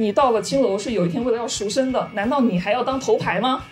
[0.00, 3.62] 你到了青楼是有一天为了要赎身的，难道你还要当头牌吗？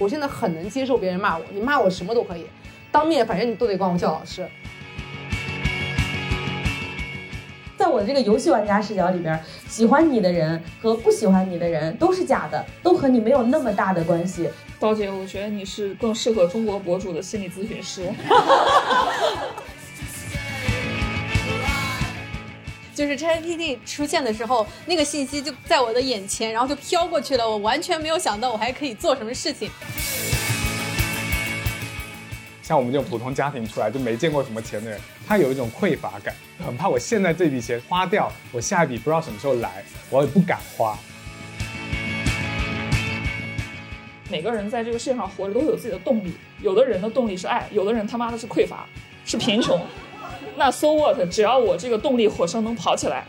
[0.00, 2.44] 我现在很能接受别人骂我，你骂我什么都可以，
[2.90, 4.48] 当面反正你都得管我叫老师。
[7.76, 14.50] 在我的这个游戏玩家视角里边，喜欢你的人和不喜欢你的人都是假的，都和你没有那么大的关系。
[14.80, 18.10] 刀姐，我觉得你是更适合中国博主的心理咨询师。
[22.98, 27.48] 就是 ChatGPT 出现的时候，那个信息就在我的眼前，然后就飘过去了。
[27.48, 29.70] 我完全没有想到我还可以做什么事情。
[32.60, 36.34] 像我们这种普通家庭出来就没见过什么钱的人，他有一种匮乏感，
[36.66, 40.98] 很怕我现在这笔钱花掉，我下一笔不知道什么时候来，我也不敢花。
[44.28, 48.88] 每个人在这个世界上活着都有自己的动力，有的人的动力是爱，有的人他妈的是匮乏，
[49.24, 49.80] 是贫穷。
[50.58, 51.16] 那 so what？
[51.30, 53.24] 只要我这个动力火车能跑起来。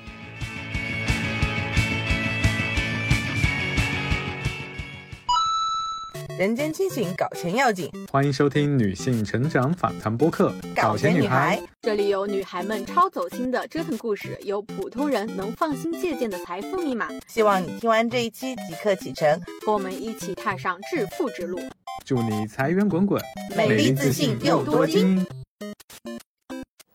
[6.40, 7.92] 人间清醒，搞钱要紧。
[8.12, 17.10] 欢迎收听女性成长访谈播客《搞钱女孩》，这里有女孩们超走心的折腾故事，有普通人能放心借鉴的财富密码。
[17.28, 21.60] 希望你听完这一期即刻启程，和我们一起踏上致富之路。
[22.04, 23.22] 祝你财源滚滚，
[23.56, 25.24] 美丽自信又多金。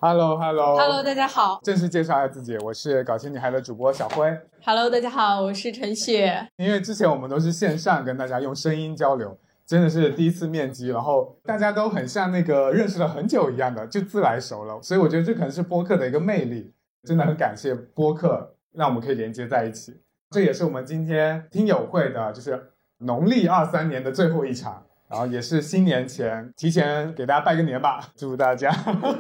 [0.07, 1.59] Hello，Hello，Hello，大家好。
[1.63, 4.39] 正式介绍一下自己，我是搞钱女孩的主播小辉。
[4.63, 6.47] Hello，大家好，我是陈雪。
[6.59, 14.79] 因为之前我们都是线上跟大家用声音交流，真的是第一次面基，然后大家都很像那个认识了很久一样的，就自来熟了。
[14.83, 16.71] 所以我觉得这可能是播客的一个魅力，
[17.05, 19.99] 真的很感谢播客，让我们可以连接在一起。
[20.33, 24.85] 这也是我们今天听友会的，就是农历二三年的最后一场。
[25.09, 28.71] 然后也是新年前，提前给大家拜个年吧， 祝大家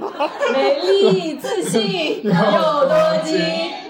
[0.53, 3.39] 美丽自信又多金。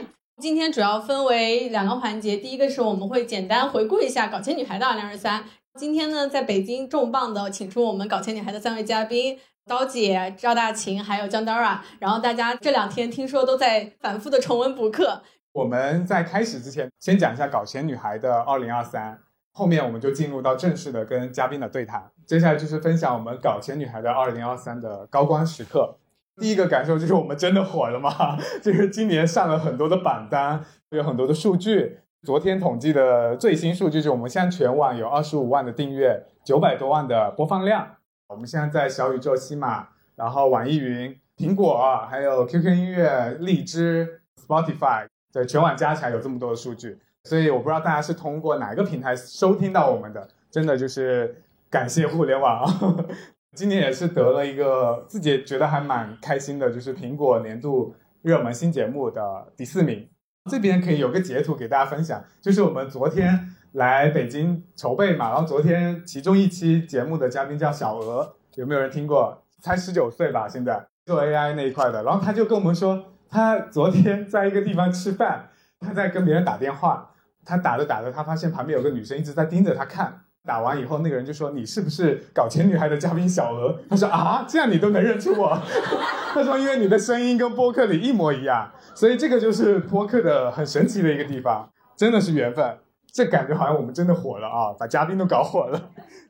[0.42, 5.44] 今天主要分为两个环节，第一个是我们会简单回顾一下搞钱女孩的二零二三。
[5.78, 11.78] 今天呢，在北京重磅的请出我们搞钱女孩的三位嘉宾，刀姐、赵大琴还有江 Dora。
[12.00, 15.22] 然后大家这两天听说都在反复的重温补课。
[15.52, 19.20] 我们在开始之前，先讲一下搞钱女孩的二零二三。
[19.56, 25.96] 后面我们就进入到正式的跟嘉宾的对谈，接下来就是分享我们搞钱女孩的二零二三的高光时刻。
[26.38, 28.36] 第一个感受就是我们真的火了吗？
[28.60, 32.00] 就是今年上了很多的榜单，有很多的数据。
[32.24, 37.86] 昨天统计的最新数据是我们现在全网有二十五万的订阅，九百多万的播放量。
[38.26, 46.98] 我们现在在小宇宙、西马，然后网易云、苹果，还有 QQ 音乐、荔枝、Spotify，对，全网加起来有这么多的数据。
[47.24, 53.04] 所以我不知道大家是通过哪个平台收听到我们的，真的就是感谢互联网啊！
[53.56, 60.08] 今年也是得了一个自己觉得还蛮开心的，就是苹果年度热门新节目的第四名。
[60.50, 69.42] 这边可以有个截图给大家分享，就是我们昨天来北京筹备嘛，然后昨天其中一期节目的嘉宾叫小鹅，有没有人听过？
[69.62, 75.48] 才十九岁吧，现在做 AI 那一块的，然后他就跟我们说，他昨天在一个地方吃饭，
[75.80, 77.12] 他在跟别人打电话。
[77.44, 80.20] 他打着打着，他发现旁边有个女生一直在盯着他看。
[80.46, 85.58] 打完以后，那个人就说：“你是不是搞钱女孩的嘉宾小娥？”他说：“啊，这样你都能认出我？”
[86.34, 91.66] 他说：“因为你的声音跟播客里一模一样，所以这个就是播客的很神奇的一个地方，
[91.96, 92.76] 真的是缘分。
[93.10, 95.80] 这感觉好像我们真的火了啊，把嘉宾都搞火了。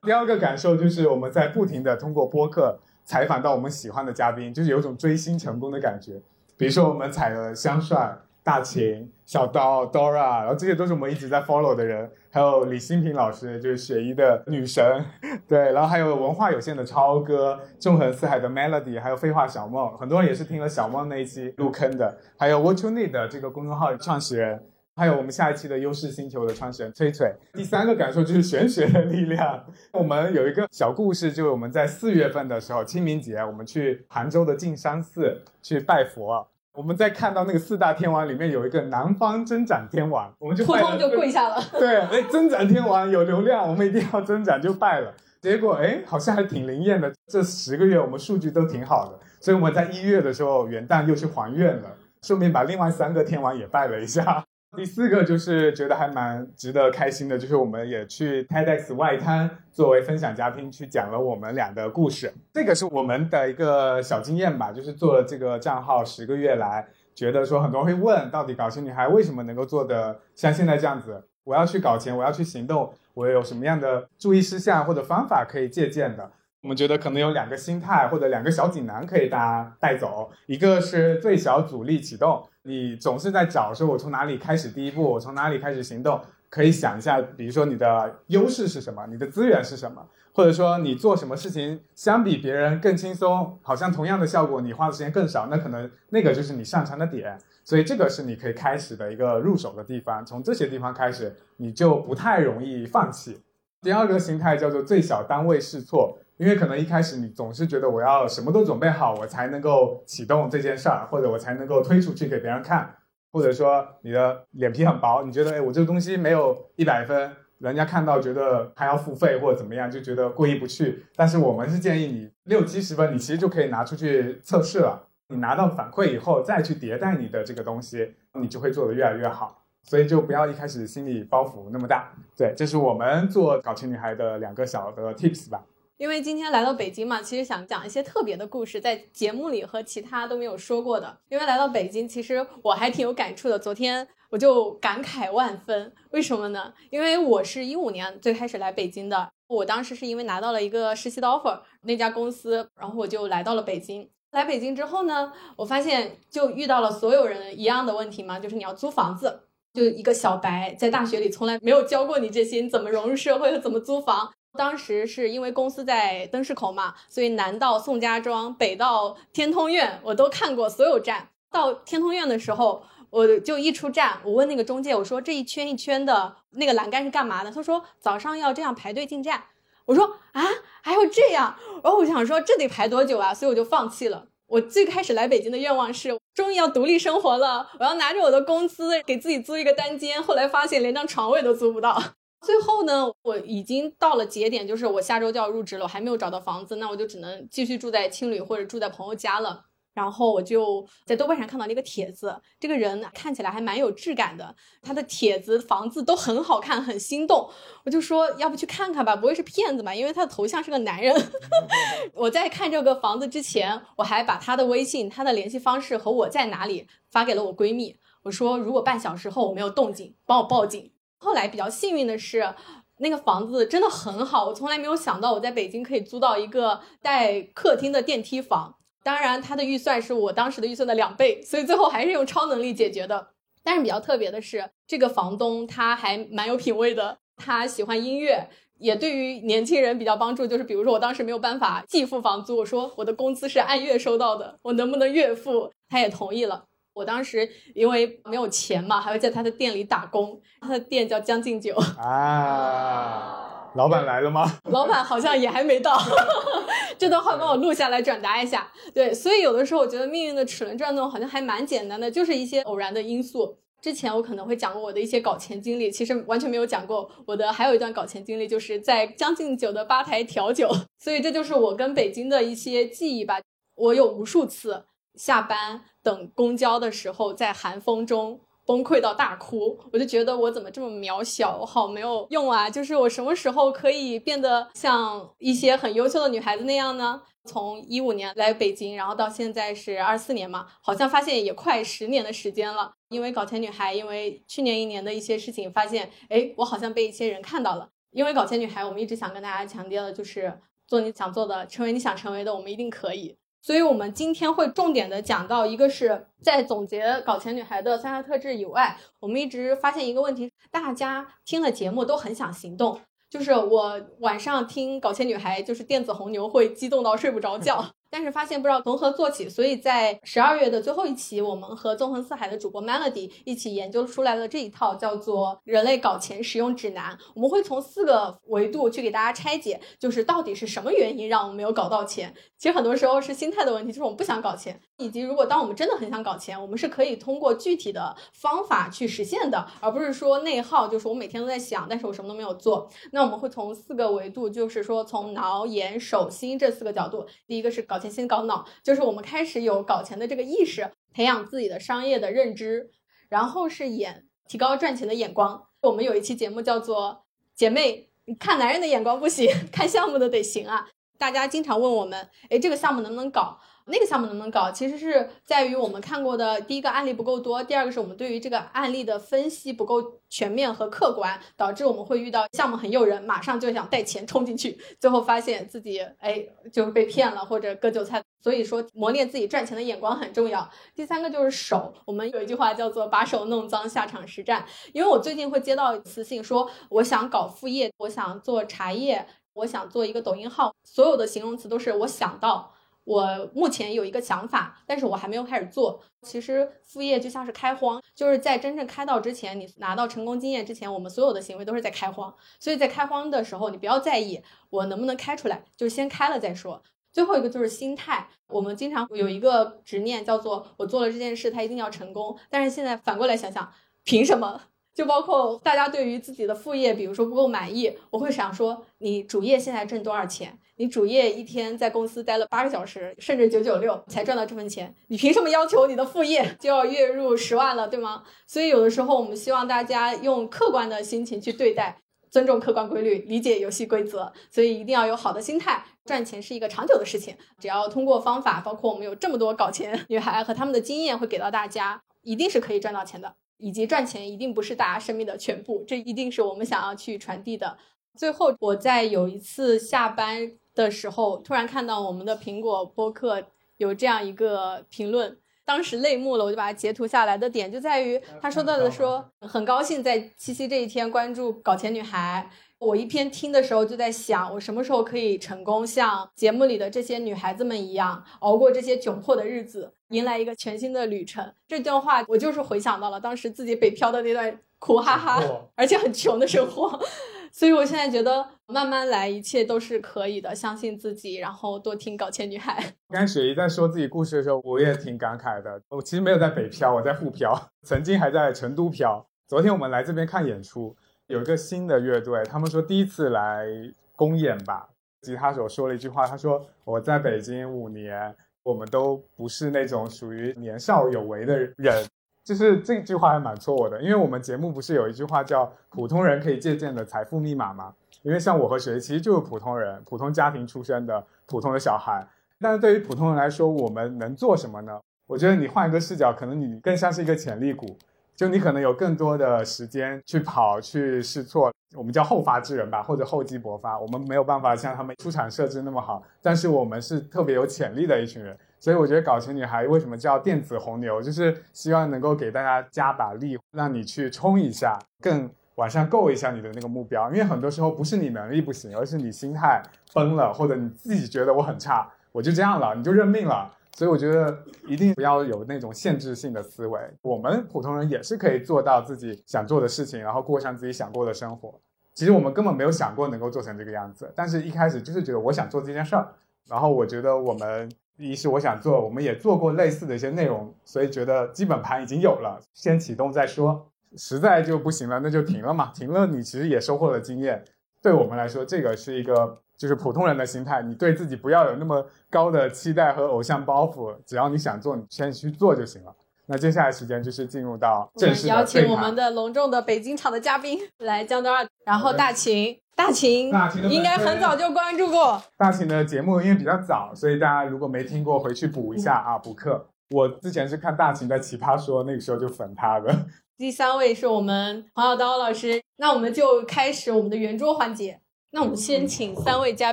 [0.02, 6.22] 第二个感受就是我们在不停的通过播客采访到我们喜欢的嘉宾，就是有种追星成功的感觉。
[6.56, 8.16] 比如说我们采了香帅。
[8.44, 15.02] 大秦、小刀、Dora，然后这些都是我们一直在 follow 的人，还有李新平老师，就是雪姨的女神，
[15.48, 24.62] 对，然后还有文化有限的超哥、纵横四海的 Melody，还有废话小梦，很多人也是听了小梦那一期入坑的，还有 What You Need 这个公众号创始人，
[24.94, 27.34] 还有我们下一期的优势星球的创始人崔崔。
[27.54, 29.64] 第三个感受就是玄学的力量。
[29.92, 36.46] 我们有一个小故事，就是我们在四月份的时候，清明节，我们去杭州的径山寺去拜佛。
[36.74, 41.62] 我们在看到那个四大天王里面有一个南方增长天王，我们就扑通就跪下了。
[41.78, 45.14] 对，哎，增长天王有流量，我们一定要增长，就拜了。
[45.40, 47.12] 结果哎，好像还挺灵验的。
[47.28, 51.90] 这十个月我们数据都挺好的，所以我们在一月的时候元旦又去还愿了，
[52.22, 54.44] 顺便把另外三个天王也拜了一下。
[54.76, 62.32] 第四个就是觉得还蛮值得开心的，就是我们也去 TEDx 外滩作为分享嘉宾去讲了我们俩的故事。
[62.52, 71.22] 这个是我们的一个小经验吧，就是做了这个账号十个月来，觉得说很多人会问，到底搞钱女孩为什么能够做的像现在这样子？
[71.44, 76.30] 我要去搞钱，我要去行动，我有什么样的注意事项或者方法可以借鉴的？
[76.64, 86.18] 我们觉得可能有两个心态或者两个小锦囊可以大家带走，一个是最小阻力启动，你总是在找说我从哪里开始第一步，我从哪里开始行动，
[86.48, 103.42] 可以想一下，比如说你的优势是什么，你的资源是什么，或者说你做什么事情相比别人更轻松，好像同样的效果你花的时间更少，那可能那个就是你擅长的点，所以这个是你可以开始的一个入手的地方，从这些地方开始，你就不太容易放弃。
[103.82, 112.94] 第二个心态叫做最小单位试错，因为可能一开始你总是觉得我要什么都准备好，我才能够启动这件事儿，或者我才能够推出去给别人看，
[113.32, 121.04] 或者说你的脸皮很薄，你觉得哎我这个东西没有一百分，人家看到觉得还要付费或者怎么样，就觉得过意不去。
[121.14, 125.08] 但是我们是建议你六七十分，你其实就可以拿出去测试了。
[125.28, 129.62] 你拿到反馈以后再去迭代你的这个东西，你就会做得越来越好。
[129.84, 132.10] 所以就不要一开始心理包袱那么大。
[132.36, 135.62] 对，这是我们做搞钱女孩的两个小的 tips 吧。
[135.96, 141.18] 因为今天来到北京嘛，其实想讲一些特别的故事，在节目里和其他都没有说过的。
[141.28, 143.56] 因为来到北京，其实我还挺有感触的。
[143.56, 146.74] 昨天我就感慨万分，为什么呢？
[146.90, 154.10] 因为我是一五年最开始来北京的，我当时是因为拿到了一个实习的 offer，那家公司，然后我就来到了北京。
[154.32, 159.42] 来北京之后呢，我发现就遇到了所有人一样的问题嘛，就是你要租房子。
[159.72, 164.32] 就一个小白，在大学里从来没有教过你这些，你怎么融入社会和怎么租房。
[164.56, 171.28] 当时是因为公司在灯市口嘛，所以南到宋家庄，北到天通苑，我都看过所有站。
[171.50, 177.50] 到天通苑的时候，我就一出站，我问那个中介，我说这一圈一圈的那个栏杆是干嘛的？
[177.50, 179.44] 他说早上要这样排队进站。
[179.86, 180.42] 我说啊，
[180.82, 181.56] 还要这样？
[181.82, 183.34] 然后我想说这得排多久啊？
[183.34, 184.26] 所以我就放弃了。
[184.46, 187.68] 我最开始来北京的愿望是，终于要独立生活了。
[187.78, 190.22] 我要拿着我的工资给自己租一个单间。
[190.22, 192.00] 后来发现连张床位都租不到。
[192.44, 199.64] 最后呢，我已经到了节点，就是我下周就要入职了，我还没有找到房子，那我就只能继续住在青旅或者住在朋友家了。
[199.94, 204.52] 然后我就在豆瓣上看到了一个帖子，这个人看起来还蛮有质感的，
[204.82, 207.48] 他的帖子房子都很好看，很心动。
[207.84, 209.94] 我就说要不去看看吧，不会是骗子吧？
[209.94, 211.14] 因为他的头像是个男人。
[212.12, 217.96] 我在看这个房子之前，我还把他的微信、他的联系方式和我在哪里发给了我闺蜜。
[218.24, 220.90] 我说如果半小时后我没有动静，帮我报警。
[221.18, 222.54] 后来比较幸运的是，
[222.98, 228.76] 那个房子真的很好，我从来没有想到我在北京可以租到一个带客厅的电梯房。
[229.02, 233.28] 当然，他的预算是我当时的预算的两倍，所以最后还是用超能力解决的。
[233.62, 240.46] 但是比较特别的是，这个房东他还蛮有品位的，他喜欢音乐，也对于年轻人比较帮助。
[240.46, 245.72] 就是比如说，我当时没有办法季付房租，我说我的工资是按月收到的，我能不能月付？
[245.88, 246.64] 他也同意了。
[246.94, 253.50] 我当时因为没有钱嘛，还会在他的店里打工，他的店叫将进酒啊。
[253.74, 254.58] 老板来了吗？
[254.70, 255.98] 老板好像也还没到。
[256.96, 258.70] 这段话帮我录下来转达一下。
[258.94, 263.58] 对，所以有的时候我觉得命运的齿轮转动好像还蛮简单的，就是一些偶然的因素。
[263.82, 270.70] 之前我可能会讲过我的一些搞钱经历，其实完全没有讲过我的还有一段搞钱经历，就是在将进酒的吧台调酒。
[270.98, 273.40] 所以这就是我跟北京的一些记忆吧。
[273.74, 278.40] 我有无数次下班等公交的时候，在寒风中。
[278.66, 282.70] 崩溃到大哭，我就觉得我怎么这么渺小，我好没有用啊！
[282.70, 287.20] 就是我什么时候可以变得像一些很优秀的女孩子那样呢？
[287.44, 292.90] 从一五年来北京，然后到现在是二四年嘛，好像发现也快十年的时间了。
[293.10, 297.86] 因为搞钱女孩，因为去年一年的一些事情，发现哎，我好像被一些人看到了。
[298.12, 303.36] 因为搞钱女孩，我们一直想跟大家强调的就是做你想做的，成为你想成为的，我们一定可以。
[303.64, 313.00] 所以，我们今天会重点的讲到，一个是在总结搞钱女孩的三大特质以外，我们一直发现一个问题：大家听了节目都很想行动。
[313.30, 317.82] 就是我晚上听搞钱女孩，就是电子红牛会激动到睡不着觉。
[318.14, 327.12] 但是发现不知道从何做起，所以在十二月的最后一期，我们和纵横四海的主播 Melody 一起研究出来了这一套叫做《人类搞钱使用指南》。
[327.34, 332.32] 我们会从四个维度去给大家拆解，就是到底是什么原因让我们没有搞到钱。
[332.56, 342.88] 其实很多时候是心态的问题，就是我们不想搞钱，以及如果当我们真的很想搞钱，我们是可以通过具体的方法去实现的，而不是说内耗，就是我每天都在想，但是我什么都没有做。
[343.10, 348.08] 那我们会从四个维度，就是说从脑、眼、手、心这四个角度，第一个是搞钱。
[348.10, 352.90] 先搞脑，就是我们开始有搞钱的这个意识，培养自己的商业的认知，
[353.28, 355.64] 然后是眼，提高赚钱的眼光。
[355.80, 357.10] 我们有一期节目叫做
[357.56, 360.86] 《姐妹，看男人的眼光不行， 看项目的得行啊》。
[361.18, 363.58] 大家经常问我们，哎，这个项目能不能搞？
[363.86, 364.70] 那个项目能不能搞？
[364.70, 378.22] 其实是在于我们看过的第一个案例不够多，第二个是我们对于这个案例的分析不够全面和客观，导致我们会遇到项目很诱人，马上就想带钱冲进去，最后发现自己哎就被骗了或者割韭菜。
[378.40, 380.68] 所以说磨练自己赚钱的眼光很重要。
[380.94, 384.66] 第三个就是手，我们有一句话叫做把手弄脏，下场实战。
[384.92, 392.74] 因为我最近会接到私信说，我想搞副业，我想做茶叶，我想做一个抖音号，所有的形容词都是我想到。
[393.04, 396.02] 我目前有一个想法，但是我还没有开始做。
[396.22, 402.34] 其实副业就像是开荒，就是在真正开到之前，你拿到成功经验之前，我们所有的行为都是在开荒。
[402.58, 406.82] 所以在开荒的时候，你不要在意我能不能开出来，就先开了再说。
[407.12, 412.36] 最后一个就是心态，我们经常有一个执念，叫做我做了这件事，它一定要成功。
[412.50, 414.60] 但是现在反过来想想，凭什么？
[414.94, 420.56] 就包括大家对于自己的副业，比如说不够满意，我会想说，你主业现在挣多少钱？
[420.76, 428.24] 你主业一天在公司待了八个小时，甚至九九六才赚到这份钱，你凭什么要求你的副业就要月入十万了，对吗？
[428.46, 434.32] 所以有的时候我们希望大家用客观的心情去对待，尊重客观规律，理解游戏规则。
[434.50, 437.36] 所以一定要有好的心态，赚钱是一个长久的事情。
[437.60, 443.36] 只要通过方法，包括我们有这么多搞钱女孩和他们的经验会给到大家，一定是可以赚到钱的。
[443.58, 447.76] 以及赚钱一定不是大家生命的全部，这一定是我们想要去传递的。
[448.16, 450.52] 最后，我在有一次下班。
[450.74, 453.40] 的时候，突然看到我们的苹果播客
[453.76, 457.38] 有这样一个评论，当时泪目了，我就把它截图下来。
[457.38, 462.50] 的点就在于他说到的说，很高兴在七夕这一天关注搞钱女孩。
[462.78, 471.52] 我一边听的时候就在想，我什么时候可以成功像节目里的这些女孩子们一样，熬过这些窘迫的日子，迎来一个全新的旅程。
[471.66, 475.42] 这段话我就是回想到了当时自己北漂的那段苦哈哈，
[475.76, 477.00] 而且很穷的生活。
[477.50, 480.52] 所以我现在觉得慢慢来，一切都是可以的。
[480.52, 482.84] 相信自己，然后多听搞钱女孩。
[483.08, 485.80] 刚才雪姨在说自己故事的时候，我也挺感慨的。
[485.88, 489.24] 我其实没有在北漂，我在沪漂，曾经还在成都漂。
[489.46, 493.66] 昨天我们来这边看演出，有一个新的乐队，他们说第一次来
[494.14, 494.88] 公演吧。
[495.22, 502.06] 吉他手说了一句话，他说：“我在北京五年，我们都不是那种属于年少有为的人。”
[502.44, 507.94] 就是这句话还蛮戳我的，因为我们节目不是有一句话叫“普通人可以借鉴的财富密码”吗？
[508.20, 512.22] 因为像我和谁其实就是普通人，普通家庭出身的普通的小孩。
[512.60, 515.00] 但是对于普通人来说，我们能做什么呢？
[515.26, 517.96] 我觉得你换一个视角，可能你更像是一个潜力股，
[518.36, 521.72] 就你可能有更多的时间去跑、去试错。
[521.96, 523.96] 我们叫后发制人吧，或者厚积薄发。
[523.96, 528.56] 我们没有办法像他们出厂设置那么好，但是我们是特别有潜力的一群人。
[528.80, 537.30] 所以我觉得搞钱女孩为什么叫电子红牛，就是希望能够给大家加把力，让你去冲一下，更往上够一下你的那个目标。
[537.30, 539.80] 因为很多时候不是你能力不行，而是你心态
[540.12, 543.70] 崩了，或者你自己觉得我很差，我就这样了，你就认命了。
[543.96, 547.00] 所以我觉得一定不要有那种限制性的思维。
[547.22, 551.80] 我们普通人也是可以做到自己想做的事情，然后过上自己想过的生活。
[552.12, 556.28] 其实我们根本没有想过能够做成这个样子，但是一开始就是觉得我想做这件事儿。
[556.68, 557.90] 然后我觉得我们。
[558.16, 563.90] 一是我想做，我们也做过类似的一些内容，所以觉得基本盘已经有了，先启动再说。
[564.16, 565.90] 实在就不行了，那就停了嘛。
[565.92, 567.64] 停了，你其实也收获了经验。
[568.00, 570.82] 对我们来说，这个是一个就是普通人的心态。
[570.82, 576.14] 你对自己不要有那么高的期待和偶像包袱，只要你想做，你先去做就行了。
[576.46, 582.78] 那接下来时间就是进入到正式邀请我们的隆重的北京场的嘉宾来江德二，然后大秦。
[582.96, 589.84] 大秦，大秦应该很早就关注过大秦的节目，因为比较早，所以大家如果没听过，回去补一下啊，补课。
[590.10, 593.12] 我之前是看大秦在奇葩说，那个时候就粉他的。
[593.56, 598.20] 第三位是我们黄小刀老师，那我们就开始我们的圆桌环节。
[598.54, 599.92] 那我们先请三位嘉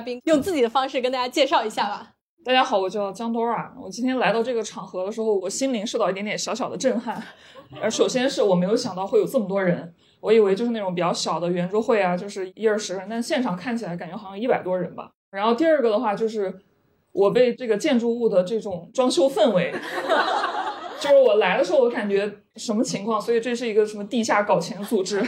[0.00, 2.12] 宾用自己的方式跟大家介绍一下吧。
[2.44, 3.72] 大家好，我叫江多啊。
[3.76, 7.20] 我今天来到这个场合的时候，我心灵受到一点点小小的震撼。
[7.80, 9.92] 呃，首先是我没有想到会有这么多人。
[10.20, 15.10] 我以为就是那种比较小的圆桌会啊，就是一二十人，但现场看起来感觉好像一百多人吧。
[15.32, 16.60] 然后第二个的话就是，
[17.10, 19.74] 我被这个建筑物的这种装修氛围，
[21.00, 23.20] 就是我来的时候我感觉什么情况？
[23.20, 25.20] 所以这是一个什么地下搞钱组织？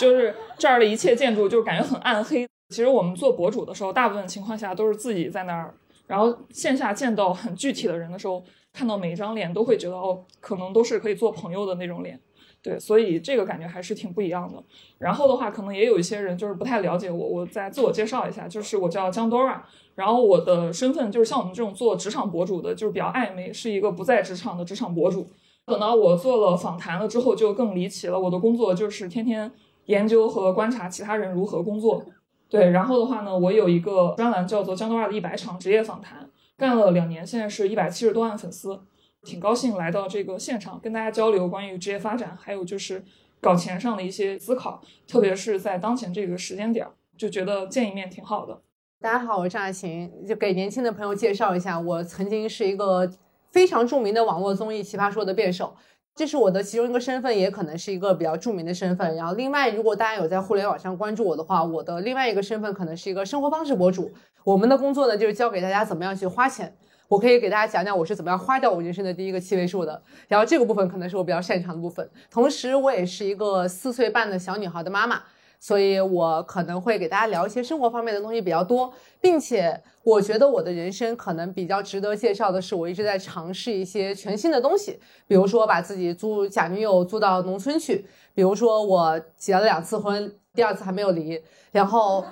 [0.00, 2.48] 就是这儿的一切建筑就是感觉很暗黑。
[2.70, 5.74] 其实我们做博主的时候，大部分情况下都是自己在那儿，
[6.06, 8.42] 然后线下见到很具体的人的时候，
[8.72, 12.18] 看到每一张脸都会觉得哦，可能都是可以做朋友的那种脸。
[12.62, 14.62] 对，所以这个感觉还是挺不一样的。
[14.98, 19.60] 然后的话，可能也有一些人就是不太了解我，我再自我介绍一下，就是我叫江 Dora，
[19.94, 25.26] 然后我的身份就是像我们这种做职场博主的，就是比较暧昧，是一个不在职场的职场博主。
[25.66, 28.20] 等到我做了访谈了之后，就更离奇了。
[28.20, 29.50] 我的工作就是天天
[29.90, 32.02] 研究和观察其他人如何工作。
[32.48, 36.22] 对，然后的话呢，我有一个专栏叫做《江多亚的一百场职业访谈》，
[36.56, 38.80] 干了两年，现在是一百七十多万粉丝，
[39.22, 43.04] 挺高兴来到这个现场跟大家交流关于职业发展，还有就是
[43.40, 48.62] 搞钱上的一些思考，特别是在当前这个时间点，就觉得见一面挺好的。
[49.00, 53.08] 大家好，我是张亚勤，就给年轻的朋友介绍一下，我曾经是一个
[53.52, 55.74] 非常著名的网络综艺《奇葩说》的辩手，
[56.20, 59.16] 这是我的其中一个身份，也可能是一个比较著名的身份。
[59.16, 64.12] 然后，另外，如果大家有在互联网上关注我的话，我的另外一个身份可能是一个生活方式博主。
[64.44, 66.76] 我们的工作呢，就是教给大家怎么样去花钱。
[67.08, 70.02] 我可以给大家讲讲我是怎么样花掉我人生的第一个七位数的。
[70.28, 72.06] 然后，这个部分可能是我比较擅长的部分。
[72.30, 75.22] 同时，我也是一个四岁半的小女孩的妈妈。
[75.60, 84.98] 所以我可能会给大家聊一些生活方面的东西比较多，并且我觉得我的人生可能比较值得介绍的是，我一直在尝试一些全新的东西，
[85.28, 91.40] 比如说把自己租假女友租到农村去，比如说我结了两次婚，第二次还没有离，
[91.70, 92.24] 然后。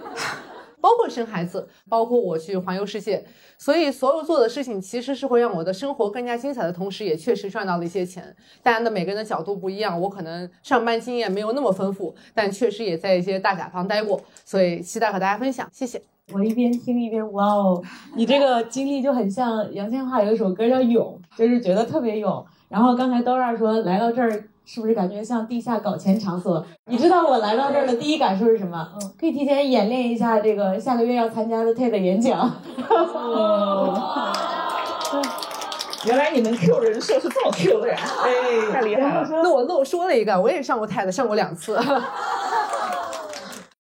[0.81, 3.25] 包括生孩子，包括我去环游世界，
[3.57, 8.35] 所以所有做的事情其实是会让我的生活更加精彩的同时，也确实赚到了一些钱。
[8.63, 15.69] 当然的，每个人的角度不一样，我可能上班经验没有那么丰富，但确实也在一些大甲方待过，所以期待和大家分享。
[15.73, 16.01] 谢谢。
[16.33, 17.83] 我一边听一边哇哦，
[18.15, 22.45] 你这个经历就很像杨千嬅有一首歌叫《勇》，就是觉得特别勇。
[22.69, 24.45] 然后刚才刀二说来到这儿。
[24.71, 26.63] 是不是感觉像地下搞钱场所？
[26.85, 28.87] 你知道我来到这儿的第一感受是什么？
[29.01, 32.53] 嗯，可以提前演练一下这个下个月要参加的 TED 演讲。
[36.05, 37.97] 原来你们 Q 人设是这么 Q 的呀？
[38.23, 39.27] 哎，太厉害了！
[39.43, 41.75] 那我漏说了一个，我也上过 TED，上过两次。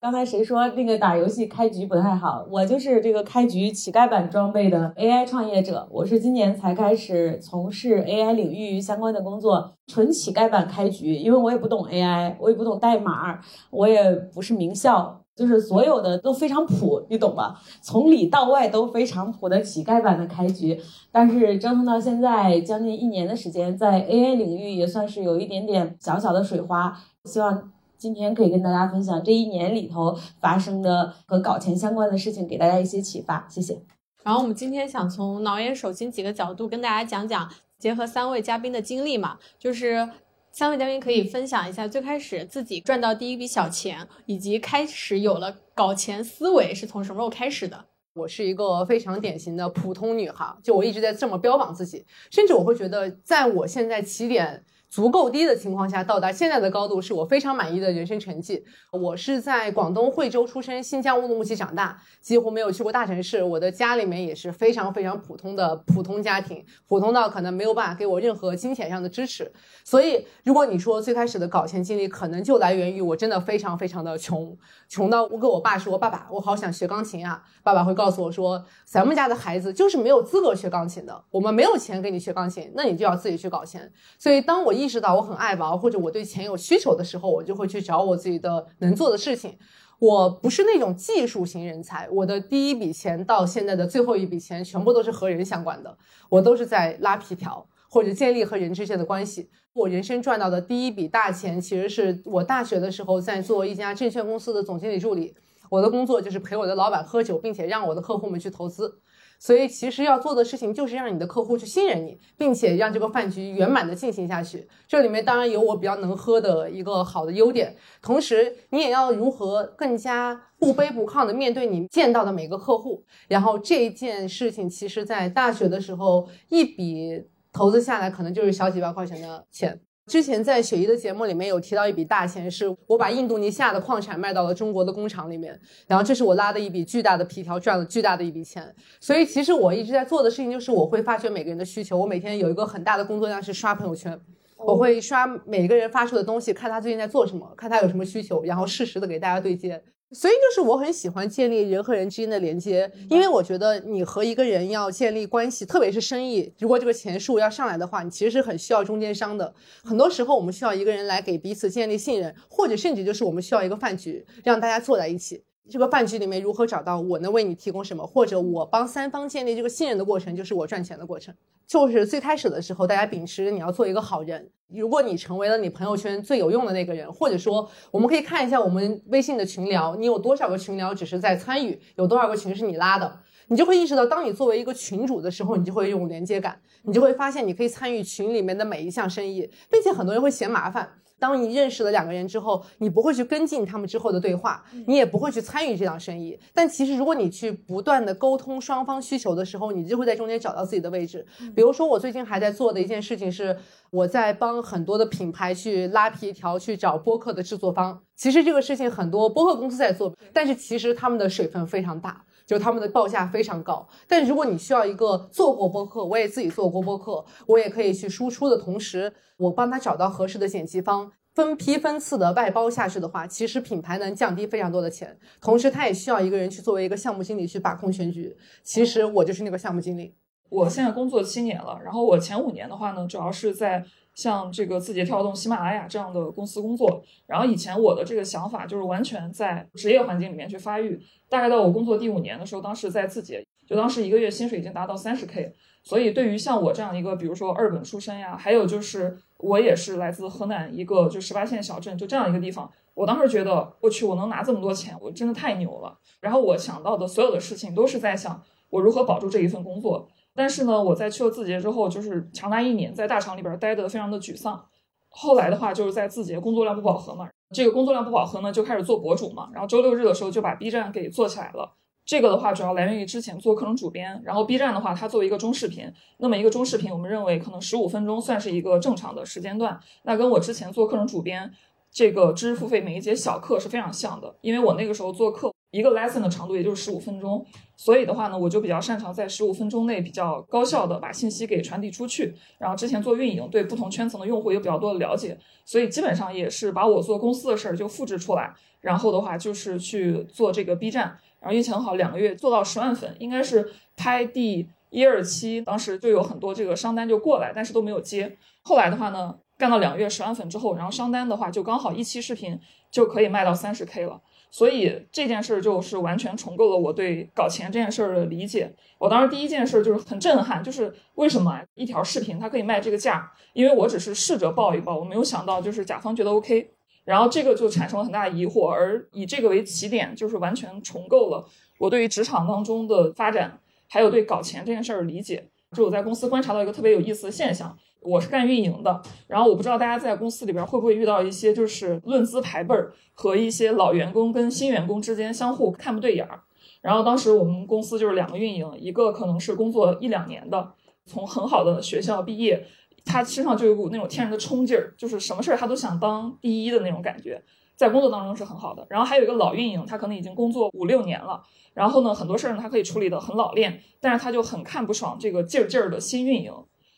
[0.05, 2.45] 刚才谁说那个打游戏开局不太好？
[2.51, 5.87] 我就是这个开局乞丐版装备的 AI 创业者。
[5.89, 13.39] 我是今年才开始从事 AI 领域相关的工作，纯乞丐版开局，因为我也不懂 AI，我也不懂代码，
[13.71, 17.59] 我也不是名校，就是所有的都非常普，你懂吧？
[17.81, 20.79] 从里到外都非常普的乞丐版的开局。
[21.11, 27.71] 但是折腾到现在将近一年的时间，在 AI 领域也算是有一点点小小的水花，希望。
[28.05, 33.47] 今天可以跟大家分享这一年里头发生的和搞钱相关的事情，给大家一些启发。
[33.49, 33.81] 谢谢。
[34.23, 40.07] 然后我们今天想从脑眼手心几个角度跟大家讲讲，结合三位嘉宾的经历嘛，就是
[40.51, 47.85] 三位嘉宾可以分享一下最开始自己赚到第一笔小钱，以及开始有了搞钱思维是从什么时候开始的。
[48.13, 54.63] 我是一个非常典型的普通女孩，就我一直在这么标榜自己，甚至我会觉得，在我现在起点。
[54.95, 58.63] 足够低的情况下，到达现在的高度是我非常满意的人生成绩。
[58.93, 63.43] 我是在广东惠州出生，新疆乌鲁木齐长大，几乎没有去过大城市。
[63.43, 69.51] 我的家里面也是非常非常普通的普通家庭，普通到可能没有办法给我任何金钱上的支持。
[69.83, 89.57] 所以，如果你说最开始的搞钱经历，可能就来源于我真的非常非常的穷，穷到我跟我爸说：“爸爸，我好想学钢琴啊！”爸爸会告诉我说：“咱们家的孩子就是没有资格学钢琴的，我们没有钱给你学钢琴，那你就要自己去搞钱。”所以，当我一意识到我很爱玩，或者我对钱有需求的时候，我就会去找我自己的能做的事情。
[89.97, 95.97] 我不是那种技术型人才，我的第一笔钱到现在的最后一笔钱，全部都是和人相关的。
[96.29, 99.49] 我都是在拉皮条或者建立和人之间的关系。
[99.73, 105.33] 我人生赚到的第一笔大钱，其实是我大学的时候在做一家证券公司的总经理助理。
[105.69, 108.99] 我的工作就是陪我的老板喝酒，并且让我的客户们去投资。
[109.39, 114.67] 所以其实要做的事情就是让你的客户去信任你，并且让这个饭局圆满的进行下去。
[114.87, 123.03] 这里面当然有我比较能喝的一个好的优点，同时你也要如何更加不卑不亢的面对你见到的每个客户。
[123.27, 129.79] 然后这件事情，其实在大学的时候一笔投资下来，可能就是小几万块钱的钱。
[130.07, 138.73] 之前在雪姨的节目里面有提到一笔大钱，是我把印度尼西亚的矿产卖到了中国的工厂里面，然后这是我拉的一笔巨大的皮条，赚了巨大的一笔钱。
[138.99, 144.19] 所以其实我一直在做的事情就是我会发掘每个人的需求，我每天有一个很大的工作量是刷朋友圈，
[144.57, 149.81] 我会刷每个人发出的东西，看他最近在做什么，看他有什么需求，然后适时的给大家对接。
[150.11, 159.53] 所以就是我很喜欢建立人和人之间的连接，因为我觉得你和一个人要建立关系，特别是生意，如果这个钱数要上来的话，你其实是很需要中间商的。
[159.83, 165.43] 很多时候我们需要一个人来给彼此建立信任，或者甚至就是我们需要一个饭局，让大家坐在一起。
[165.69, 171.33] 这个饭局里面如何找到我能为你提供什么，或者我帮三方建立这个信任的过程，就是我赚钱的过程。
[171.65, 174.47] 就是最开始的时候，大家秉持你要做一个好人。
[174.67, 190.87] 如果你成为了你朋友圈最有用的那个人，或者说我们可以看一下我们微信的群聊，你有多少个群聊只是在参与，有多少个群是你拉的，你就会意识到，当你作为一个群主的时候，你就会有连接感，你就会发现你可以参与群里面的每一项生意，并且很多人会嫌麻烦。
[191.25, 196.39] 当你认识了两个人之后，你不会去跟进他们之后的对话，你也不会去参与这档生意。
[196.53, 201.25] 但其实，如果你去不断的沟通双方需求的时候，你就会在中间找到自己的位置。
[201.55, 203.57] 比如说，我最近还在做的一件事情是，
[203.89, 207.99] 我在帮很多的品牌去拉皮条，去找播客的制作方。
[208.15, 212.23] 其实这个事情很多播客公司在做，但是其实他们的水分非常大。
[212.45, 228.37] 就他们的报价非常高，但如果你需要一个做过播客，我也自己做过播客，我也可以去输出的同时，我帮他找到合适的剪辑方，分批分次的外包下去的话，其实品牌能降低非常多的钱，同时他也需要一个人去作为一个项目经理去把控全局。
[228.63, 230.13] 其实我就是那个项目经理。
[230.49, 233.83] 我现在工作七年了，然后我前五年的话呢，主要是在。
[234.15, 240.99] 像这个字节跳动、喜马拉雅这样的公司工作，然后以前我的这个想法就是完全在职业环境里面去发育。
[241.29, 245.53] 大概到我工作第五年的时候，当时在字节，就当时一个月薪水已经达到三十 K。
[245.83, 255.95] 所以对于像我这样一个，比如说二本出身呀，还有就是我也是来自河南一个就十八线小镇，就这样一个地方，我当时觉得我去，我能拿这么多钱，我真的太牛了。
[256.21, 260.07] 然后我想到的所有的事情都是在想我如何保住这一份工作。
[260.35, 264.65] 但是呢，我在去了字节之后，就是长达一年在大厂里边待得非常的沮丧。
[265.07, 269.49] 后来的话，就是在字节工作量不饱和嘛，这个工作量不饱和呢，就开始做博主嘛。
[269.53, 271.73] 然后周六日的时候就把 B 站给做起来了。
[272.05, 274.21] 这个的话主要来源于之前做课程主编。
[274.25, 279.79] 然后 B 站的话，它作为一个中视频，那么一个中视频，我们认为可能十五分钟算是一个正常的时间段。
[280.03, 281.49] 那跟我之前做课程主编
[281.89, 285.49] 这个知识付费每一节小课是非常像的，因为我那个时候做课。
[285.75, 292.33] 一个 lesson 的长度也就是十五分钟，所以的话呢，我就比较擅长在十五分钟内比较高效的把信息给传递出去。
[292.57, 298.53] 然后之前做运营，对不同圈层的用户有比较多的了解，所以基本上也是把我做公司的事儿就复制出来。
[298.79, 308.37] 然后的话就是去做这个 B 站，然后运气很好，两个月做到十万粉，应该是拍第一二期，当时就有很多这个商单就过来，但是都没有接。
[308.61, 312.59] 后来的话呢，干到两个月十万粉之后，然后商单的话就刚好一期视频
[312.91, 314.21] 就可以卖到三十 K 了。
[314.55, 318.73] 所以这件事儿就是完全重构了我对搞钱这件事儿的理解。
[318.97, 323.29] 我当时第一件事就是很震撼，就是为什么一条视频它可以卖这个价？
[323.51, 326.69] 因为我只是试着报一报，我没有想到就是甲方觉得 OK，
[327.03, 328.69] 然后这个就产生了很大疑惑。
[328.69, 331.45] 而以这个为起点，就是完全重构了
[331.77, 335.49] 我对于职场当中的发展，还有对搞钱这件事儿的理解。
[335.73, 337.77] 就我在公司观察到一个特别有意思的现象。
[338.05, 346.41] 我是干运营的，然后我不知道大家在公司里边会不会遇到一些就是论资排辈儿和一些老员工跟新员工之间相互看不对眼儿。
[346.81, 350.73] 然后当时我们公司就是两个运营，一个可能是工作一两年的，
[351.05, 352.67] 从很好的学校毕业，
[353.03, 357.43] 他身上就有股那种天然的冲劲儿，就是什么事儿他都想当第一的那种感觉，
[357.75, 358.85] 在工作当中是很好的。
[358.87, 361.41] 然后还有一个老运营，他可能已经工作五六年了，
[361.73, 366.53] 然后呢很多事儿呢他可以处理的很老练，但是他就很看不爽这个劲儿劲儿的新运营。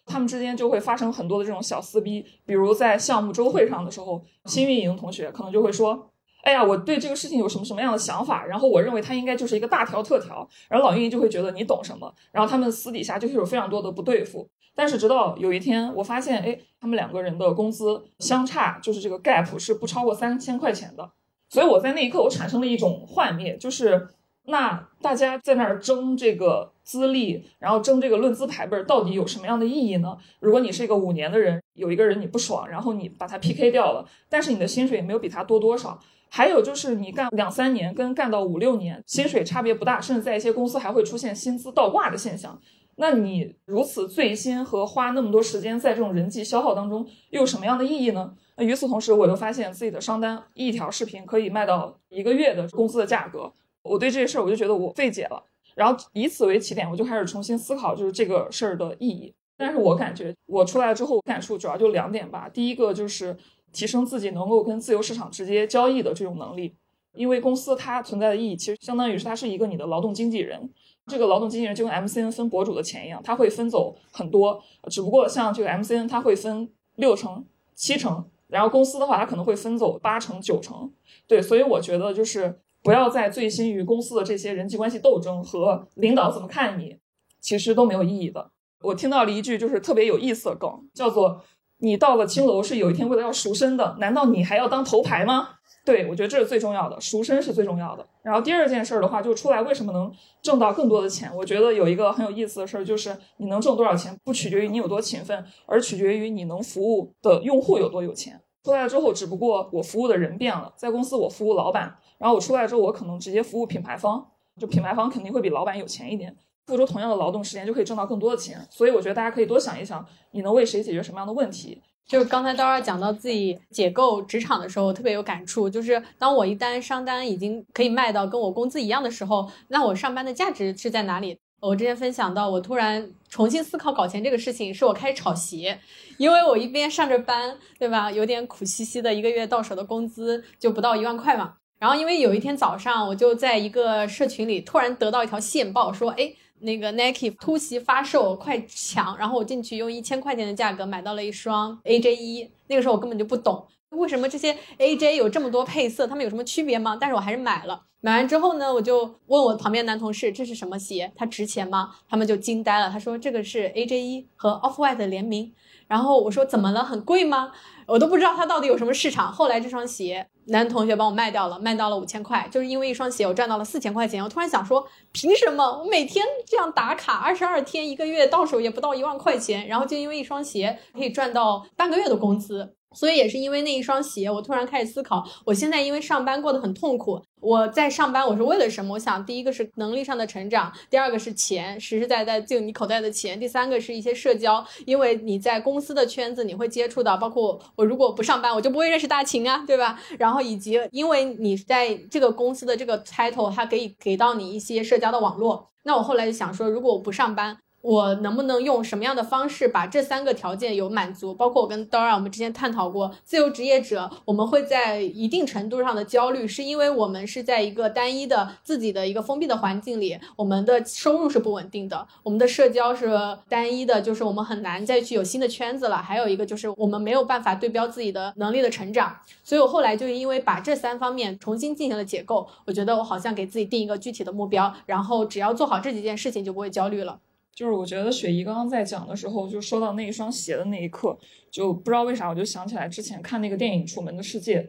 [0.07, 6.09] 他们之间就会发生很多的这种小撕逼，比如在项目周会上的时候，新运营同学可能就会说
[6.43, 14.49] ：“哎呀，我对这个事情有什么什么样的想法，然后我认为它应该就是一个大条特条。”然后老运营就会觉得你懂什么，然后他们私底下就会有非常多的不对付。
[14.73, 21.11] 但是直到有一天，我发现，哎，他们两个人的工资相差就是这个 gap 是不超过三千块钱的，
[21.49, 24.07] 所以我在那一刻我产生了一种幻灭，就是。
[24.49, 30.17] 那大家在那儿争这个资历，然后争这个论资排辈，到底有什么样的意义呢？
[30.39, 35.99] 如果你是一个五年的人，有一个人你不爽，然后你把他 PK 掉了，但是你的薪水也没有比他多多少。
[36.29, 42.57] 还有就是你干两三年跟干到五六年，薪水差别不大，甚至在一些公司还会出现薪资倒挂的现象。
[42.95, 48.33] 那你如此醉心和花那么多时间在这种人际消耗当中，又有什么样的意义呢？
[48.55, 53.51] 那与此同时，我又发现自己的商单一条视频可以卖到一个月的工资的价格。
[53.83, 55.41] 我对这些事儿，我就觉得我费解了，
[55.77, 59.31] 然后以此为起点，我就开始重新思考，就是这个事儿的意义。
[59.55, 62.49] 但是我感觉我出来之后，我感触主要就两点吧。
[62.49, 63.37] 第一个就是
[63.71, 66.73] 提升自己能够跟自由市场直接交易的这种能力，
[67.13, 70.67] 因为公司它存在的意义，其实相当于是它是一个你的劳动经纪人。
[71.05, 74.59] 这个劳动经纪人就跟 MCN 分博主的钱一样，他会分走很多，
[74.89, 80.91] 只不过像这个 MCN 他会分六成、七成，然后公司的话，它可能会分走八成、九成。
[81.27, 82.59] 对，所以我觉得就是。
[82.83, 86.97] 不要再醉心于公司的这些人际关系斗争和领导怎么看你，
[87.41, 88.51] 其实都没有意义的。
[88.81, 91.41] 我听到了一句就是特别有意思的梗，叫做
[91.79, 95.49] “你到了青楼是有一天为了要赎身的，难道你还要当头牌吗？”
[95.83, 98.05] 对我觉得这是最重要的，赎身是最重要的。
[98.21, 100.11] 然后第二件事的话，就出来为什么能
[100.41, 101.33] 挣到更多的钱？
[101.33, 108.41] 我觉得有一个很有意思的事儿，就是你能挣多少钱，不取决于你有多勤奋，而取决于你能服务的用户有多有钱。
[108.65, 111.95] 出来了之后，只不过我服务的人变了，在公司我服务老板。
[112.17, 114.25] 然后我出来之后，我可能直接服务品牌方，
[114.59, 118.59] 就品牌方肯定会比老板有钱一点，付出同样的劳动时间就可以挣到更多的钱。
[118.69, 121.81] 所以我觉得大家可以多想一想，你能为谁解决什么样的问题。
[122.07, 125.69] 就是刚才刀儿讲到自己解构职场的时候，我特别有感触。
[125.69, 131.37] 就是当我一单商单已经可以卖到跟我工资一样的时候，那我上班的价值是在哪里？
[131.59, 135.77] 我之前分享到，我突然重新思考搞钱这个事情，是我开始炒鞋，
[136.17, 138.09] 因为我一边上着班，对吧？
[138.09, 141.55] 有点苦兮兮的，一个月到手的工资就不到一万块嘛。
[141.79, 149.15] 然后因为有一天早上，我就在一个社群里突然得到一条线报，说，哎，那个 Nike 突袭发售，快抢！
[149.17, 153.67] 然后我进去用一千块钱的价格买到了一双 AJ 一，那个时候我根本就不懂。
[153.89, 156.07] 为什么这些 AJ 有这么多配色？
[156.07, 156.97] 它们有什么区别吗？
[156.99, 157.83] 但是我还是买了。
[158.01, 161.11] 买完之后呢，我就问我旁边男同事这是什么鞋？
[161.15, 161.95] 它值钱吗？
[162.09, 162.89] 他们就惊呆了。
[162.89, 165.53] 他说这个是 AJ 一和 Off White 的联名。
[165.87, 166.83] 然后我说怎么了？
[166.83, 167.51] 很贵吗？
[167.85, 169.31] 我都不知道它到底有什么市场。
[169.31, 172.47] 后来这双鞋男同学帮我卖掉了，卖到了五千块。
[172.51, 174.21] 就是因为一双鞋，我赚到了四千块钱。
[174.23, 182.76] 我突然想说，凭什么我每天这样打卡，二十二天一个月到手也不到一万块钱，然后就因为一双鞋可以赚到半个月的工资？
[182.95, 187.21] 所以也是因为那一双鞋，我突然开始思考，我现在因为上班过得很痛苦。
[187.39, 188.95] 我在上班，我是为了什么？
[188.95, 200.01] 我想，第一个是能力上的成长，第二个是钱，实实在在进你口袋的钱，第三个是一些社交，因为你在公司的圈子你会接触到，包括我如果不上班，我就不会认识大秦啊，对吧？
[200.17, 205.69] 然后以及因为你在这个公司的这个 title，它可以给到你一些社交的网络。
[205.83, 207.59] 那我后来就想说，如果我不上班。
[207.81, 211.33] 我能不能用什么样的方式把这三个条件有满足？
[211.33, 223.09] 包括我跟 Dora 我们之前探讨过，自由职业者我们会在一定程度上的焦虑，是因为我们是在一个单一的自己的一个封闭的环境里，我们的收入是不稳定的，我们的社交是
[223.47, 225.97] 单一的，就是我们很难再去有新的圈子了。
[225.97, 229.15] 还有一个就是我们没有办法对标自己的能力的成长。
[229.43, 237.19] 所以我后来就因为把这三方面重新进行了解构，我觉得我好像给自己定一个具体的目标，然后只要做好这几件事情，就不会焦虑了。
[237.57, 241.17] 就是我觉得雪姨刚刚在讲的时候，就说到那一双鞋的那一刻，
[241.49, 244.61] 就不知道为啥，我就想起来之前看那个电影《楚门的世界》。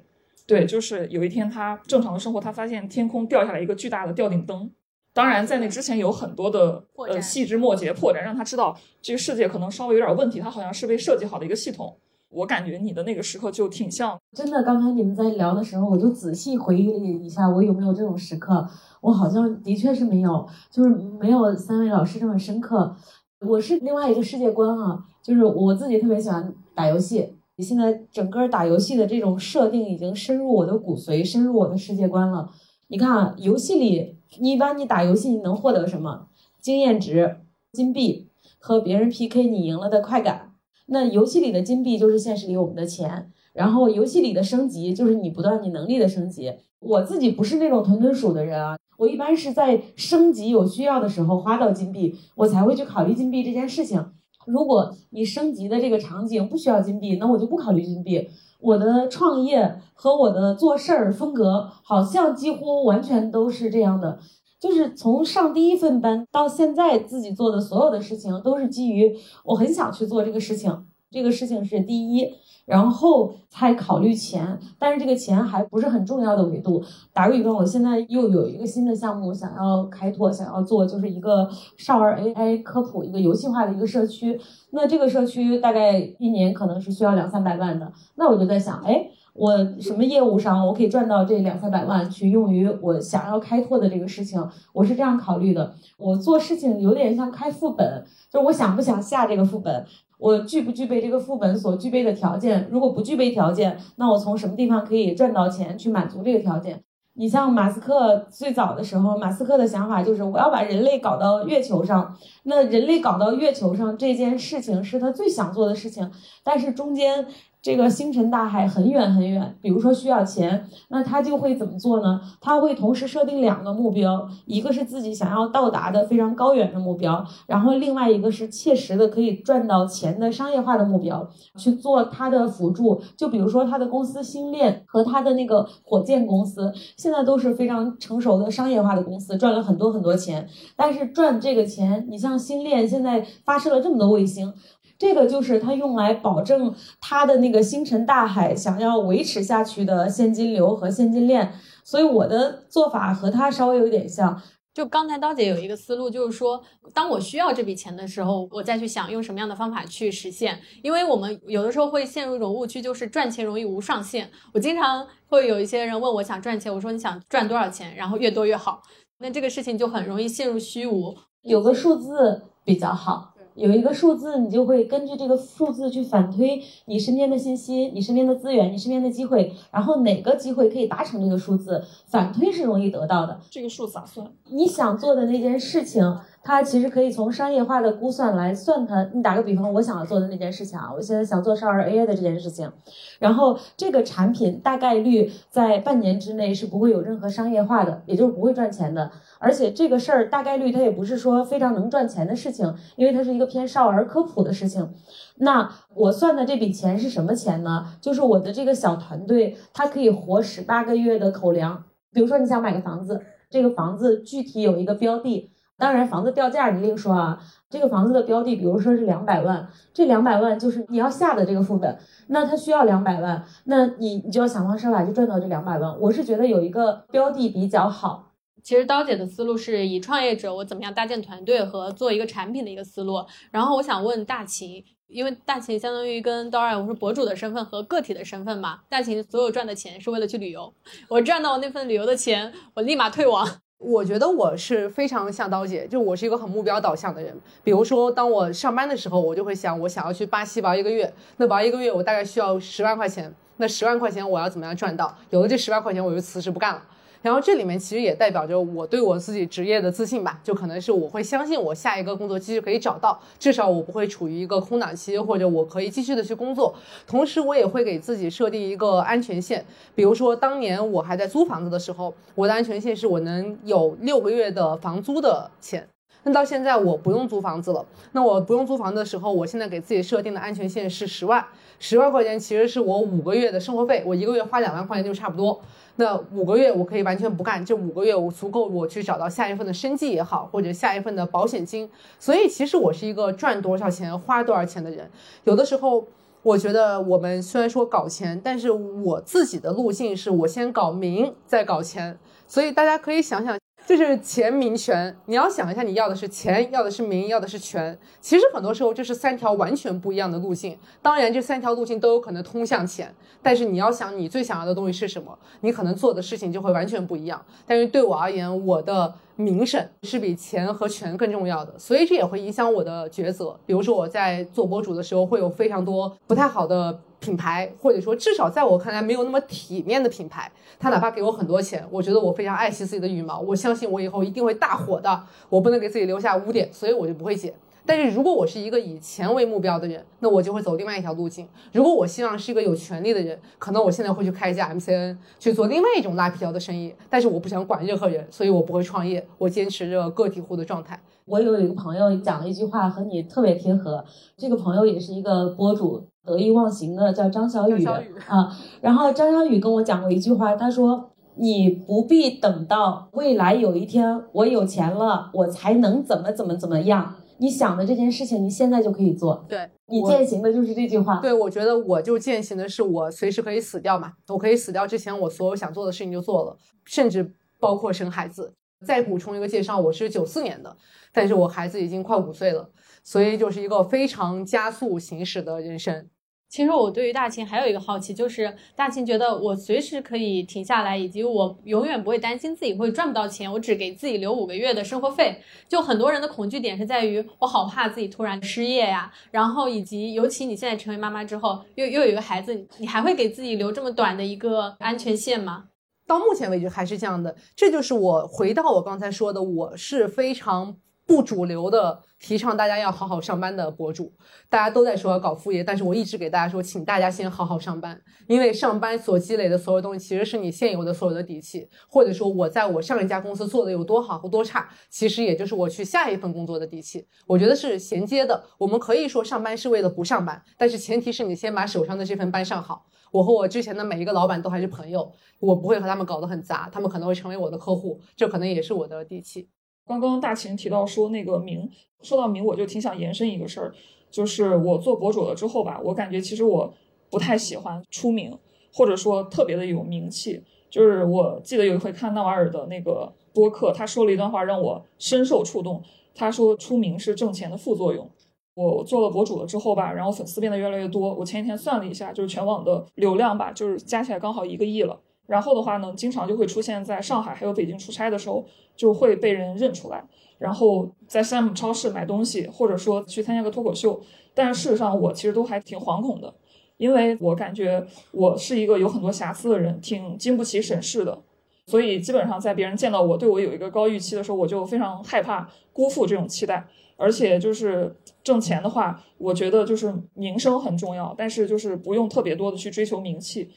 [0.46, 4.70] 对，就是有一天他正常的生活，他发现天空掉下来一个巨大的吊顶灯。
[5.12, 10.40] 当然，在那之前有很多的呃细枝末节破绽，让他知道这个世界可能稍微有点问题。
[10.40, 11.94] 它好像是被设计好的一个系统。
[12.30, 14.62] 我感觉你的那个时刻就挺像，真的。
[14.62, 18.68] 刚才你们在聊的时候，我就仔细回忆了一下，我有没有这种时刻？
[19.00, 22.94] 我好像的确是没有，就是没有三位老师这么深刻。
[23.40, 27.34] 我是另外一个世界观啊，就是我自己特别喜欢打游戏。
[27.58, 32.50] 现在整个打游戏的这种设定已经深入我的骨髓，深入我的世界观了。
[32.88, 36.28] 你看，游戏里你一般你打游戏你能获得什么？
[36.60, 37.40] 经验值、
[37.72, 40.47] 金币和别人 PK 你赢了的快感。
[40.90, 46.52] 那游戏里的金币就是现实里我们的钱，然后游戏里的升级就是你不断你能力的升级。
[46.80, 54.02] 我自己不是那种囤囤鼠的人啊，我一般是在升级有需要的时候花到金币，我才会去考虑金币这件事情。
[54.46, 58.28] 如果你升级的这个场景不需要金币，那我就不考虑金币。
[58.60, 64.18] 我的创业和我的做事儿风格好像几乎完全都是这样的，
[64.60, 72.34] 就是从上第一份班到现在自己做的所有的事情，都是基于我很想去做这个事情，这个事情是第一。
[72.68, 76.84] 然后才考虑钱，但是这个钱还不是很重要的维度。
[77.14, 84.38] 打个比方，我现在又有一个新的项目想要开拓，想要做，就是一个少儿 AI 科普，一个游戏化的一个社区。
[84.72, 87.90] 那这个社区大概一年可能是需要两三百万的。
[88.16, 94.44] 那我就在想，哎，我什么业务上我可以赚到这两三百万，去用于我想要开拓的这个事情？
[94.72, 95.72] 我是这样考虑的。
[95.96, 99.84] 我做事情有点像开副本，就是我想不想下这个副本。
[100.18, 102.66] 我具不具备这个副本所具备的条件？
[102.72, 106.82] 如果不具备条件，那我从什么地方可以赚到钱去满足这个条件？
[107.14, 112.16] 你像马斯克最早的时候，马斯克的想法就是我要把人类搞到月球上。
[112.42, 116.10] 那人类搞到月球上这件事情是他最想做的事情，
[116.42, 117.26] 但是中间。
[117.60, 122.20] 这个星辰大海很远很远，比如说需要钱，那他就会怎么做呢？
[122.40, 133.00] 他会同时设定两个目标，一个是自己想要到达的非常高远的目标，然后另外一个是切实的可以赚到钱的商业化的目标，去做他的辅助。
[133.16, 140.48] 就比如说他的公司星链和他的那个火箭公司，现在都是非常成熟的商业化的公司，赚了很多很多钱。
[140.76, 144.54] 但是赚这个钱，你像星链现在发射了这么多卫星。
[144.98, 151.52] 这个就是他用来保证他的那个星辰大海想要维持下去的现金流和现金链，
[151.84, 154.42] 所以我的做法和他稍微有点像。
[154.74, 156.62] 就刚才刀姐有一个思路，就是说，
[156.94, 160.60] 当我需要这笔钱的时候，我再去想用什么样的方法去实现。
[160.82, 164.30] 因为我们有的时候会陷入一种误区，就是赚钱容易无上限。
[164.52, 168.80] 我经常会有一些人问我想赚钱，我说你想赚多少钱，然后越多越好。
[169.18, 173.34] 那这个事情就很容易陷入虚无，有个数字比较好。
[173.58, 183.40] 有一个数字，你就会根据这个数字去反推你身边的信息、你身边的资源、你身边的机会，然后哪个机会可以达成这个数字，反推是容易得到的。
[183.50, 184.30] 这个数咋算？
[184.50, 189.10] 你想做的那件事情，它其实可以从商业化的估算来算它。
[189.12, 192.70] 你打个比方，我想要做的那件事情啊，我现在想做少儿 AI 的这件事情，
[193.18, 199.10] 然后这个产品大概率在半年之内是不会有任何商业化的，也就是不会赚钱的。
[199.38, 204.92] 而且这个事儿大概率它也不是说非常能赚钱的事情，因为它是一个偏少儿科普的事情。
[205.36, 207.86] 那我算的这笔钱是什么钱呢？
[208.00, 211.84] 就是我的这个小团队，它可以活十八个月的口粮。
[212.12, 217.40] 比如说你想买个房子，这个房子具体有一个标的，当然房子掉价你另说啊。
[217.70, 221.98] 这个房子的标的，比如说是两百万，这两百万就是你要下的这个副本，
[222.28, 226.00] 那它需要两百万，那你你就要想方设法去赚到这两百万。
[226.00, 228.27] 我是觉得有一个标的比较好。
[228.62, 233.24] 其实刀姐的思路是以创业者我怎么样搭建团队和做一个产品的一个思路。
[233.50, 240.72] 然后我想问大秦，因为大秦相当于跟刀二我是博主的身份和个体的身份嘛，大秦所有赚的钱是为了去旅游，
[241.08, 243.48] 我赚到那份旅游的钱，我立马退网。
[243.78, 247.32] 我觉得我是非常像刀姐，就我是一个很目标导向的人。
[247.62, 255.16] 比如说，当我上班的时候，我就会想，我想要去巴西玩一个月，那玩一个月我大概需要十万块钱，那十万块钱我要怎么样赚到？
[255.30, 256.82] 有了这十万块钱，我就辞职不干了。
[257.28, 266.74] 然后这里面其实也代表着我对我自己职业的自信吧，就可能是我会相信我下一个工作继续可以找到，至少我不会处于一个空档期，或者我可以继续的去工作。
[267.06, 269.62] 同时，我也会给自己设定一个安全线，
[269.94, 275.86] 比如说当年我还在租房子的时候，我的安全线是我能有六个月的房租的钱。
[276.28, 281.42] 那到现在我不用租房子了，那我不用租房的时候，我现在给自己设定的安全线是十万，
[281.78, 285.58] 十万块钱其实是我五个月的生活费，我一个月花两万块钱就差不多。
[285.96, 291.90] 那五个月我可以完全不干，这五个月我足够我去找到下一份的生计也好，或者下一份的保险金。
[292.18, 295.10] 所以其实我是一个赚多少钱花多少钱的人。
[295.44, 296.06] 有的时候
[296.42, 302.18] 我觉得我们虽然说搞钱，但是我自己的路径是我先搞名再搞钱。
[302.46, 303.58] 所以大家可以想想。
[303.96, 307.98] 就是钱名权，你要想一下，你要的是钱，要的是名，要的是权。
[308.20, 310.78] 其实很多时候这是三条完全不一样的路径。
[311.00, 317.42] 当然，这三条路径都有可能通向钱，但是你要想你最想要的东西是什么，你可能做的事情就会完全不一样。
[317.66, 323.58] 但是对我而言，我的名声是比钱和权更重要的，所以这也会影响我的抉择。
[323.64, 327.00] 比如说我在做博主的时候，会有非常多不太好的。
[327.20, 330.48] 品牌，或者说至少在我看来没有那么体面的品牌，
[330.78, 337.52] 他哪怕给我很多钱，我觉得我非常爱惜自己的羽毛，我相信我以后一定会大火的，我不能给自己留下污点，所以我就不会剪。
[337.88, 341.48] 但是如果我是一个以钱为目标的人，那我就会走另外一条路径。
[341.72, 346.94] 如果我希望是一个有权利的人，可能我现在会去开一家 MCN，去做另外一种拉皮条的生意。
[347.08, 351.00] 但是我不想管任何人，所以我不会创业，我坚持着个体户的状态。
[351.24, 354.04] 我有一个朋友讲了一句话，和你特别贴合。
[354.36, 358.54] 这个朋友也是一个博主，得意忘形的，叫张小雨啊。
[358.82, 361.08] 然后张小雨跟我讲过一句话，他说
[361.40, 369.44] ：“你不必等到未来有一天我有钱了，我才能怎么怎么怎么样。”你想的这件事情，你现在就可以做。
[369.48, 371.20] 对你践行的就是这句话。
[371.20, 374.12] 对，我觉得我就践行的是我随时可以死掉嘛。
[374.28, 378.52] 我可以死掉之前，我所有想做的事情就做了，甚至包括生孩子。
[378.86, 380.76] 再补充一个介绍，我是九四年的，
[381.12, 382.70] 但是我孩子已经快五岁了，
[383.02, 386.08] 所以就是一个非常加速行驶的人生。
[386.48, 395.40] 其实我对于大庆还有一个好奇，就是大庆觉得我随时可以停下来，以及我永远不会担心自己会赚不到钱，我只给自己留五个月的生活费。
[395.68, 405.66] 就很多人的恐惧点是在于，我好怕自己突然失业呀，然后以及尤其你现在成为妈妈之后，又又有一个孩子，你还会给自己留这么短的一个安全线吗？
[406.06, 410.78] 到目前为止还是这样的，这就是我回到我刚才说的，我是非常。
[411.08, 414.12] 不主流的提倡大家要好好上班的博主，
[414.50, 427.06] 大家都在说要搞副业，但是我一直给大家说，请大家先好好上班，因为上班所积累的所有东西，其实是你现有的所有的底气，或者说我在我上一家公司做的有多好或多差，其实也就是我去下一份工作的底气。
[427.26, 428.44] 我觉得是衔接的。
[428.58, 432.84] 我们可以说上班是为了不上班，但是前提是你先把手上的这份班上好。
[433.12, 439.48] 我和我之前的每一个老板都还是朋友，我不会和他们搞得很杂，他们可能会成为我的客户，这可能也是我的底气。
[439.88, 441.68] 刚刚大秦提到说那个名，
[442.02, 443.72] 说到名，我就挺想延伸一个事儿，
[444.10, 446.72] 就是我做博主了之后吧，我感觉其实我
[447.10, 448.36] 不太喜欢出名，
[448.72, 450.42] 或者说特别的有名气。
[450.70, 455.82] 就是我记得有一回看纳瓦尔的那个播客，他说了一段话让我深受触动。
[456.14, 458.06] 他说出名是挣钱的副作用。
[458.54, 461.14] 我做了博主了之后吧，然后粉丝变得越来越多。
[461.14, 465.00] 我前几天算了一下，就是全网的流量吧，就是加起来刚好一个亿了。
[465.28, 470.02] 然后的话呢，经常就会出现在上海还有北京出差的时候，就会被人认出来。
[470.38, 474.00] 然后在 Sam 超市买东西，或者说去参加个脱口秀。
[474.32, 476.32] 但是事实上，我其实都还挺惶恐的，
[476.78, 481.20] 因为我感觉我是一个有很多瑕疵的人，挺经不起审视的。
[481.66, 486.66] 所以基本上在别人见到我对我有一个高预期的时候，我就非常害怕辜负这种期待。
[486.96, 493.48] 而且就是挣钱的话，我觉得就是名声很重要，但是就是不用特别多的去追求名气。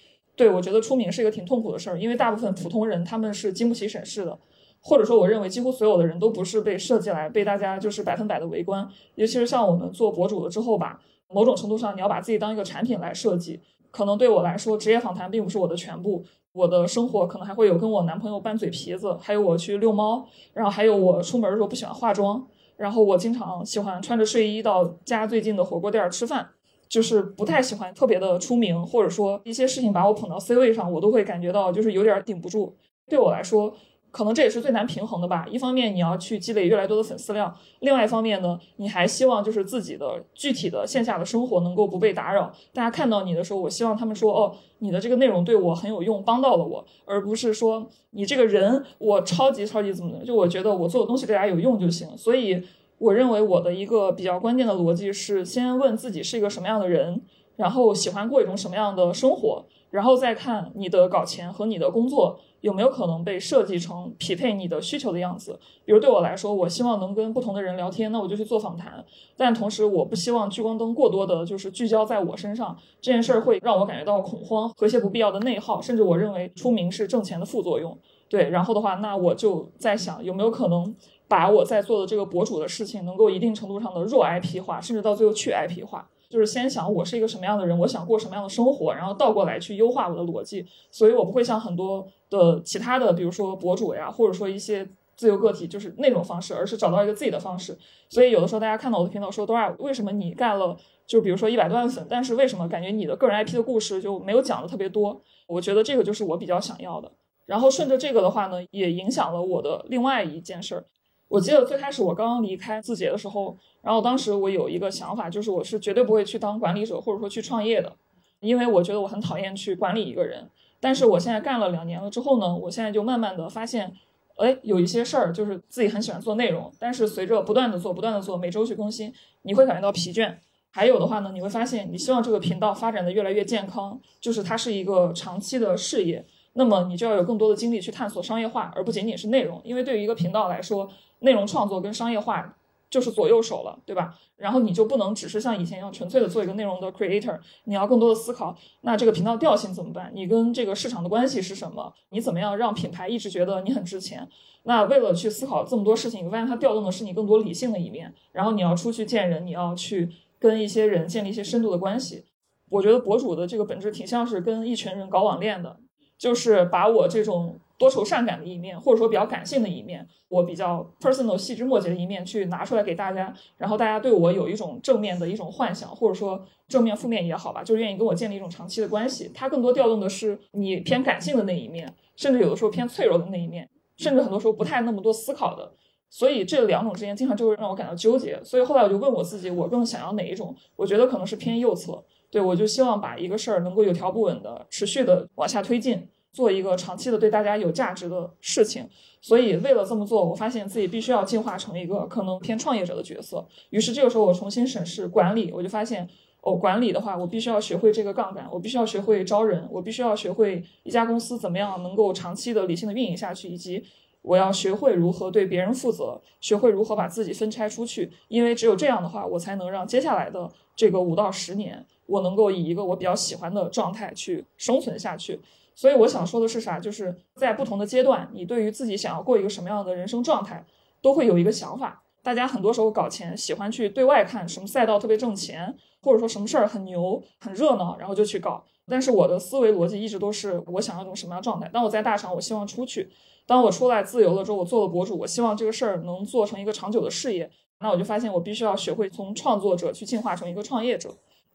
[0.41, 4.35] 对我觉得出名是一个挺痛苦的事儿，因为大部分普通人他们是经不起审视的，
[4.81, 8.87] 或者说我认为几乎所有的人都不是被设计来被大家就是百分百的围观。
[9.13, 13.59] 尤其是像我们做博主了之后吧，某种程度上你要把自己当一个产品来设计。
[13.91, 16.23] 可能对我来说，职业访谈并不是我的全部。
[16.53, 22.43] 我的生活可能还会有跟我男朋友拌嘴皮子，还有我去遛猫，然后还有我出门的时候不喜欢化妆，
[22.77, 26.49] 然后我经常喜欢穿着睡衣到家最近的火锅店吃饭，
[26.91, 32.75] 就是不太喜欢特别的出名，或者说一些事情把我捧到 C 位上，我都会感觉到就是有点顶不住。
[33.07, 33.73] 对我来说。
[34.13, 35.47] 可能这也是最难平衡的吧。
[35.49, 42.51] 一方面你要去积累越来越多的粉丝量，另外一方面呢，你还希望就是自己的具体的线下的生活能够不被打扰。
[42.73, 50.25] 大家看到你的时候，我希望他们说哦，你的这个内容对我很有用，帮到了我，而不是说你这个人我超级超级怎么的。
[50.25, 52.09] 就我觉得我做的东西对大家有用就行。
[52.17, 52.61] 所以
[53.01, 57.19] 我认为我的一个比较关键的逻辑是，先问自己是一个什么样的人，
[57.55, 62.39] 然后喜欢过一种什么样的生活，然后再看你的搞钱和你的工作。
[62.61, 65.59] 有没有可能被设计成匹配你的需求的样子？
[65.83, 69.03] 比如对我来说，我希望能跟不同的人聊天，那我就去做访谈。
[69.35, 72.77] 但同时，我不希望聚光灯过多的，就是聚焦在我身上。
[73.01, 77.97] 这件事儿会让我感觉到恐慌和一些不必要的内耗，甚至我认为出名是挣钱的副作用。
[78.29, 80.95] 对，然后的话，那我就在想，有没有可能
[81.31, 86.05] 把我在做的这个博主的事情，能够一定程度上的弱 IP 化，甚至到最后去 IP 化。
[86.29, 90.65] 就是先想我是一个什么样的人，我想过什么样的生活，然后倒过来去优化我的逻辑。
[90.91, 97.77] 所以我不会像很多的其他的，比如说博主呀，或者说一些自由个体，就是那种方式，而是找到一个自己的方式。
[98.09, 100.75] 所以有的时候大家看到我的频道说，多少为什么你干了，
[101.07, 105.21] 就比如说一百多万粉，但是为什么感觉你的个人 IP 的故事就没有讲的特别多？
[105.47, 107.09] 我觉得这个就是我比较想要的。
[107.45, 110.85] 然后顺着这个的话呢，也影响了我的另外一件事儿。
[111.31, 117.95] 我记得最开始我刚刚离开字节的时候，然后当时我有一个想法，就是我是绝对不会去当管理者或者说去创业的，
[118.41, 120.49] 因为我觉得我很讨厌去管理一个人。
[120.81, 123.93] 但是我现在干了两年了之后呢，我现在就慢慢的发现，
[124.35, 129.13] 哎，有一些事儿就是自己很喜欢做内容，但是随着不断的做、不断的做，每周去更新，
[129.43, 130.35] 你会感觉到疲倦。
[130.69, 140.89] 还有的话呢，你会发现你希望这个频道发展的越来越健康，就是它是一个长期的事业，那么你就要有更多的精力去探索商业化，而不仅仅是内容，因为对于一个频道来说。
[141.21, 142.55] 内容创作跟商业化
[142.89, 144.13] 就是左右手了，对吧？
[144.35, 150.11] 然后你就不能只是像以前一样纯粹的做一个内容的 creator，你要更多的思考，那这个频道调性怎么办？
[150.13, 151.93] 你跟这个市场的关系是什么？
[152.09, 154.27] 你怎么样让品牌一直觉得你很值钱？
[154.63, 162.25] 那为了去思考这么多事情，你发现它调动的是你更多理性的一面，然后你要出去见人，你要去跟一些人建立一些深度的关系。
[162.69, 165.77] 我觉得博主的这个本质挺像是跟一群人搞网恋的，
[166.21, 167.57] 就是把我这种。
[167.81, 179.31] 多愁善感的一面，或者说比较感性的一面，我比较 personal 细枝末节的一面，去拿出来给大家，然后大家对我有一种正面的一种幻想，或者说正面负面也好吧，就愿意跟我建立一种长期的关系。
[179.33, 183.67] 它更多调动的是你偏感性的那一面，甚至有的时候偏脆弱的那一面，
[183.97, 185.71] 甚至很多时候不太那么多思考的。
[186.07, 188.39] 所以这两种之间，经常就会让我感到纠结。
[188.43, 190.55] 所以后来我就问我自己，我更想要哪一种？
[190.75, 192.03] 我觉得可能是偏右侧。
[192.31, 196.07] 对我就希望把一个事儿能够有条不紊的、持续的往下推进。
[196.33, 198.87] 做一个长期的对大家有价值的事情，
[199.19, 203.45] 所以为了这么做，我发现自己必须要进化成一个可能偏创业者的角色。
[203.71, 206.07] 于是这个时候，我重新审视管理，我就发现，
[206.39, 213.83] 哦，管理的话，我必须要学会这个杠杆，我必须要学会招人，我必须要学会一家公司怎么样能够长期的理性的运营下去，以及
[214.21, 225.39] 我要学会如何对别人负责，学会如何把自己分拆出去，因为只有这样的话，我才能让接下来的这个五到十年，我能够以一个我比较喜欢的状态去生存下去。
[225.73, 226.77] 所以我想说的是啥？
[226.79, 230.63] 就是在不同的阶段，你对于自己想要过一个什么样的人生状态，
[231.01, 232.03] 都会有一个想法。
[232.21, 238.63] 大家很多时候搞钱，喜欢去对外看什么赛道特别挣钱，或者说什么事儿很牛、很热闹，然后就去搞。
[238.87, 241.67] 但是我的思维逻辑一直都是，我想要一种什么样状态？
[241.73, 243.07] 当我在大厂，我希望出去；
[243.47, 247.49] 当我出来自由了之后，我做了博主，我希望这个事儿能做成一个长久的事业。
[247.79, 251.09] 那我就发现，我必须要学会从创作者去进化成一个创业者。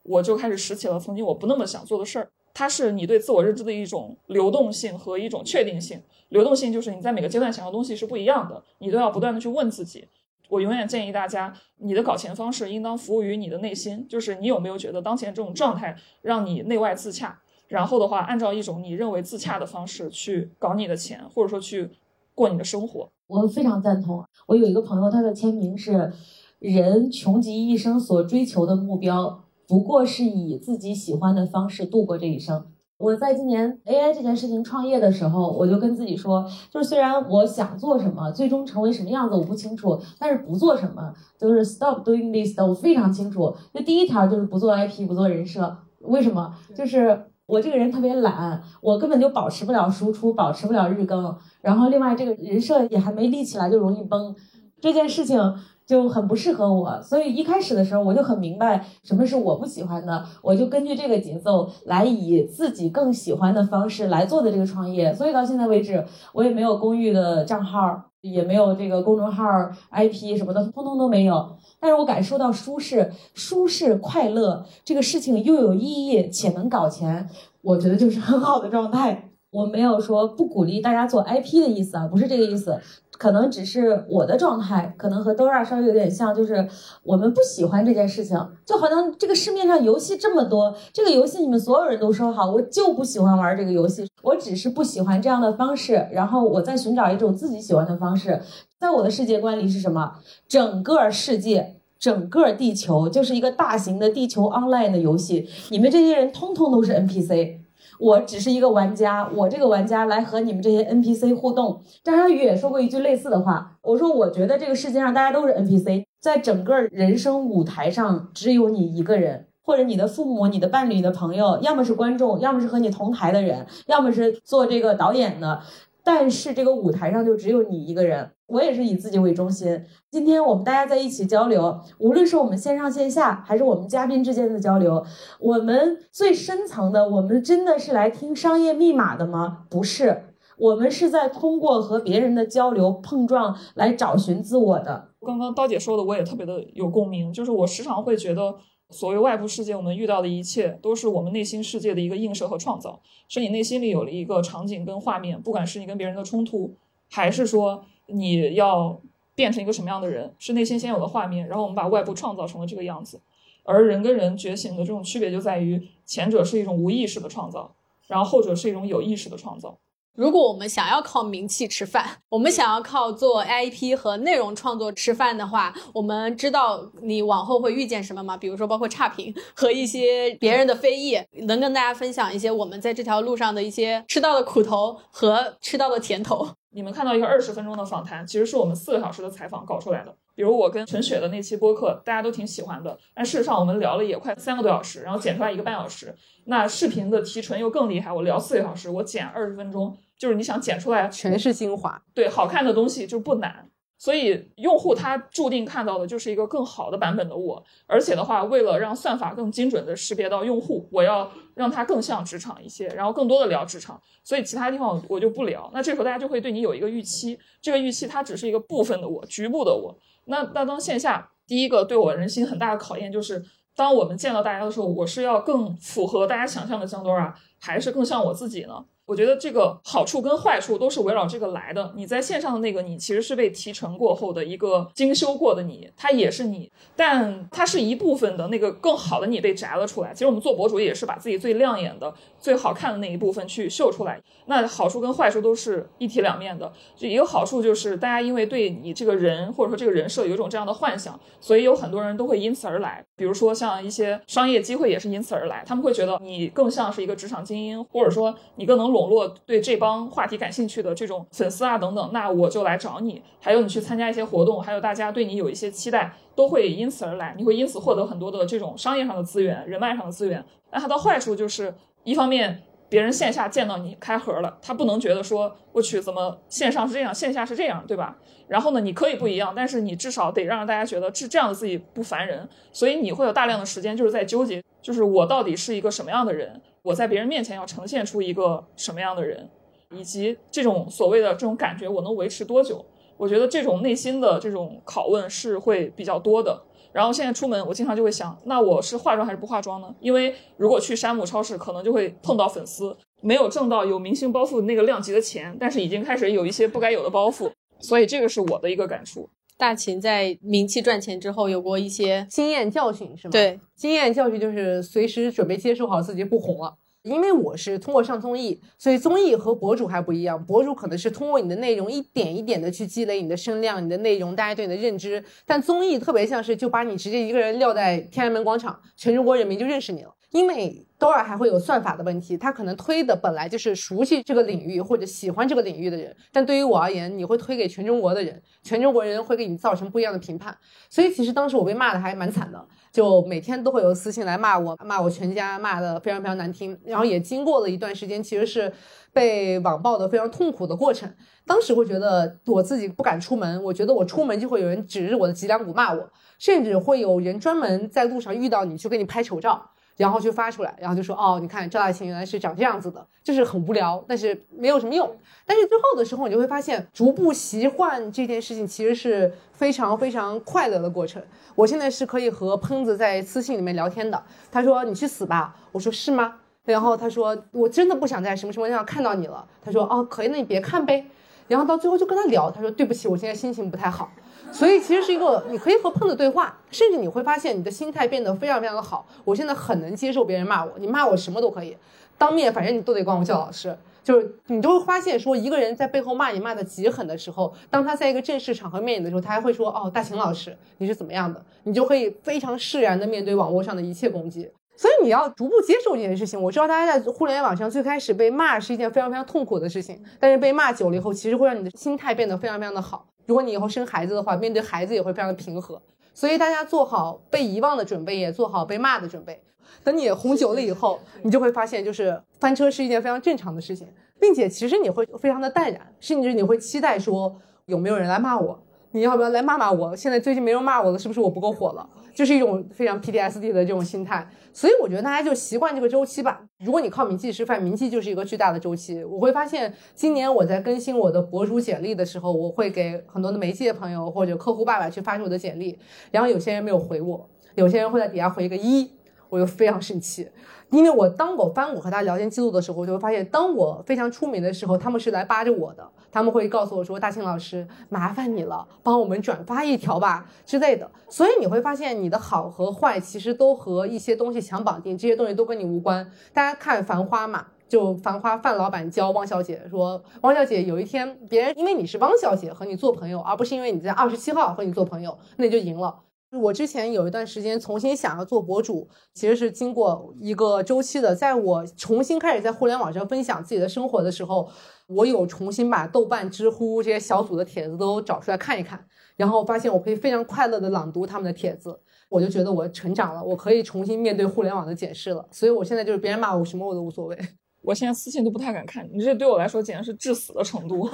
[0.08, 2.30] 我就开始拾起了曾经我不那么想做的事儿。
[2.54, 6.00] 它是你对自我认知的一种流动性和一种确定性。
[6.30, 10.08] 流动性就是你在每个阶段想要东西是不一样的，你都要不断的去问自己。
[10.48, 17.40] 我永远建议大家，你的搞钱方式应当服务于你的内心，就是你有没有觉得当前这种状态让你内外自洽？
[17.68, 21.90] 然后的话，按照一种你认为自洽的方式去搞你的钱，或者说去
[22.32, 23.10] 过你的生活。
[23.26, 24.24] 我非常赞同。
[24.46, 26.12] 我有一个朋友，他的签名是：
[26.60, 32.66] 人穷极一生所追求的目标，不过是以自己喜欢的方式度过这一生。
[32.98, 43.54] 我在今年 AI 这件事情创业的时候，我就跟自己说，就是虽然我想做什么，最终成为什么样子我不清楚，但是不做什么就是 stop doing this 的，我非常清楚。
[43.74, 45.76] 就第一条就是不做 IP，不做人设。
[46.00, 46.54] 为什么？
[46.74, 51.36] 就是我这个人特别懒，我根本就保持不了输出，保持不了日更。
[51.60, 54.34] 然后另外这个人设也还没立起来就容易崩，
[54.80, 55.38] 这件事情。
[55.86, 65.14] 就很不适合我，所以一开始的时候我就很明白什么是我不喜欢的，我就根据这个节奏来以自己更喜欢的方式来做的这个创业。
[65.14, 69.44] 所以到现在为止，我也没有公寓的账号，也没有这个公众号
[69.92, 71.56] IP 什么的，通通都没有。
[71.78, 77.28] 但是我感受到舒适、舒适、快乐这个事情又有意义且能搞钱，
[77.62, 79.25] 我觉得就是很好的状态。
[79.50, 82.78] 我没有说不鼓励大家做 IP 的意思啊，不是这个意思。
[83.18, 86.68] 可能只是我的状态，可能和 Dora 稍微有点像，就是
[87.02, 98.42] 我们不喜欢这件事情，就好像这个市面上游戏这么多，这个游戏你们所有人都说好，我就不喜欢玩这个游戏，我只是不喜欢这样的方式，然后我在寻找一种自己喜欢的方式。
[98.78, 100.16] 在我的世界观里是什么？
[100.46, 107.60] 整个世界，整个地球就是一个大型的地球 online 的游戏，你们这些人通通都是 NPC。
[107.98, 111.82] 我只是一个玩家，我这个玩家来和你们这些 NPC 互动。
[112.04, 125.60] 张小雨也说过一句类似的话，我说我觉得这个世界上大家都是 NPC，在整个人生舞台上只有你一个人，或者你的父母、你的伴侣、你的朋友，要么是观众，要么是和你同台的人，要么是做这个导演的。
[126.06, 129.84] 但是这个舞台上就只有你一个人，我也是以自己为中心。
[130.08, 135.04] 今天我们大家在一起交流，无论是我们线上线下，还是我们嘉宾之间的交流，
[135.40, 139.64] 我们最深层的，我们真的是来听商业密码的吗？
[139.68, 140.26] 不是，
[140.56, 145.08] 我们是在通过和别人的交流碰撞来找寻自我的。
[145.26, 148.54] 刚刚刀姐说的，我也特别的有共鸣，就是我时常会觉得。
[148.90, 153.00] 所谓外部世界，我们遇到的一切都是我们内心世界的一个映射和创造。
[153.28, 156.72] 是你内心里有了一个场景跟画面，不管是你跟别人的冲突，
[157.10, 159.00] 还是说你要
[159.34, 163.20] 变成一个什么样的人，是内心先有的画面，然后我们把外部创造成了这个样子。
[163.64, 167.74] 而人跟人觉醒的这种区别就在于，前者是一种无意识的创造，
[168.06, 169.76] 然后后者是一种有意识的创造。
[170.16, 178.34] 如果我们想要靠名气吃饭，我们想要靠做 IP 和内容创作吃饭的话，我们知道你往后会遇见什么吗？
[178.34, 186.48] 比如说包括差评和一些别人的非议，能跟大家分享一些我们在这条路上的一些吃到的苦头和吃到的甜头。
[186.70, 190.14] 你们看到一个二十分钟的访谈，其实是我们四个小时的采访搞出来的。
[190.34, 196.14] 比如我跟陈雪的那期播客，大家都挺喜欢的，但事实上我们聊了也快三个多小时，然后剪出来一个半小时。
[196.44, 199.96] 那视频的提纯又更厉害，我聊四个小时，我剪二十分钟。
[200.18, 207.62] 就是你想剪出来全是精华，对，好看的东西就不难，所以用户他注定看到的就是一个更好的版本的我。
[207.86, 215.70] 而且的话，为了让算法更精准的识别到用户，我要让它更像职场一些，然后更多的聊职场，所以其他地方我就不聊。
[215.74, 219.98] 那这时候大家就会对你有一个预期，这个预期它只是一个部分的我，局部的我。
[220.26, 223.44] 那那当线下第一个对我人心很大的考验就是，
[223.74, 228.84] 当我们见到大家的时候，我是要更符合大家想象的江多啊，还是更像我自己呢？
[229.06, 231.92] 我觉得这个好处跟坏处都是围绕这个来的。
[231.94, 240.12] 你在线上的那个你，其实是被提成过后的一个精修过的你，它也是你，但它是一部分的那个更好的你被摘了出来。
[240.12, 244.20] 其实我们做博主也是把自己最亮眼的、最好看的那一部分去秀出来。
[244.46, 246.72] 那好处跟坏处都是一体两面的。
[246.96, 253.04] 就一个好处就是大家因为对你这个人或者说这个人设有一种这样的幻想，所以有很多人都会因此而来。
[253.14, 258.95] 比如说像一些商业机会也是因此而来，他们会觉得你更像是一个职场精英，或者说你更能。
[258.96, 263.22] 笼络对这帮话题感兴趣的这种粉丝啊等等，那我就来找你。
[263.40, 267.34] 还有你去参加一些活动，还有大家对你有一些期待，都会因此而来。
[267.36, 270.44] 你会因此获得很多的这种商业上的资源、人脉上的资源。
[270.72, 271.74] 那它的坏处就是，
[272.04, 278.16] 一方面别人线下见到你开盒了，他不能觉得说我去怎么线上是这样，线下是这样，对吧？
[278.48, 282.48] 然后呢，你可以不一样，但是你至少得让大家觉得这这样的自己不烦人。
[282.72, 286.60] 所以你会有大量的时间就是在纠结，就是我到底是一个什么样的人。
[286.86, 289.50] 我在别人面前要呈现出一个什么样的人，
[289.90, 292.84] 以及这种所谓的这种感觉，我能维持多久？
[293.16, 296.62] 我觉得这种内心的这种拷问是会比较多的。
[296.92, 299.92] 然后现在出门，我经常就会想，那我是化妆还是不化妆呢？
[299.98, 307.50] 因为如果去山姆超市，可能就会碰到粉丝，没有挣到有明星包袱那个量级的钱，但是已经开始有一些不该有的包袱。
[307.80, 309.28] 所以这个是我的一个感触。
[309.58, 313.32] 大秦在名气赚钱之后有过一些经验教训，是吗？
[313.32, 316.76] 对，经验教训就是随时准备接受好自己不红了。
[317.02, 320.44] 因为我是通过上综艺，所以综艺和博主还不一样。
[320.44, 325.22] 博主可能是通过你的内容一点一点的去积累你的声量、你的内容，大家对你的认知。
[325.46, 330.12] 但综艺特别像是就把你直接一个人撂在天安门广场，全中国人民就认识你了。
[330.36, 340.54] 因为 Dora 还会有算法的问题，他可能推的本来就是熟悉这个领域或者喜欢这个领域的人，但对于我而言，你会推给全中国的人，全中国人会给你造成不一样的评判。
[340.90, 342.62] 所以其实当时我被骂的还蛮惨的，
[342.92, 346.78] 就每天都会有私信来骂我，骂我全家，骂的非常非常难听。
[346.84, 348.70] 然后也经过了一段时间，其实是
[349.14, 351.10] 被网暴的非常痛苦的过程。
[351.46, 359.70] 当时会觉得我自己不敢出门，我觉得我出门就会有人指着我的脊梁骨骂我，甚至会有人专门在路上遇到你就给你拍丑照。
[359.96, 365.10] 然后就发出来，然后就说哦，你看赵大秦原来是长这样子的，就是很无聊，但是没有什么用。
[365.46, 371.22] 但是最后的时候，你就会发现，逐步习惯这件事情其实是非常非常快乐的过程。
[371.54, 374.22] 我现在是可以和喷子在私信里面聊天的，
[374.52, 376.34] 他说你去死吧，我说是吗？
[376.64, 381.06] 然后他说我真的不想在什么什么地方看到你了，他说哦可以，那你别看呗。
[381.48, 384.10] 然后到最后就跟他聊，他说对不起，我现在心情不太好。
[384.52, 389.06] 所以其实是一个你可以和碰的对话，甚至你会发现你的心态变得非常非常的好。
[389.24, 391.76] 我现在很能接受别人骂我，你骂我什么都可以，
[392.16, 393.76] 当面反正你都得管我叫老师。
[394.02, 404.48] 就是你就会发现说，一个人在背后骂你骂的极狠的时候，当他在一个正式场合面你的时候，他还会说哦，大秦老师你是怎么样的，你就可以非常释然的面对网络上的一切攻击。
[404.76, 406.40] 所以你要逐步接受这件事情。
[406.40, 413.05] 我知道大家在互联网上最开始被骂是一件非常非常痛苦的事情，但是被骂久了以后，其实会让你的心态变得非常非常的好。
[413.26, 415.80] 如果你以后生孩子的话，面对孩子也会非常的平和。
[416.14, 419.38] 所以大家做好被遗忘的准备，也做好被骂的准备。
[419.84, 423.86] 等你红久了以后，你就会发现，就是翻车是一件非常正常的事情，
[424.18, 428.58] 并且其实你会非常的淡然，甚至你会期待说有没有人来骂我，
[428.96, 429.94] 你要不要来骂骂我？
[429.94, 431.86] 现在最近没人骂我了，是不是我不够火了？
[432.14, 434.26] 就是一种非常 PTSD 的这种心态。
[434.54, 436.40] 所以我觉得大家就习惯这个周期吧。
[436.64, 439.04] 如果你靠名气吃饭，名气就是一个巨大的周期。
[439.04, 445.78] 我会发现，今年我在更新我的博主简历的时候，我会给很多的媒介朋友或者客户爸爸去发出我的简历，
[446.10, 448.90] 然后有些人没有回我，有些人会在底下回一个一，
[449.28, 450.26] 我就非常生气。
[450.70, 466.10] 因为我当我翻我和他聊天记录的时候，我就会发现，当我非常出名的时候，他们是来扒着我的，他们会告诉我说：“大庆老师，麻烦你了，帮我们转发一条吧之类的。”所以你会发现，你的好和坏其实都和一些东西强绑定，这些东西都跟你无关。
[466.32, 476.00] 大家看《繁花》嘛，就《繁花》，范老板教汪小姐说：“汪小姐，有一天别人因为你是汪小姐和你做朋友，而不是因为你在二十七号和你做朋友，那你就赢了。”
[476.32, 481.14] 我之前有一段时间重新想要做博主，其实是经过一个周期的。
[481.14, 484.48] 在我重新开始在互联网上分享自己的生活的时候，
[484.88, 488.84] 我有重新把豆瓣、知乎这些小组的帖子都找出来看一看，
[489.16, 495.26] 然后发现我可以非常快乐的朗读他们的帖子，我就觉得我成长了，我可以重新面对互联网的检视了。
[495.30, 497.16] 所以我现在就是别人骂我什么我都无所谓。
[497.62, 500.88] 我现在私信都不太敢看，你这对我来说简直是致死的程度。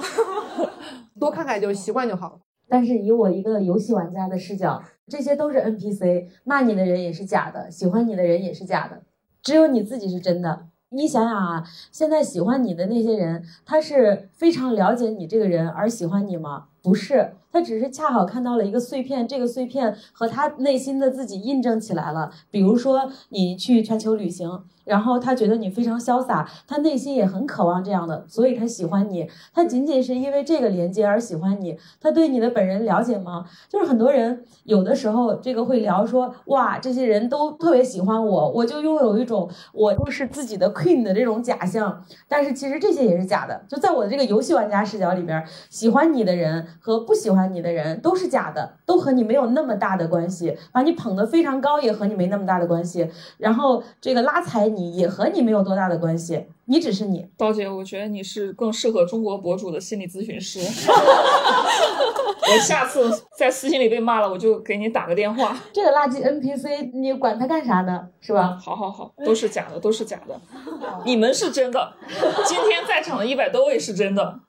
[1.19, 2.39] 多看看就习惯就好了。
[2.67, 9.03] 但是以我一个游戏玩家的视角，这些都是 NPC，骂你的人也是假的，喜欢你的人也是假的，
[9.41, 10.67] 只有你自己是真的。
[10.89, 16.67] 你想想啊，现在喜欢你的那些人，他是非常了解你这个人而喜欢你吗？
[16.83, 22.29] 不是，他只是恰好看到了一个碎片，这个碎片和他内心的自己印证起来了。
[22.51, 24.63] 比如说你去全球旅行。
[24.85, 29.29] 然后他觉得你非常潇洒，他内心也很渴望这样的，所以他喜欢你。
[29.53, 31.77] 他仅仅是因为这个连接而喜欢你。
[32.01, 33.45] 他对你的本人了解吗？
[33.69, 42.03] 就是很多人有的时候这个会聊说，哇，这些人都特别喜欢我，我就拥有一种我都是自己的 queen 的这种假象。
[42.27, 43.63] 但是其实这些也是假的。
[43.69, 50.57] 就在我的这个游戏玩家视角里边，喜欢你的人和不喜欢你的人都是假的，都和你没有那么大的关系。
[50.71, 53.07] 把你捧得非常高也和你没那么大的关系。
[53.37, 54.63] 然后这个拉踩。
[54.73, 57.27] 你也和你没有多大的关系，你只是你。
[57.37, 60.59] 刀姐，我觉得你是更适合中国博主的心理咨询师。
[62.41, 65.55] 我下次在私信里被骂了，我就给你打个电话。
[65.73, 68.07] 这个垃圾 NPC，你管他干啥呢？
[68.21, 68.57] 是吧？
[68.59, 70.39] 好好好，都是假的，都是假的。
[71.05, 71.93] 你们是真的，
[72.47, 74.39] 今天在场的一百多位是真的。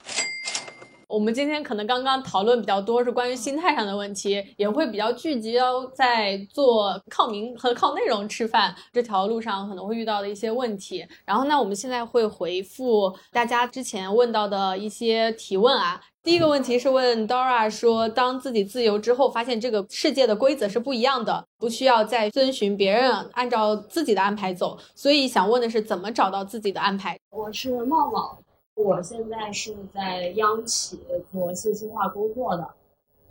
[1.14, 11.06] 我们今天可能刚刚讨论比较多是关于心态上的问题，也会比较聚焦在做靠名和靠内容吃饭这条路上可能会遇到的一些问题。
[11.24, 16.00] 然后呢，我们现在会回复大家之前问到的一些提问啊。
[16.24, 27.16] 第一个问题是问 Dora 说，当自己自由之后，发现这个世界的规则是不一样的，不需要再遵循别人按照自己的安排走，所以想问的是怎么找到自己的安排？
[27.30, 28.43] 我是茂茂。
[28.74, 31.00] 我现在是在央企
[31.30, 32.68] 做信息化工作的，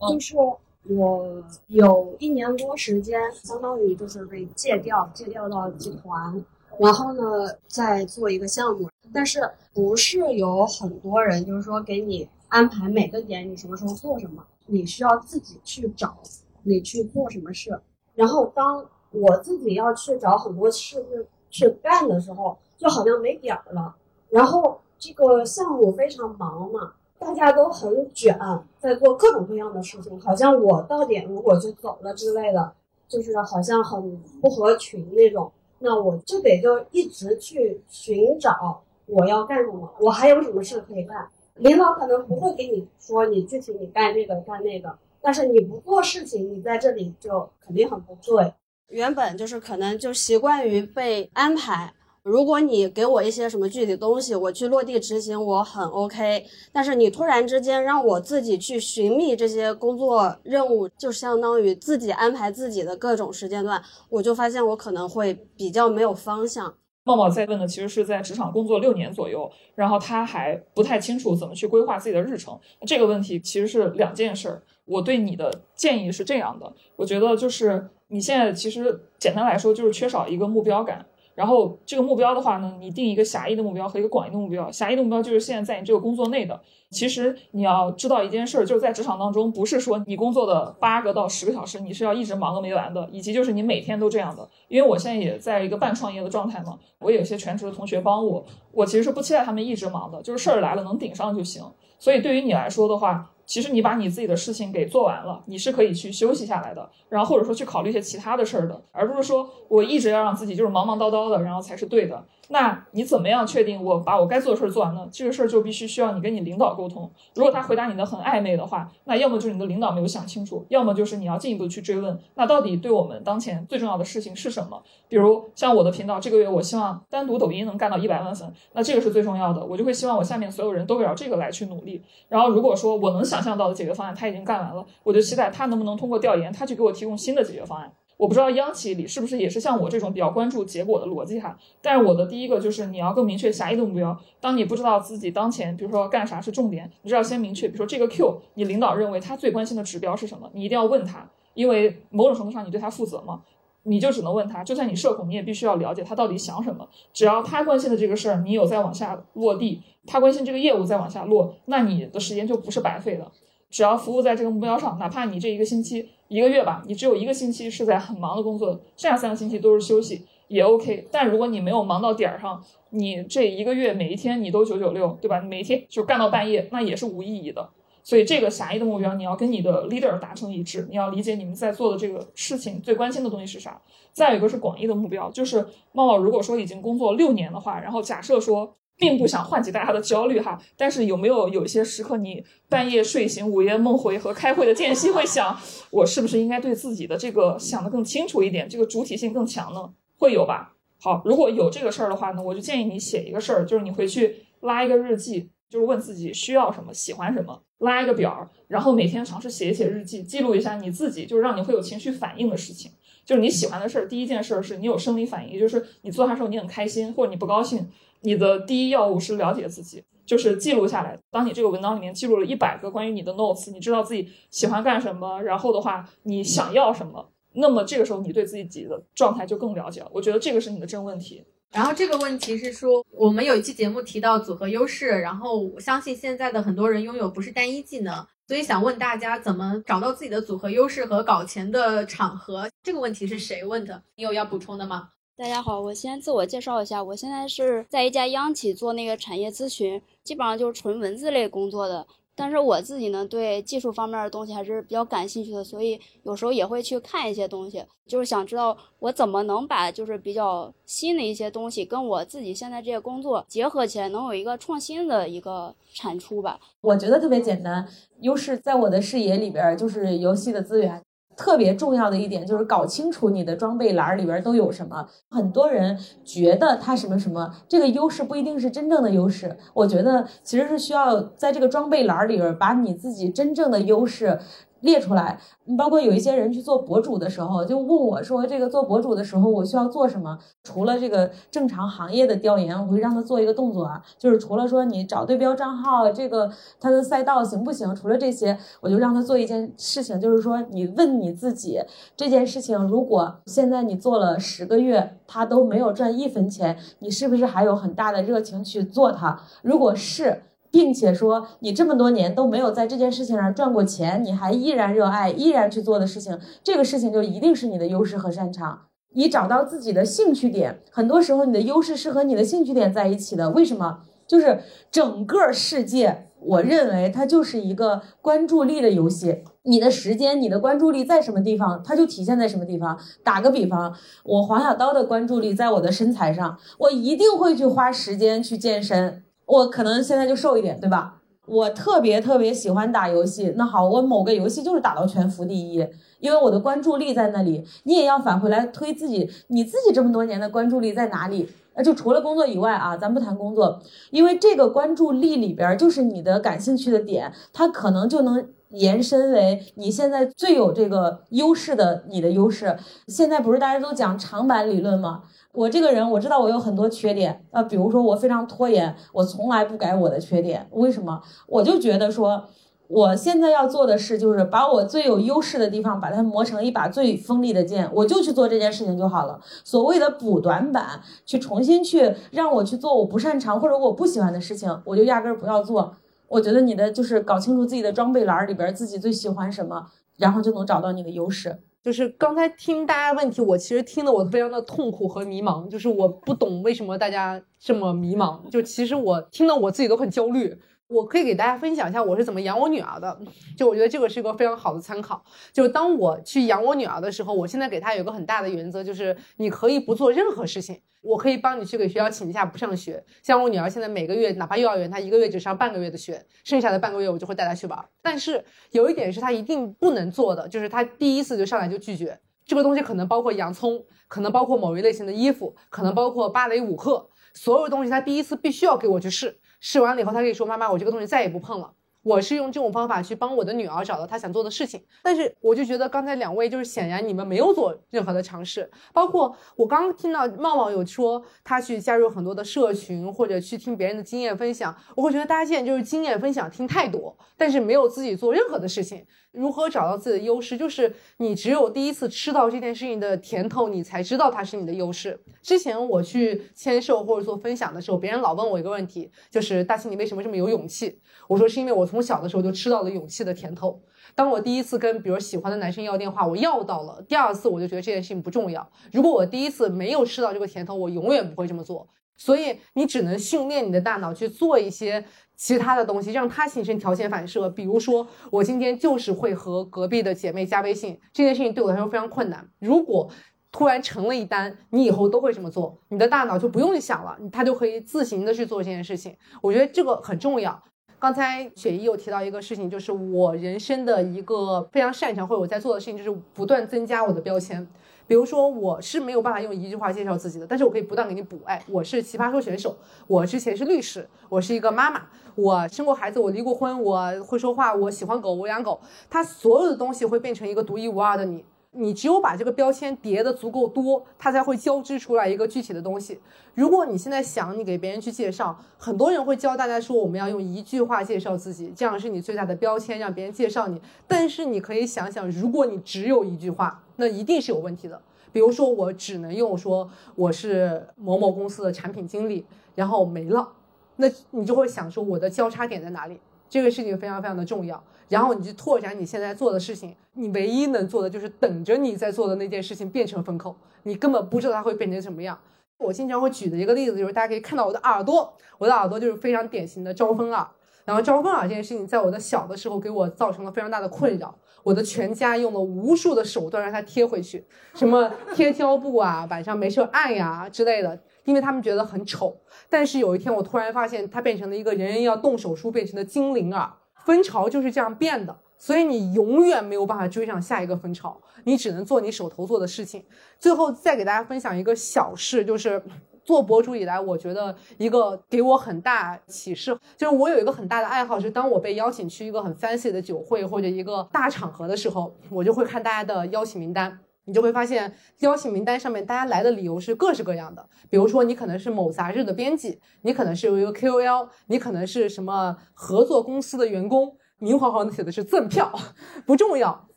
[0.10, 6.44] 就是我有一年多时间，相当于就是被借调，借调到集团，
[6.80, 8.90] 然后呢再做一个项目。
[9.14, 9.40] 但是
[9.74, 16.18] 不是有很多人就是说给你安排每个点你什么时候做什么，你需要自己去找，
[16.64, 17.80] 你去做什么事。
[18.16, 23.94] 然后当我自己要去找很多事去干的时候，就好像没点儿了。
[24.30, 28.40] 然后这个项目非常忙嘛，大家都很卷，
[28.80, 32.74] 在做各种各样的事情，好像我到点如果就走了之类的，
[33.10, 35.52] 就是好像很不合群那种。
[35.80, 41.28] 那我就得就一直去寻找我要干什么，我还有什么事可以干。
[41.56, 48.54] 领导可能不会给你说你具体你干这个干那个，但是你不做事情，你在这里就肯定很不对。
[48.88, 51.94] 原本就是可能就习惯于被安排。
[52.24, 56.46] 如果你给我一些什么具体东西，我去落地执行，我很 OK。
[56.72, 66.74] 但是你突然之间让我自己去寻觅这些工作任务，就相当于自己安排自己的各种时间段，我就发现我可能会比较没有方向。
[67.04, 72.58] 茂茂在问的其实是在职场工作六年左右，然后他还不太清楚怎么去规划自己的日程。
[72.88, 74.64] 这个问题其实是两件事儿。
[74.86, 81.06] 我对你的建议是这样的，我觉得就是你现在其实简单来说就是缺少一个目标感。
[81.36, 84.72] 然后这个目标的话呢，你定一个狭义的目标和一个广义的目标。
[84.72, 86.60] 狭义的目标就是现在在你这个工作内的。
[86.92, 94.48] 其实你要知道一件事儿，就是在职场当中，不是说你工作的八个到十个小时，你是要一直忙个没完的，以及就是你每天都这样的。
[94.68, 101.64] 因为我现在也在一个半创业的状态嘛，我有些全职的同学帮我，我其实是不期待他们一直忙的，就是事儿来了能顶上就行。
[101.98, 112.24] 所以对于你来说的话，其实你把你自己的事情给做完了，你是可以去休息下来的，然后或者说去考虑一些其他的事儿的，而不是说我一直要让自己就是忙忙叨叨的，然后才是对的。
[112.50, 115.08] 那你怎么样确定我把我该做的事儿做完呢？
[115.12, 117.10] 这个事儿就必须需要你跟你领导沟通。
[117.36, 124.84] 如果他回答你的很暧昧的话，那要么就是你的领导没有想清楚，要么就是你要进一步去追问，那到底对我们当前最重要的事情是什么？
[125.08, 132.04] 比如像我的频道，这个月我希望单独抖音能干到一百万粉，那这个是最重要的，我就会希望我下面所有人都围绕这个来去努力。
[132.28, 137.92] 然后如果说我能想象到的解决方案他已经干完了，我就期待他能不能通过调研，他去给我提供新的解决方案。
[138.18, 144.18] 我不知道央企里是不是也是像我这种比较关注结果的逻辑哈，但是我的第一个就是你要更明确狭义的目标。
[144.40, 153.42] 当你不知道自己当前，比如说干啥是重点，你就要先明确，比如说这个 Q，你领导认为他最关心的指标是什么，你一定要问他，因为某种程度上你对他负责嘛，
[153.84, 154.64] 你就只能问他。
[154.64, 156.88] 就算你社恐，你也必须要了解他到底想什么。
[157.12, 163.30] 只要他关心的这个事儿，你有在往下落地，他关心这个业务在往下落，那你的时间就不是白费的。
[163.70, 171.08] 只要服务在这个目标上，哪怕你这一个星期、一个月吧，你只有一个星期是在很忙的工作，剩下三个星期都是休息，也 OK。
[171.12, 172.60] 但如果你没有忙到点儿上，
[172.90, 175.40] 你这一个月每一天你都九九六，对吧？
[175.40, 177.70] 每一天就干到半夜，那也是无意义的。
[178.02, 183.80] 所以这个狭义的目标，你要跟你的 leader 达成一致，你要理解你们在做的这个事情最关心的东西是啥。
[184.12, 188.76] 再有一个是广义的目标，就是茂茂如果说已经工作六年的话，然后假设说。
[189.04, 195.60] 并不想唤起大家的焦虑哈，但是有没有有一些时刻，你半夜睡醒、午夜梦回和开会的间隙会想，
[195.92, 199.92] 我是不是应该对自己的这个想得更清楚一点，这个主体性更强呢？
[200.18, 200.74] 会有吧？
[201.02, 212.90] 好，如果有这个事儿的话呢，我就建议你写一个事儿，就是你回去拉一个日记，就是问自己需要什么、喜欢什么，拉一个表，然后每天尝试写一写日记，记录一下你自己，就是让你会有情绪反应的事情，
[213.26, 214.08] 就是你喜欢的事儿。
[214.08, 217.90] 第一件事儿是你有生理反应，也就是你做它时候你很开心，或者你不高兴。
[218.24, 221.18] 你的第一要务是了解自己，就是记录下来。
[221.30, 230.10] 当你这个文档里面记录了一百个关于你的 notes，你知道自己喜欢干什么，然后的话你想要什么，那么这个时候你对自己的状态就更了解了。
[230.14, 231.44] 我觉得这个是你的真问题。
[231.72, 242.70] 然后这个问题是说，我们有一期节目提到组合优势，然后我相信现在的很多人拥有不是单一技能，所以想问大家怎么找到自己的组合优势和搞钱的场合。
[242.84, 244.04] 这个问题是谁问的？
[244.16, 245.10] 你有要补充的吗？
[245.36, 252.06] 大家好，我先自我介绍一下，我现在是在一家央企做那个产业咨询，基本上就是纯文字类工作的。
[252.36, 266.60] 但是我自己呢，对技术方面的东西还是比较感兴趣的，所以有时候也会去看一些东西，就是想知道我怎么能把就是比较新的一些东西跟我自己现在这些工作结合起来，能有一个创新的一个产出吧。
[266.82, 267.88] 我觉得特别简单，
[268.22, 271.02] 优势在我的视野里边就是游戏的资源。
[271.36, 275.08] 特别重要的一点就是搞清楚你的装备栏里边都有什么。
[275.30, 279.58] 很多人觉得他什么什么，这个优势不一定是真正的优势。
[279.74, 284.40] 我觉得其实是需要在这个装备栏里边把你自己真正的优势
[284.84, 285.40] 列出来。
[285.78, 290.38] 包括有一些人去做博主的时候，就问我说：“这个做博主的时候，我需要做什么？
[290.62, 297.96] 除了这个正常行业的调研，我会让他做一个动作啊，就是除了说你找对标账号，这个他的赛道行不行？
[297.96, 301.80] 除了这些，我就让他做一件事情，就是说你问你自己，
[302.18, 309.40] 这件事情如果现在你做了十个月，他都没有赚一分钱，你是不是还有很大的热情去做它？
[309.62, 310.44] 如果是。
[310.74, 318.88] 并且说，你这么多年都没有在这件事情上赚过钱，你还依然热爱、依然去做的事情，这个事情就一定是你的优势和擅长。
[319.14, 323.52] 你找到自己的兴趣点，很多时候你的优势是和你的兴趣点在一起的。
[323.52, 324.00] 为什么？
[324.26, 329.44] 就是整个世界，我认为它就是一个关注力的游戏。
[329.66, 332.98] 你的时间、你的关注力在什么地方，它就体现在什么地方。
[333.24, 333.94] 打个比方，
[334.24, 339.24] 我黄小刀的关注力在我的身材上，我一定会去花时间去健身。
[339.46, 341.20] 我可能现在就瘦一点，对吧？
[341.46, 343.54] 我特别特别喜欢打游戏。
[343.58, 345.86] 那好，我某个游戏就是打到全服第一，
[346.20, 347.66] 因为我的关注力在那里。
[347.84, 351.50] 你也要返回来推自己，你自己这么多年的关注力在哪里？
[351.76, 353.82] 那就除了工作以外啊，咱不谈工作，
[354.12, 362.78] 因为这个关注力里边就是你的感兴趣的点，它可能就能延伸为你现在最有这个优势的你的优势。
[363.08, 365.24] 现在不是大家都讲长板理论吗？
[365.54, 370.68] 我这个人，我知道我有很多缺点啊，比如说我非常拖延，我从来不改我的缺点。
[370.72, 371.22] 为什么？
[371.46, 372.46] 我就觉得说，
[372.88, 379.40] 我现在要做的事就是把我最有优势的地方，把它磨成一把最锋利的剑，我就去做这件事情就好了。
[379.64, 385.94] 所谓的补短板，去重新去让我去做我不擅长或者我不喜欢的事情，我就压根儿不要做。
[386.30, 389.86] 我觉得你的就是搞清楚自己的装备栏里边自己最喜欢什么，
[390.18, 391.60] 然后就能找到你的优势。
[391.84, 400.58] 就是刚才听大家问题，我其实听得我非常的痛苦和迷茫，就是我不懂为什么大家这么迷茫，就其实我听得我自己都很焦虑。
[400.94, 403.20] 我可以给大家分享一下我是怎么养我女儿的，
[403.58, 405.24] 就我觉得这个是一个非常好的参考。
[405.52, 413.04] 就是当我去养我女儿的时候，我现在给她有一个很大的原则，就是你可以不做任何事情，我可以帮你去给学校请假不上学。
[413.24, 417.84] 像我女儿现在每个月，哪怕幼儿园她一个月只上半个月的学，剩下的半个月我就会带她去玩。
[418.02, 429.40] 但是有一点是她一定不能做的，就是她第一次就上来就拒绝这个东西，可能包括洋葱，可能包括某一类型的衣服，可能包括芭蕾舞课，所有东西她第一次必须要给我去试。
[429.66, 431.74] 试完了以后，他可以说：“妈妈，我这个东西再也不碰了。”
[432.04, 434.84] 我是用这种方法去帮我的女儿找到她想做的事情。
[435.02, 449.06] 但是我就觉得刚才两位就是显然你们没有做任何的尝试，包括我刚刚听到茂茂有说他去加入很多的社群或者去听别人的经验分享，我会觉得大家现在就是经验分享听太多，但是没有自己做任何的事情。
[449.32, 450.56] 如何找到自己的优势？
[450.56, 455.20] 就是你只有第一次吃到这件事情的甜头，你才知道它是你的优势。
[455.42, 461.00] 之前我去签售或者做分享的时候，别人老问我一个问题，就是大庆你为什么这么有勇气？
[461.28, 463.80] 我说是因为我从小的时候就吃到了勇气的甜头。
[464.16, 468.68] 当我第一次跟比如喜欢的男生要电话，我要到了；第二次我就觉得这件事情不重要。
[468.92, 471.88] 如果我第一次没有吃到这个甜头，我永远不会这么做。
[472.18, 475.06] 所以你只能训练你的大脑去做一些。
[475.36, 482.48] 其他的东西让它形成条件反射，比如说我今天就是会和隔壁的姐妹加微信，这件事情对我来说非常困难。
[482.60, 483.10] 如果
[483.52, 489.18] 突然成了一单，你以后都会这么做，你的大脑就不用想了，它就可以自行的去做这件事情。
[489.42, 490.64] 我觉得这个很重要。
[491.04, 497.68] 刚才雪姨有提到一个事情，就是我人生的一个非常擅长或者我在做的事情，就是不断增加我的标签。
[498.08, 501.38] 比如说，我是没有办法用一句话介绍自己的，但是我可以不断给你补。
[501.44, 505.02] 哎，我是奇葩说选手，我之前是律师，我是一个妈妈，
[505.36, 508.80] 我生过孩子，我离过婚，我会说话，我喜欢狗，我养狗。
[509.10, 511.44] 它所有的东西会变成一个独一无二的你。
[511.74, 516.20] 你只有把这个标签叠的足够多，它才会交织出来一个具体的东西。
[516.54, 523.82] 如果你现在想你给别人去介绍，很多人会教大家说我们要用一句话介绍自己，这样是你最大的标签，让别人介绍你。
[524.08, 528.00] 但是你可以想想，如果你只有一句话，那一定是有问题的。
[528.32, 532.46] 比如说，我只能用说我是某某公司的产品经理，
[532.76, 533.54] 然后没了，
[533.96, 536.20] 那你就会想说我的交叉点在哪里？
[536.50, 537.84] 这个事情非常非常的重要。
[538.10, 545.38] 然后你去拓展你现在做的事情，你唯一能做的就是等着你在做的那件事情变成风口，你根本不知道它会变成什么样。
[545.78, 550.48] 我经常会举的一个例子就是，大家可以看到我的耳朵，我的耳朵就是非常典型的招风耳。
[550.86, 562.38] 然后招风耳这件事情，在我的小的时候给我造成了非常大的困扰，我的全家用了无数的手段让它贴回去，什么贴胶布啊，晚上没事按呀之类的，因为他们觉得很丑。
[562.70, 566.70] 但是有一天我突然发现，它变成了一个人人要动手术变成的精灵耳。
[567.06, 573.04] 蜂巢就是这样变的，所以你永远没有办法追上下一个蜂巢，你只能做你手头做的事情。
[573.40, 575.82] 最后再给大家分享一个小事，就是
[576.24, 587.00] 做博主以来，我觉得一个给我很大启示，就是我有一个很大的爱好，是当我被邀请去一个很 fancy 的酒会或者一个大场合的时候，我就会看大家的邀请名单。
[587.26, 590.68] 你就会发现，邀请名单上面大家来的理由是各式各样的。
[590.90, 598.72] 比如说，你可能是某杂志的编辑，你可能是有一个 KOL，你可能是什么合作公司的员工，明晃晃的写的是赠票，
[599.26, 599.88] 不重要。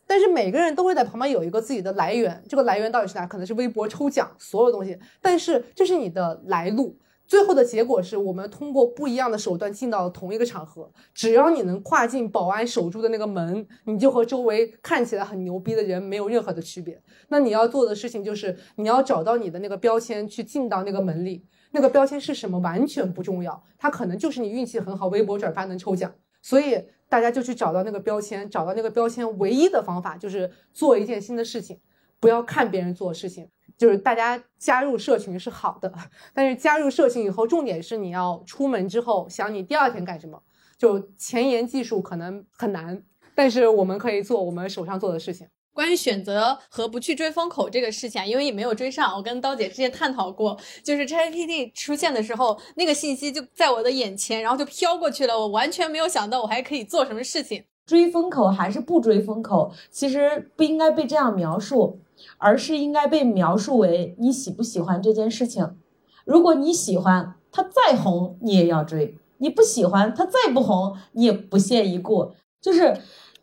[0.06, 3.26] 但是每个人都会在旁边有一个自己的来源，这个来源到底是哪？
[3.26, 4.96] 可能是微博抽奖，所有东西。
[5.20, 6.96] 但是这是你的来路。
[7.26, 10.90] 最后的结果是我们通过不一样的手段进到了同一个场合。
[11.12, 17.02] 只要你能跨进保安守住的那个门，你就和周围看起来很牛逼的人没有任何的区别。
[17.28, 21.44] 那你要做的事情就是你要找到你的那个标签，去进到那个门里。
[21.72, 26.10] 那个标签是什么完全不重要，它可能就是你运气很好，微博转发能抽奖。
[26.40, 31.78] 所以大家就去找到那个标签，找到那个标签唯一的方法就是做一件新的事情，
[32.20, 33.48] 不要看别人做事情。
[33.76, 35.92] 就是大家加入社群是好的，
[36.32, 40.42] 但是加入社群以后，重点是你要出门之后想你第二天干什么。
[40.78, 43.02] 就前沿技术可能很难，
[43.34, 45.46] 但是我们可以做我们手上做的事情。
[45.72, 57.64] 关于选择和不去追风口这个事情，因为也没有追上，我跟刀姐之前探讨过，就是 ChatGPT 出现的时候，那个信息就在我的眼前，然后就飘过去了，我完全没有想到我还可以做什么事情。
[57.86, 62.00] 追风口还是不追风口，其实不应该被这样描述。
[62.38, 65.76] 而是应该被描述为你喜不喜欢这件事情。
[66.24, 72.32] 如果你喜欢，它再红你也要追；你不喜欢，它再不红你也不屑一顾。
[72.60, 72.98] 就是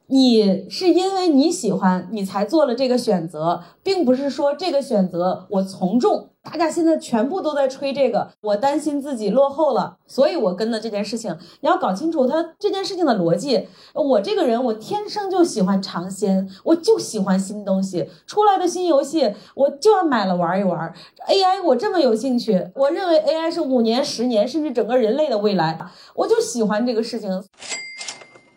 [0.08, 6.30] 你是因为你喜欢，你才做了这个选择，并不是说这个选择我从众。
[6.44, 11.34] 大家现在全部都在吹这个，我担心自己落后了，所以我跟了这件事情。
[11.62, 13.66] 你要搞清楚他这件事情的逻辑。
[13.94, 20.94] 我这个人，我天生就喜欢尝鲜，我就喜欢新东西，出来的新游戏我就要买了玩一玩。
[21.30, 25.80] AI 我这么有兴趣，我认为 AI 是五年、十年甚至整个人类的未来，
[26.14, 27.30] 我就喜欢这个事情。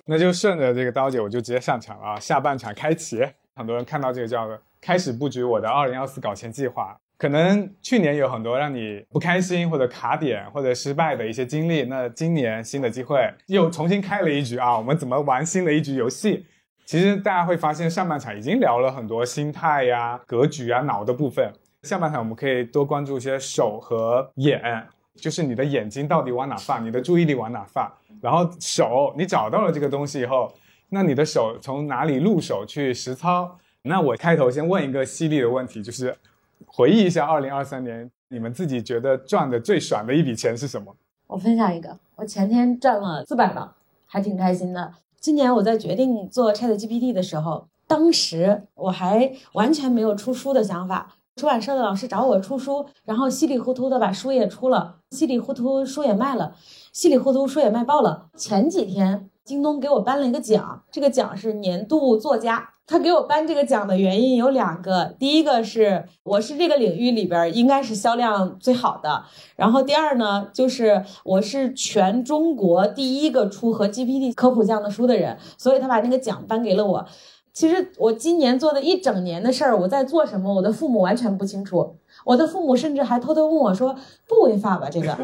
[0.09, 2.21] 那就顺着这个刀姐，我就直接上场了啊！
[2.21, 3.27] 下半场开启，
[3.57, 4.49] 很多人看到这个叫
[4.81, 6.97] 开始布局我的二零二四搞钱计划。
[7.19, 14.77] 可能去年有很多让你不开心或者卡点或者失败的一些经历，那今年新的机会又重新开了一局啊！
[14.79, 16.47] 我们怎么玩新的一局游戏？
[16.85, 21.53] 其实大家会发现，上半场已经聊了很多心态呀、格局啊、脑的部分。
[21.83, 24.87] 下半场我们可以多关注一些手和眼，
[25.17, 27.91] 就是你的眼睛到底往哪放，你的注意力往哪放。
[28.21, 30.53] 然后手，你找到了这个东西以后，
[30.91, 33.59] 那你的手从哪里入手去实操？
[33.83, 36.17] 那我开头先问一个犀利的问题，就是。
[36.65, 40.97] 回忆一下，二零二三年你们自己觉得赚的最爽的一笔钱是什么？
[41.27, 43.75] 我分享一个，我前天赚了四百了，
[44.07, 44.95] 还挺开心的。
[45.21, 51.16] 今年我在决定做 Chat GPT 的时候，当时我还完全没有出书的想法。
[51.37, 56.55] 出版社的老师找我出书，然后稀里糊涂的把书也出了，稀里糊涂书也卖了，
[56.95, 58.29] 稀里糊涂书也卖爆了。
[58.35, 62.71] 前几天京东给我颁了一个奖，这个奖是年度作家。
[62.89, 69.25] 他给我颁这个奖的原因有两个，第一个是我是这个领域里边应该是销量最好的，
[69.57, 77.05] 然后第二呢，就是我是全中国第一个出和 GPT 科普这样的书的人，所以他把那个奖颁给了我。
[77.57, 81.97] 其实我今年做的一整年的事儿，我在做什么，我的父母完全不清楚，
[82.27, 83.97] 我的父母甚至还偷偷问我说
[84.29, 84.91] ：“不违法吧？
[84.91, 85.17] 这个？”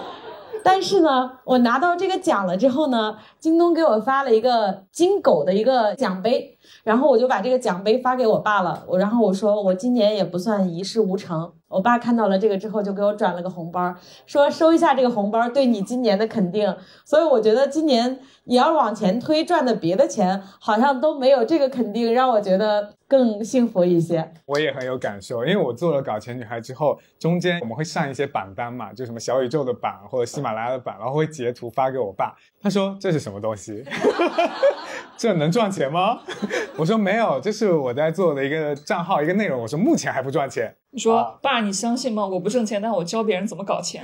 [0.62, 8.84] 但是呢，我拿到这个奖了之后呢，京东给我发了一个金狗的一个奖杯，然后我就把这个奖杯发给我爸了。
[8.86, 11.50] 我然后我说我今年也不算一事无成。
[11.70, 13.94] 我爸看到了这个之后，就给我转了个红包，
[14.26, 16.76] 说收一下这个红包，对你今年的肯定。
[17.04, 24.32] 所以我觉得今年你要往前推赚的别的钱，好像都没有这个肯定让我觉得更幸福一些。
[24.46, 33.84] 我也很有感受，因为我做了搞钱女孩之后，中间我们会上一些榜单嘛，就什么小宇宙的榜或者喜马拉雅的榜，然后会截图发给我爸，他说这是什么东西？
[35.16, 36.18] 这能赚钱吗？
[36.76, 39.60] 我说没有，这是我在做的一个账号一个内容。
[39.60, 40.74] 我说目前还不赚钱。
[40.92, 42.26] 你说爸，你相信吗？
[42.26, 44.02] 我不挣钱，但我教别人怎么搞钱。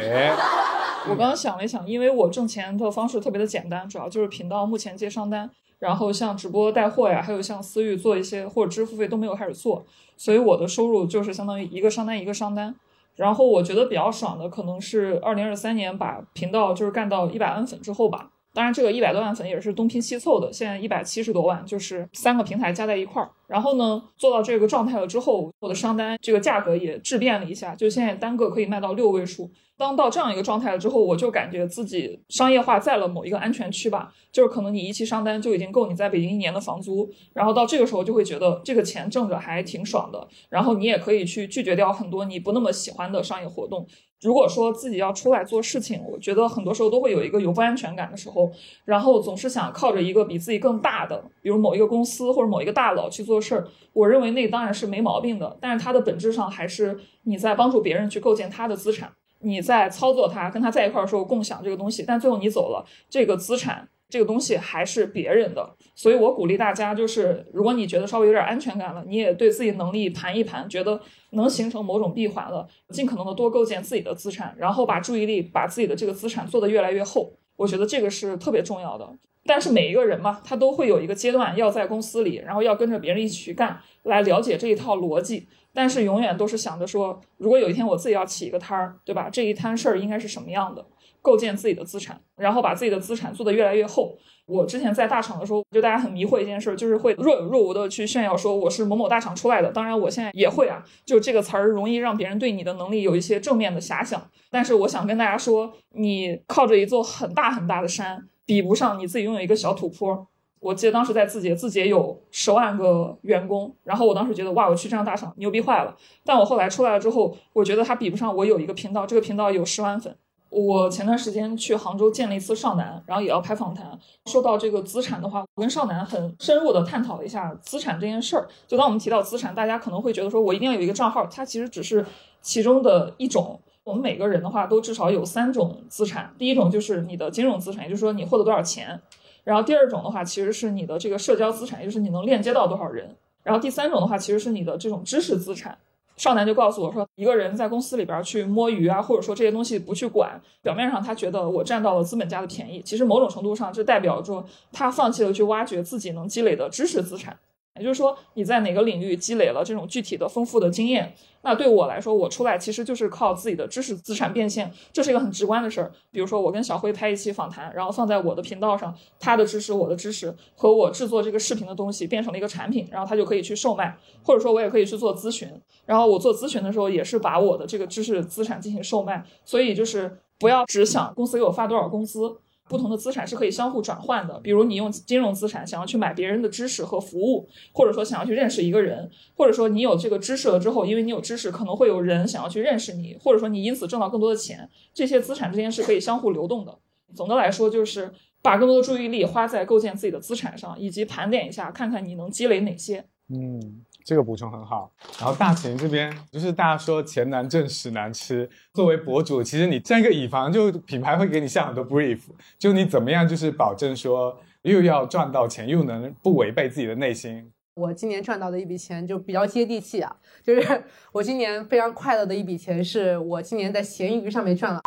[1.09, 9.84] 我刚刚想了一想，因为我挣钱的方式特别的简单，主要就是频道目前接商单，然后像直播带货呀，还有像私域做一些或者支付费都没有开始做，
[10.16, 12.74] 所以我的收入就是相当于一个商单一个商单。
[13.16, 18.30] 然后我觉得比较爽的可能是二零二三年把频道就是干到一百万粉之后吧。
[18.57, 20.51] 当然，这个一百多万粉也是东拼西凑的。
[20.51, 23.29] 现在一百七十多万，就是三个平台加在一块儿。
[23.47, 29.51] 然后呢，做到这个状态了之后，我的商单这个价格也质变了一下，就现在单个可以卖到六位数。
[29.77, 43.87] 当到这样一个状态了之后，我就感觉自己商业化在了某一个安全区吧，就是可能你一期商单就已经够你在北京一年的房租，然后到这个时候就会觉得这个钱挣着还挺爽的，然后你也可以去拒绝掉很多你不那么喜欢的商业活动。
[44.27, 48.51] 如果说自己要出来做事情，我觉得很多时候都会有一个有不安全感的时候，
[48.85, 53.68] 然后总是想靠着一个比自己更大的，比如某一个公司或者某一个大佬去做事儿。
[53.93, 59.12] 我认为那当然是没毛病的，但是它的本质上还是你在帮助别人去构建他的资产。
[59.41, 65.75] 你在操作他，跟他在一块儿的时候共享这个东西，但最后你走了，这个资产这个东西还是别人的。
[65.95, 71.01] 所以我鼓励大家，就是如果你觉得稍微有点安全感了，你也对自己能力盘一盘，觉得
[71.31, 77.33] 能形成某种闭环了，尽可能的多构建自己的资产，然后把注意力把自己的这个资产做得越来越厚。
[77.57, 79.09] 我觉得这个是特别重要的。
[79.49, 85.47] 但是每一个人嘛，他都会有一个阶段要在公司里，然后要跟着别人一起去干，来了解这一套逻辑。
[85.73, 89.31] 但是永远都是想着说，如果有一天我自己要起一个摊儿，对吧？
[89.31, 90.85] 这一摊事儿应该是什么样的？
[91.27, 94.16] 构建自己的资产，然后把自己的资产做得越来越厚。
[94.47, 99.72] 我之前在大厂的时候，就大家很迷惑一件事，就是会若有若无的去炫耀说我是某某大厂出来的。
[99.72, 104.31] 当然，我现在也会啊，就这个词儿容易让别人对你的能力有一些正面的遐想。
[104.53, 110.29] 但是我想跟大家说，你靠着一座很大很大的山，比不上你自己拥有一个小土坡。
[110.61, 115.97] 我记得当时在字节，字节有十万个员工，然后我当时觉得哇，我去这样大厂牛逼坏了。
[116.24, 120.16] 但我后来出来了之后，我觉得它比不上我有一个频道，这个频道有十万粉。
[120.49, 123.99] 我前段时间去杭州见了一次少南，然后也要拍访谈。
[124.27, 128.49] 说到这个资产的话，我跟少南很深入的探讨了一下资产这件事儿。
[128.67, 132.05] 就当我们提到资产，大家可能会觉得说我一定要有一个账号，它其实只是
[132.41, 133.61] 其中的一种。
[133.85, 139.01] 我们每个人的话都至少有三种资产，第一种就是你的金融资产，也就是说你获得多少钱。
[139.45, 143.15] 然后第二种的话，其实是你的这个社交资产，也就是你能链接到多少人。
[143.45, 145.79] 然后第三种的话，其实是你的这种知识资产。
[146.17, 157.39] 少男就告诉我说，一个人在公司里边去摸鱼啊，或者说这些东西不去管，表面上他觉得我占到了资本家的便宜，其实某种程度上就代表着他放弃了去挖掘自己能积累的知识资产。
[157.79, 165.93] 也就是说，你在哪个领域积累了这种具体的丰富的经验，那对我来说，我出来其实就是靠自己的知识资产变现，这是一个很直观的事儿。
[166.11, 175.49] 比如说，我跟小辉拍一期访谈，然后放在我的频道上，他的知识、我的知识和我制作这个视频的东西变成了一个产品，然后他就可以去售卖，或者说我也可以去做咨询。
[175.85, 179.24] 然后我做咨询的时候，也是把我的这个知识资产进行售卖。
[179.45, 182.39] 所以就是不要只想公司给我发多少工资。
[182.69, 196.77] 不同的资产是可以相互转换的，比如你用金融资产想要去买别人的知识和服务，或者说想要去认识一个人，或者说你有这个知识了之后，因为你有知识，可能会有人想要去认识你，或者说你因此挣到更多的钱，这些资产之间是可以相互流动的。
[197.14, 198.12] 总的来说，就是
[198.43, 203.05] 把更多的注意力花在构建自己的资产上，以及盘点一下，看看你能积累哪些。
[203.29, 203.83] 嗯。
[204.07, 204.89] 这个补充很好，
[205.19, 208.49] 然后大秦这边就是大家说钱难挣屎难吃。
[208.73, 212.21] 作为博主，其实你占一个乙方，就品牌会给你下很多 brief，
[212.57, 217.51] 就你怎么样就是保证说又要赚到钱，又能不违背自己的内心。
[217.75, 224.81] 我今年赚到的一笔钱就比较接地气啊，就是 我今年非常快乐的一笔钱，是我今年在闲鱼上面赚了。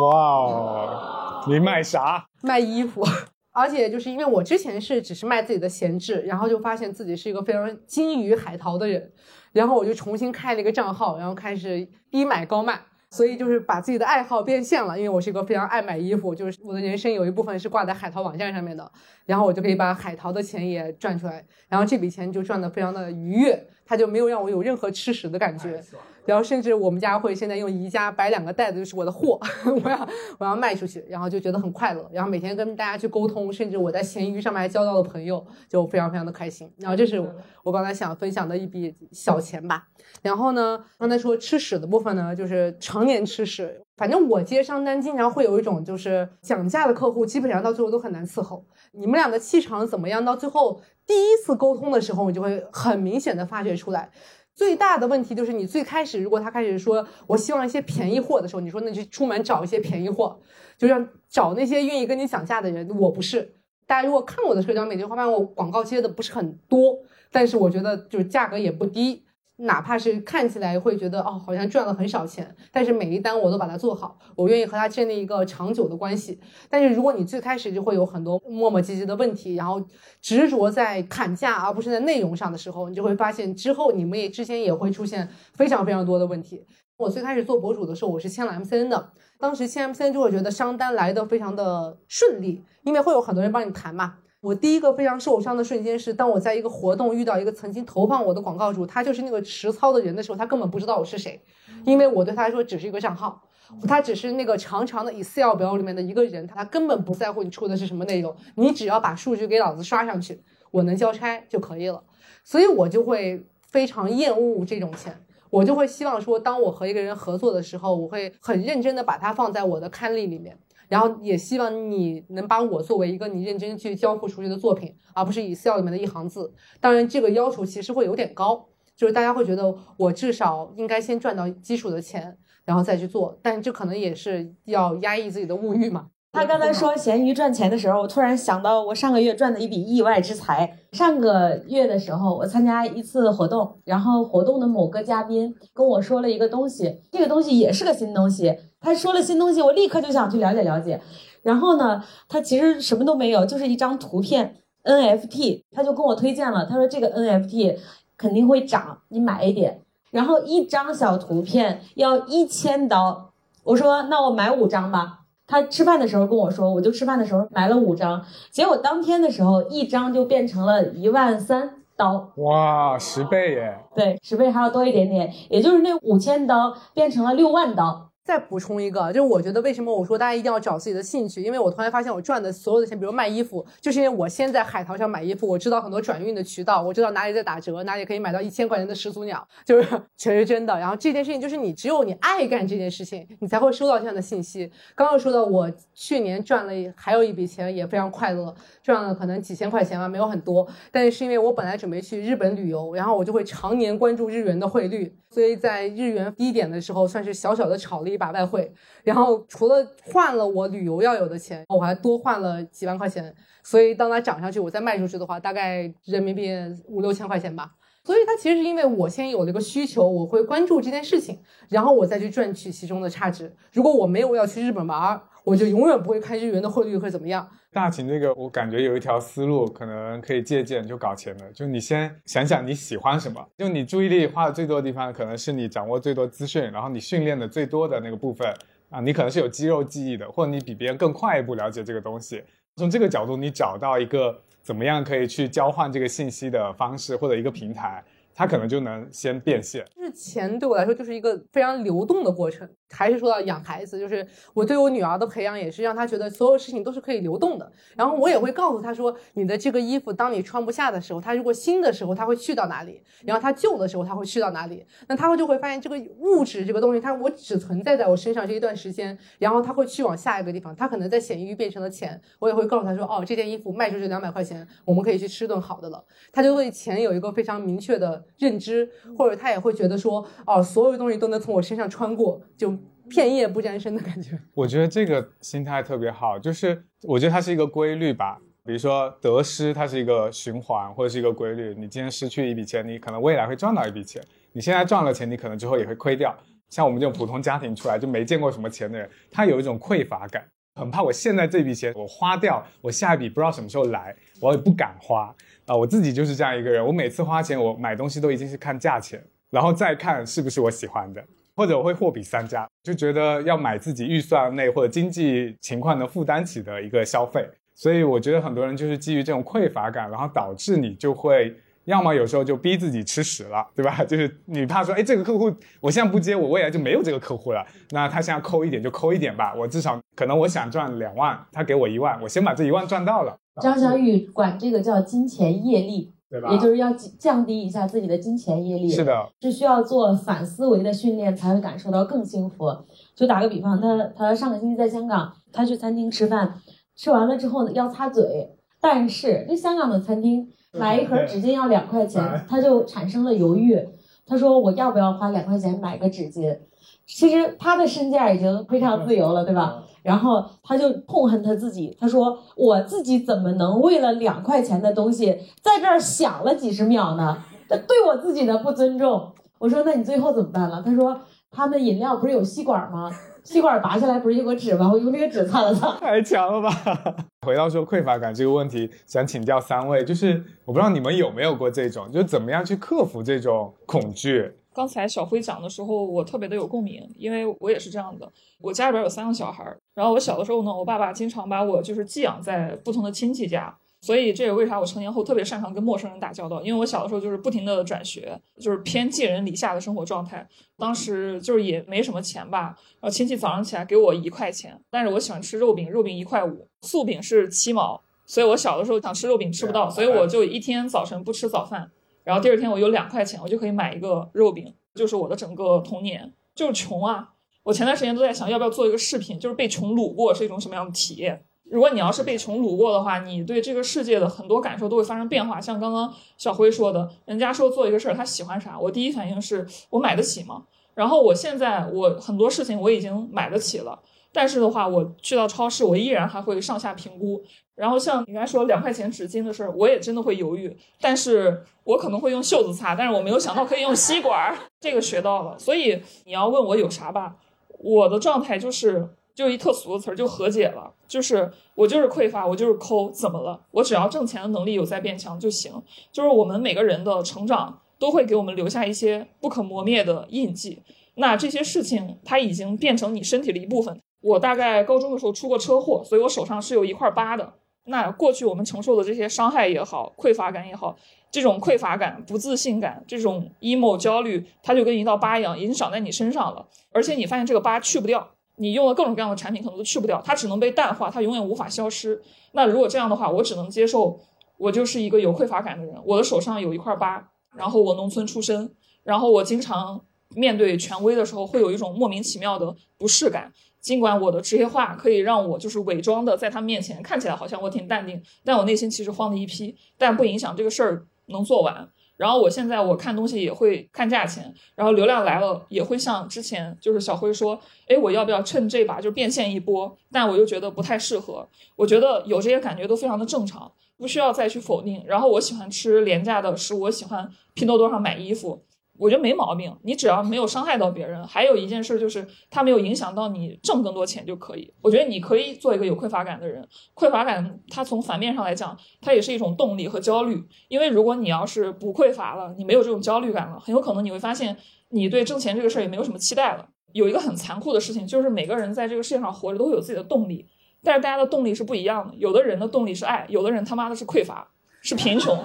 [0.00, 2.26] 哇哦，你卖啥？
[2.42, 3.06] 卖衣服。
[3.54, 9.12] 而且就是因为我之前是只是卖自己的闲置，然后就发现自己是一个非常精于海淘的人，
[9.52, 12.80] 然后我就重新开了一个账号，然后开始低买高卖，
[13.10, 14.98] 所以就是把自己的爱好变现了。
[14.98, 18.90] 因为我是一个非常爱买衣服，就是我的人生有一部分是挂在海淘网站上面的，
[19.24, 25.82] 然后我就可以把海淘的钱也赚出来，然后这笔钱就赚得非常的愉悦，它就没有让我有任何吃屎的感觉。
[26.26, 29.38] 然后甚至我们家会现在用宜家摆两个袋子，就是我的货，
[29.84, 30.08] 我要
[30.38, 32.08] 我要卖出去，然后就觉得很快乐。
[32.10, 36.72] 然后每天跟大家去沟通，甚至我在闲鱼上面还交到了朋友，就非常非常的开心。
[36.78, 37.22] 然后这是
[37.62, 39.86] 我刚才想分享的一笔小钱吧。
[40.22, 43.82] 然后呢，刚才说吃屎的部分呢，就是常年吃屎。
[43.96, 48.64] 反正我接商单经常会有一种就是讲价的客户，基本上到最后都很难伺候。
[48.92, 50.24] 你们俩的气场怎么样？
[50.24, 54.10] 到最后第一次沟通的时候，你就会很明显的发觉出来。
[54.54, 60.38] 最大的问题就是，你最开始如果他开始说我希望一些便宜货的时候，你说那就出门找一些便宜货，
[60.78, 62.88] 就让找那些愿意跟你讲价的人。
[62.98, 66.96] 我不是，大家如果看我的社交媒体，会发现我广告接的不是很多，
[67.32, 69.23] 但是我觉得就是价格也不低。
[69.56, 76.40] 哪怕是看起来会觉得哦，好像赚了很少钱，但是每一单我都把它做好，我愿意和他建立一个长久的关系。
[76.68, 79.80] 但是如果你最开始就会有很多磨磨唧唧的问题，然后
[80.20, 86.66] 执着在砍价而不是在内容上的时候，你就会发现之后你们也之间也会出现非常非常多的问题。
[86.96, 94.16] 我最开始做博主的时候，我是签了 MCN 的，当时签 MCN 就会觉得商单来的非常的顺利，因为会有很多人帮你谈嘛。
[94.44, 101.40] 我第一个非常受伤的瞬间是，当我在一个活动遇到一个曾经投放我的广告主，他就是那个实操的人的时候，他根本不知道我是谁，
[101.86, 103.40] 因为我对他来说只是一个账号，
[103.88, 112.02] 他只是那个长长的 Excel 表里面的一个人，他根本不在乎你出的是什么内容，你只要把数据给老子刷上去，我能交差就可以了。
[112.44, 115.18] 所以我就会非常厌恶这种钱。
[115.48, 120.58] 我就会希望说，当我和一个人合作的时候，我会很认真的把它放在我的刊例里面，
[120.88, 126.52] 然后也希望你能把我作为一个你认真去交付出去的作品，而不是 Excel 里面的一行字。
[126.80, 128.66] 当然，这个要求其实会有点高，
[128.96, 133.38] 就是大家会觉得我至少应该先赚到基础的钱，然后再去做。
[133.42, 136.08] 但这可能也是要压抑自己的物欲嘛。
[136.32, 140.78] 他刚才说闲鱼赚钱的时候，我突然想到我上个月赚的一笔意外之财。
[140.90, 148.52] 上个月的时候，我参加一次活动，然后活动的某个嘉宾跟我说了一个东西，这个东西也是个新东西。
[148.84, 151.00] 他说了新东西，我立刻就想去了解了解。
[151.42, 157.78] 然后呢，他其实什么都没有，就是一张图片 NFT，他就跟我推荐了，他说这个 NFT
[158.16, 159.80] 肯定会涨，你买一点。
[160.10, 163.30] 然后一张小图片要一千刀，
[163.64, 165.20] 我说那我买五张吧。
[165.46, 173.78] 他吃饭的时候跟我说，我就吃饭的时候买了五张，结果当天的时候一张就变成了一万三刀，哇，十倍耶！
[173.94, 178.08] 对，十倍还要多一点点，也就是那五千刀变成了六万刀。
[178.24, 189.86] 再补充一个，就是我觉得为什么我说大家一定要找自己的兴趣，因为我突然发现我赚的所有的钱，比如卖衣服，就是因为我先在海淘上买衣服，我知道很多转运的渠道，我知道哪里在打折，哪里可以买到一千块钱的始祖鸟，就是
[190.16, 190.78] 全是真的。
[190.78, 194.72] 然后这件事情就是你只有你爱干这件事情，你才会收到这样的信息。
[194.94, 205.14] 刚刚说的，我去年赚了还有一笔钱也非常快乐，赚了可能几千块钱吧，没有很多，但是是因为我本来准备去日本旅游，然后我就会常年关注日元的汇率。
[205.30, 208.72] 所以在日元低点的时候，算是小小的炒了一把外汇。
[209.02, 213.34] 然后除了换了我旅游要有的钱，我还多换了几万块钱。
[213.62, 216.50] 所以当它涨上去，我再卖出去的话，大概人民币
[216.86, 217.72] 五六千块钱吧。
[218.04, 223.50] 所以它其实是因为我先有了一个需求，我会关注这件事情，然后我再去赚取其中的差值。
[223.72, 227.46] 如果我没有要去日本玩，我就永远不会看日元的汇率会怎么样。
[227.70, 231.52] 大秦这个，我感觉有一条思路可能可以借鉴，就搞钱的。
[231.52, 238.48] 就你先想想你喜欢什么，就你注意力花的最多的地方，可能是你掌握最多资讯，然后你训练的最多的那个部分
[238.88, 242.42] 啊，你可能是有肌肉记忆的，或者你比别人更快一步了解这个东西。
[242.76, 248.02] 从这个角度，你找到一个怎么样可以去交换这个信息的方式，或者一个平台。
[248.36, 252.68] 它可能就能先变现，就是钱对我来说就是一个非常流动的过程。
[252.94, 257.70] 还是说到养孩子，就是我对我女儿的培养也是让她觉得所有事情都是可以流动的。
[257.96, 264.86] 然后我也会告诉她说，你的这个衣服当你穿不下的时候，它如果新的时候它会去到哪里，然后它旧的时候它会去到哪里。
[265.08, 272.20] 那她会就会发现这个物质这个东西，它我只存在在我身上这一段时间，然后它会去往下一个地方，它可能在闲鱼变成了钱。
[272.38, 276.04] 我也会告诉她说，哦，这件衣服卖出去两百块钱，我们可以去吃顿好的了。
[276.32, 278.24] 她就对钱有一个非常明确的。
[278.38, 282.76] 认知，或者她也会觉得说，哦，所有东西都能从我身上穿过，就
[283.08, 284.38] 片叶不沾身的感觉。
[284.54, 288.38] 我觉得这个心态特别好，就是我觉得它是一个规律吧。
[288.66, 291.74] 比如说得失，它是一个循环或者是一个规律。
[291.76, 294.22] 你今天失去一笔钱，你可能未来会赚到一笔钱；
[294.52, 296.34] 你现在赚了钱，你可能之后也会亏掉。
[296.70, 300.42] 像我们这种普通家庭出来就没见过什么钱的人，他有一种匮乏感，
[300.76, 305.34] 很怕我现在这笔钱我花掉，我下一笔不知道什么时候来，我也不敢花。
[305.66, 306.84] 啊，我自己就是这样一个人。
[306.84, 311.22] 我每次花钱，我买东西都已经是看价钱，然后再看是不是我喜欢的，
[311.56, 317.48] 或者我会货比三家，就觉得要买自己预算内或者经济情况能负担起的一个消费。
[317.74, 321.54] 所以我觉得很多人就是基于这种匮乏感，然后导致你就会
[321.86, 324.02] 要么有时候就逼自己吃屎了，对吧？
[324.06, 327.66] 就是你怕说，哎，这个客户我现在不接，我未来就没有这个客户了。
[327.90, 333.36] 那他现在抠一点就抠一点吧，我至少可能我想赚两万，他给我一万，我先把这一万赚到了。
[333.60, 336.50] 张小雨管这个叫金钱业力，对吧？
[336.50, 338.88] 也就是要降低一下自己的金钱业力。
[338.88, 342.76] 是的，是需要做反思维的训练才会感受到更幸福。
[343.14, 346.52] 就打个比方，他他上个星期在香港，他去餐厅吃饭，
[346.96, 348.50] 吃完了之后呢要擦嘴，
[348.80, 353.78] 但是那香港的餐厅买一盒纸巾要两块钱，他就产生了犹豫。
[354.26, 356.58] 他说我要不要花两块钱买个纸巾？
[357.06, 359.84] 其实他的身价已经非常自由了，对吧？
[360.04, 367.38] 然后他就痛恨他自己，他说：“我自己怎么能为了两块钱的东西在这儿想了几十秒呢？
[367.66, 371.18] 这对我自己的不尊重。”我说：“那你最后怎么办了？”他说
[371.50, 373.10] ：“他们饮料不是有吸管吗？
[373.42, 374.90] 吸管拔下来不是有个纸吗？
[374.92, 377.16] 我用那个纸擦了擦。”太强了吧！
[377.46, 384.52] 回到说匮乏感这个问题，想请教三位，就是我不知道你们有没有过这种，就怎么样去克服这种恐惧。
[384.74, 388.30] 刚才小辉讲的时候，我特别的有共鸣，因为我也是这样的。
[388.60, 389.64] 我家里边有三个小孩，
[389.94, 393.74] 然后我小的时候呢，我爸爸经常把我就是寄养在不同的亲戚家。
[394.00, 400.46] 所以这也为啥我成年后特别擅长跟陌生人打交道，因为我小的时候就是不停的转学，就是偏寄人篱下的生活状态。
[400.76, 411.90] 当时就是也没什么钱吧，然后亲戚早上起来给我一块钱，但是我喜欢吃肉饼，肉饼一块五，素饼是七毛，所以我小的时候想吃肉饼吃不到，所以我就一天早晨不吃早饭，
[412.24, 417.30] 然后第二天我有两块钱，我就可以买一个肉饼，就是我的整个童年，就是穷啊。
[417.62, 421.44] 我前段时间都在想，要不要做一个视频，就是被穷撸过是一种什么样的体验。
[421.64, 425.60] 如果你要是被穷撸过的话，你对这个世界的很多感受都会发生变化。
[425.60, 430.64] 像刚刚小辉说的，人家说做一个事儿，他喜欢啥，我第一反应是我买得起吗？
[430.94, 433.98] 然后我现在我很多事情我已经买得起了，
[434.34, 437.42] 但是的话，我去到超市，我依然还会上下评估。
[437.74, 445.58] 然后像你刚才说两块钱纸巾的事儿，我也真的会犹豫，但是我可能会用袖子擦，但是我没有想到可以用吸管儿，这个学到了。
[445.58, 447.36] 所以你要问我有啥吧，
[447.78, 449.08] 我的状态就是。
[449.34, 450.88] 就一特俗的词儿，就和解了。
[451.08, 453.60] 就是我就是匮乏，我就是抠，怎么了？
[453.72, 455.72] 我只要挣钱的能力有在变强就行。
[456.12, 460.80] 就是我们每个人的成长都会给我们留下一些不可磨灭的印记。
[461.16, 464.00] 那这些事情它已经变成你身体的一部分。
[464.24, 467.52] 我大概高中的时候出过车祸，所以我手上是有一块疤的。
[467.84, 470.96] 那过去我们承受的这些伤害也好，匮乏感也好，
[471.30, 476.66] 这种匮乏感、不自信感、这种 emo 焦虑，它就跟一道疤一样，已经长在你身上了。
[476.90, 478.26] 而且你发现这个疤去不掉。
[478.56, 482.22] 你用了各种各样的产品，可能都去不掉，它只能被淡化，它永远无法消失。
[482.52, 484.18] 那如果这样的话，我只能接受，
[484.56, 485.96] 我就是一个有匮乏感的人。
[486.04, 488.72] 我的手上有一块疤，然后我农村出身，
[489.02, 493.52] 然后我经常面对权威的时候，会有一种莫名其妙的不适感。
[493.84, 499.76] 尽管我的职业化可以让我就是伪装的在他面前看起来好像我挺淡定，但我内心其实慌的一批。
[499.98, 501.86] 但不影响这个事儿能做完。
[502.16, 509.94] 然后我现在我看东西也会看价钱，然后流量来了也会像之前就是小辉说，哎，我要不要趁这把就变现一波？
[510.10, 511.46] 但我又觉得不太适合。
[511.76, 515.02] 我觉得有这些感觉都非常的正常，不需要再去否定。
[515.06, 518.62] 然后我喜欢吃廉价的食物，我喜欢拼多多上买衣服。
[518.96, 521.26] 我觉得没毛病，你只要没有伤害到别人。
[521.26, 524.72] 还有一件事就是，它没有影响到你挣更多钱就可以。
[524.80, 526.66] 我觉得你可以做一个有匮乏感的人。
[526.94, 530.42] 匮乏感，它从反面上来讲，它也是一种动力和焦虑。
[530.68, 534.56] 因为如果你要是不匮乏了，你没有这种焦虑感了，很有可能你会发现，
[534.90, 536.68] 你对挣钱这个事儿也没有什么期待了。
[536.92, 540.46] 有一个很残酷的事情，就是每个人在这个世界上活着都会有自己的动力，
[540.84, 542.14] 但是大家的动力是不一样的。
[542.16, 544.46] 有的人的动力是爱，有的人他妈的是匮乏，
[544.80, 545.36] 是贫穷。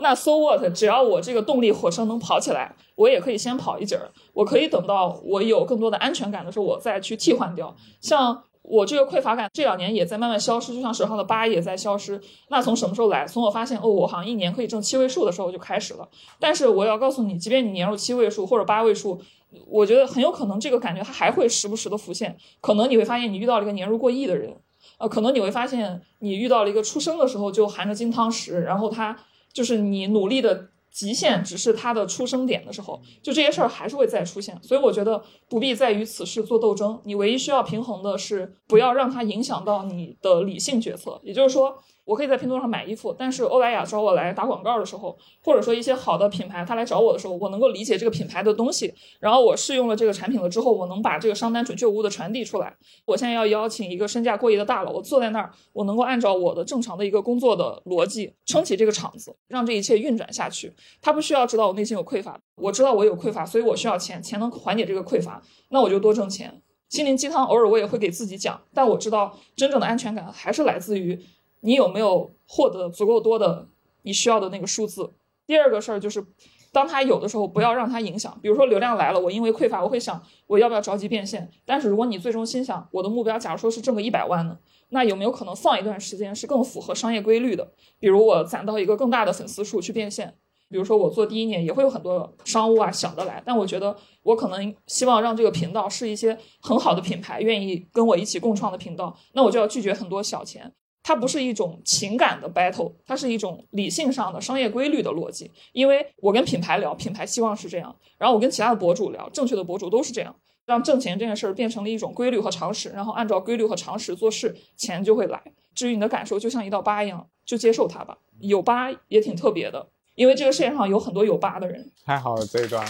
[0.00, 0.74] 那 so what？
[0.74, 4.10] 只要我这个动力火车能跑起来，我也可以先跑一截儿。
[4.32, 7.74] 我可以等到我有更多的安全感的时候，我再去替换掉。
[8.00, 12.20] 像我这个匮乏感这两年也在慢慢消失，就像手上的疤也在消失。
[12.48, 13.26] 那从什么时候来？
[13.26, 16.08] 从我发现哦，我好像一年可以挣七位数的时候就开始了。
[16.38, 19.20] 但是我要告诉你，即便你年入七位数或者八位数，
[19.66, 22.36] 我觉得很有可能这个感觉它还会时不时的浮现。
[22.60, 24.54] 可能你会发现你遇到了一个年入过亿的人，
[24.98, 29.16] 呃，可能你会发现你遇到了一个出生的时候就含着金汤匙，然后他。
[29.52, 34.58] 就是你努力的极限，只是他的出生点的时候，就这些事儿还是会再出现。
[34.62, 41.20] 所以我觉得不必再与此事做斗争，你唯一需要平衡的是不要让它影响到你的理性决策。
[41.22, 41.76] 也就是说，
[42.10, 52.74] 我可以在拼多多上买衣服，但是欧莱雅找我来打广告的时候，或者说一些好的品牌他来找我的时候，我能够理解这个品牌的东西，然后我试用了这个产品了之后，我能把这个商单准确无误的传递出来。
[53.04, 60.72] 我现在要邀请一个身价过亿的大佬，我坐在那儿，我能够按照我的正常的一个工作的逻辑撑起这个场子，让这一切运转下去。
[61.00, 66.60] 他不需要知道我内心有匮乏，我知道我有匮乏，所以我需要钱，钱能缓解这个匮乏，那我就多挣钱。
[66.88, 71.16] 心灵鸡汤偶尔我也会给自己讲，但我知道真正的安全感还是来自于。
[71.60, 73.68] 你有没有获得足够多的
[74.02, 75.12] 你需要的那个数字？
[75.46, 76.24] 第二个事儿就是，
[76.72, 78.38] 当他有的时候，不要让他影响。
[78.40, 81.50] 比如说流量来了，我因为匮乏，我会想我要不要着急变现。
[81.64, 84.56] 但是如果你最终心想，我的目标假如说是挣个一百万呢，
[84.90, 87.72] 那有没有可能放一段时间是更符合商业规律的？
[87.98, 90.34] 比如我攒到一个更大的粉丝数去变现。
[90.68, 100.72] 比如说我做第一年也会有很多商务啊小的来，但我觉得我可能希望让这个频道是一些很好的品牌愿意跟我一起共创的频道，那我就要拒绝很多小钱。
[101.10, 105.50] 它不是一种情感的 battle，它是一种理性上的商业规律的逻辑。
[105.72, 110.32] 因为我跟品牌聊，品牌希望是这样；然后我跟其他的博主聊，正确的博主都是这样。
[110.66, 115.42] 让挣钱这件事儿变成了一种规律和常识，然后按照规律和常识做事，钱就会来。
[115.74, 118.16] 至于你的感受，就像一道疤一样，就接受它吧。
[118.38, 121.90] 有疤也挺特别的，因为这个世界上有很多有疤的人。
[122.04, 122.86] 太好了，这一段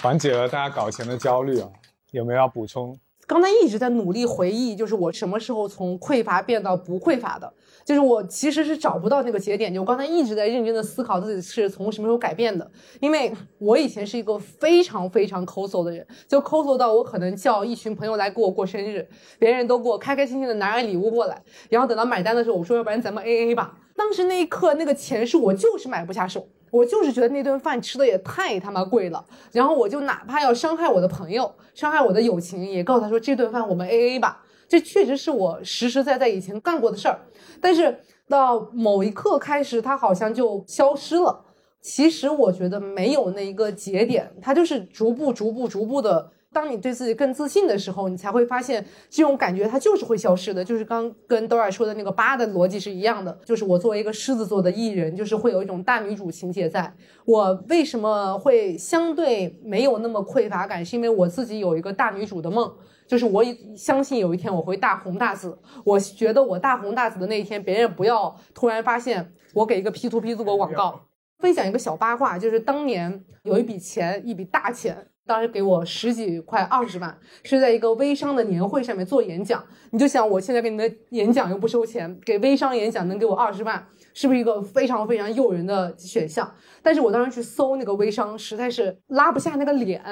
[0.00, 1.68] 缓解了大家搞钱的焦虑啊！
[2.12, 2.96] 有没有要补充？
[3.26, 7.52] 刚才一直在努力回忆，就是我什么时候从匮乏变到不匮乏的，
[7.84, 9.72] 就是我其实是找不到那个节点。
[9.72, 12.70] 就我刚才一直在认真的思考自己是从什么时候改变的，
[13.00, 19.06] 因为我以前是一个非常非常抠搜的人，就抠搜到我可能叫一群朋友来给我过生日，
[19.38, 23.78] 别人都给我开开心心的拿着礼物过来，然后等到买单的时候，我说要不然咱们 A A 吧。
[23.96, 26.46] 当时那一刻那个钱是我就是买不下手。
[26.74, 34.44] 我就是觉得那顿饭吃的也太他妈贵了，然后我就哪怕要伤害我的朋友，伤害我的友情，也告诉他说这顿饭我们 A A 吧。
[34.66, 37.20] 这确实是我实实在在以前干过的事儿，
[37.60, 37.96] 但是
[38.28, 41.44] 到某一刻开始，他好像就消失了。
[41.80, 46.32] 其实我觉得没有那一个节点，他就是逐步、逐步、逐步的。
[46.54, 50.64] 当你对自己更自信的时候，你才会发现这种感觉它就是会消失的。
[50.64, 53.36] 就是刚跟 Dora 说的那个八的逻辑是一样的。
[53.44, 56.94] 就是我作为一个狮子座的艺人，就是会有一种大女主情节在。
[57.24, 60.82] 我为什么会相对没有那么匮乏感？
[60.84, 62.72] 是因为我自己有一个大女主的梦，
[63.06, 63.44] 就是我
[63.76, 65.58] 相信有一天我会大红大紫。
[65.84, 71.00] 我觉得我大红大紫的那一天，别人不要突然发现我给一个 P to P 做过广告。
[71.40, 75.08] 分享一个小八卦，就是当年有一笔钱，一笔大钱。
[75.26, 79.64] 当时给我十几块二十万，是在一个微商的年会上面做演讲。
[79.90, 86.52] 你就想，我现在给你的演讲又不收钱，给微商演讲能给我二十万，是不是一个非常非常诱人的选项？
[86.82, 90.02] 但是我当时去搜那个微商，实在是拉不下那个脸。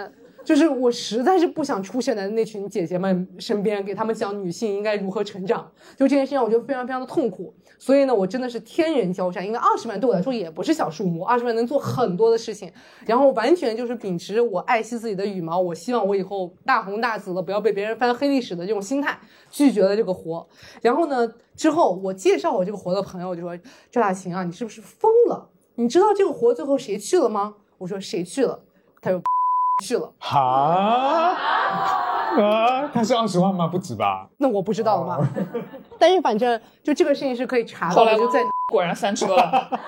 [0.44, 5.70] 就是我实在是不想出现在那群姐姐们身边，给他们讲女性应该如何成长。
[5.96, 7.54] 就这件事情，我觉得非常非常的痛苦。
[7.78, 12.72] 所以呢，我真的是天人交战，因为二十万对我来说也不是小数目，二十万能做很多的事情。
[13.06, 19.18] 然后完全就是秉持我爱惜自己的羽毛，我希望我以后大红大紫的，不要被别人翻黑历史的这种心态，
[19.50, 20.46] 拒绝了这个活。
[20.80, 23.58] 然后呢，之后我介绍我这个活的朋友就说
[23.90, 25.48] ：“赵大琴啊，你是不是疯了？
[25.74, 28.62] 你知道这个活最后谁去了吗？”我说：“谁去了？”
[29.02, 29.20] 他说。
[29.78, 30.40] 去了哈
[32.40, 32.88] 啊！
[32.92, 33.66] 他是二十万吗？
[33.66, 34.28] 不止吧？
[34.38, 35.28] 那我不知道了吗？
[36.02, 38.40] 但是反正就这个事情是可以查到的，就在
[38.72, 39.80] 果然翻车了。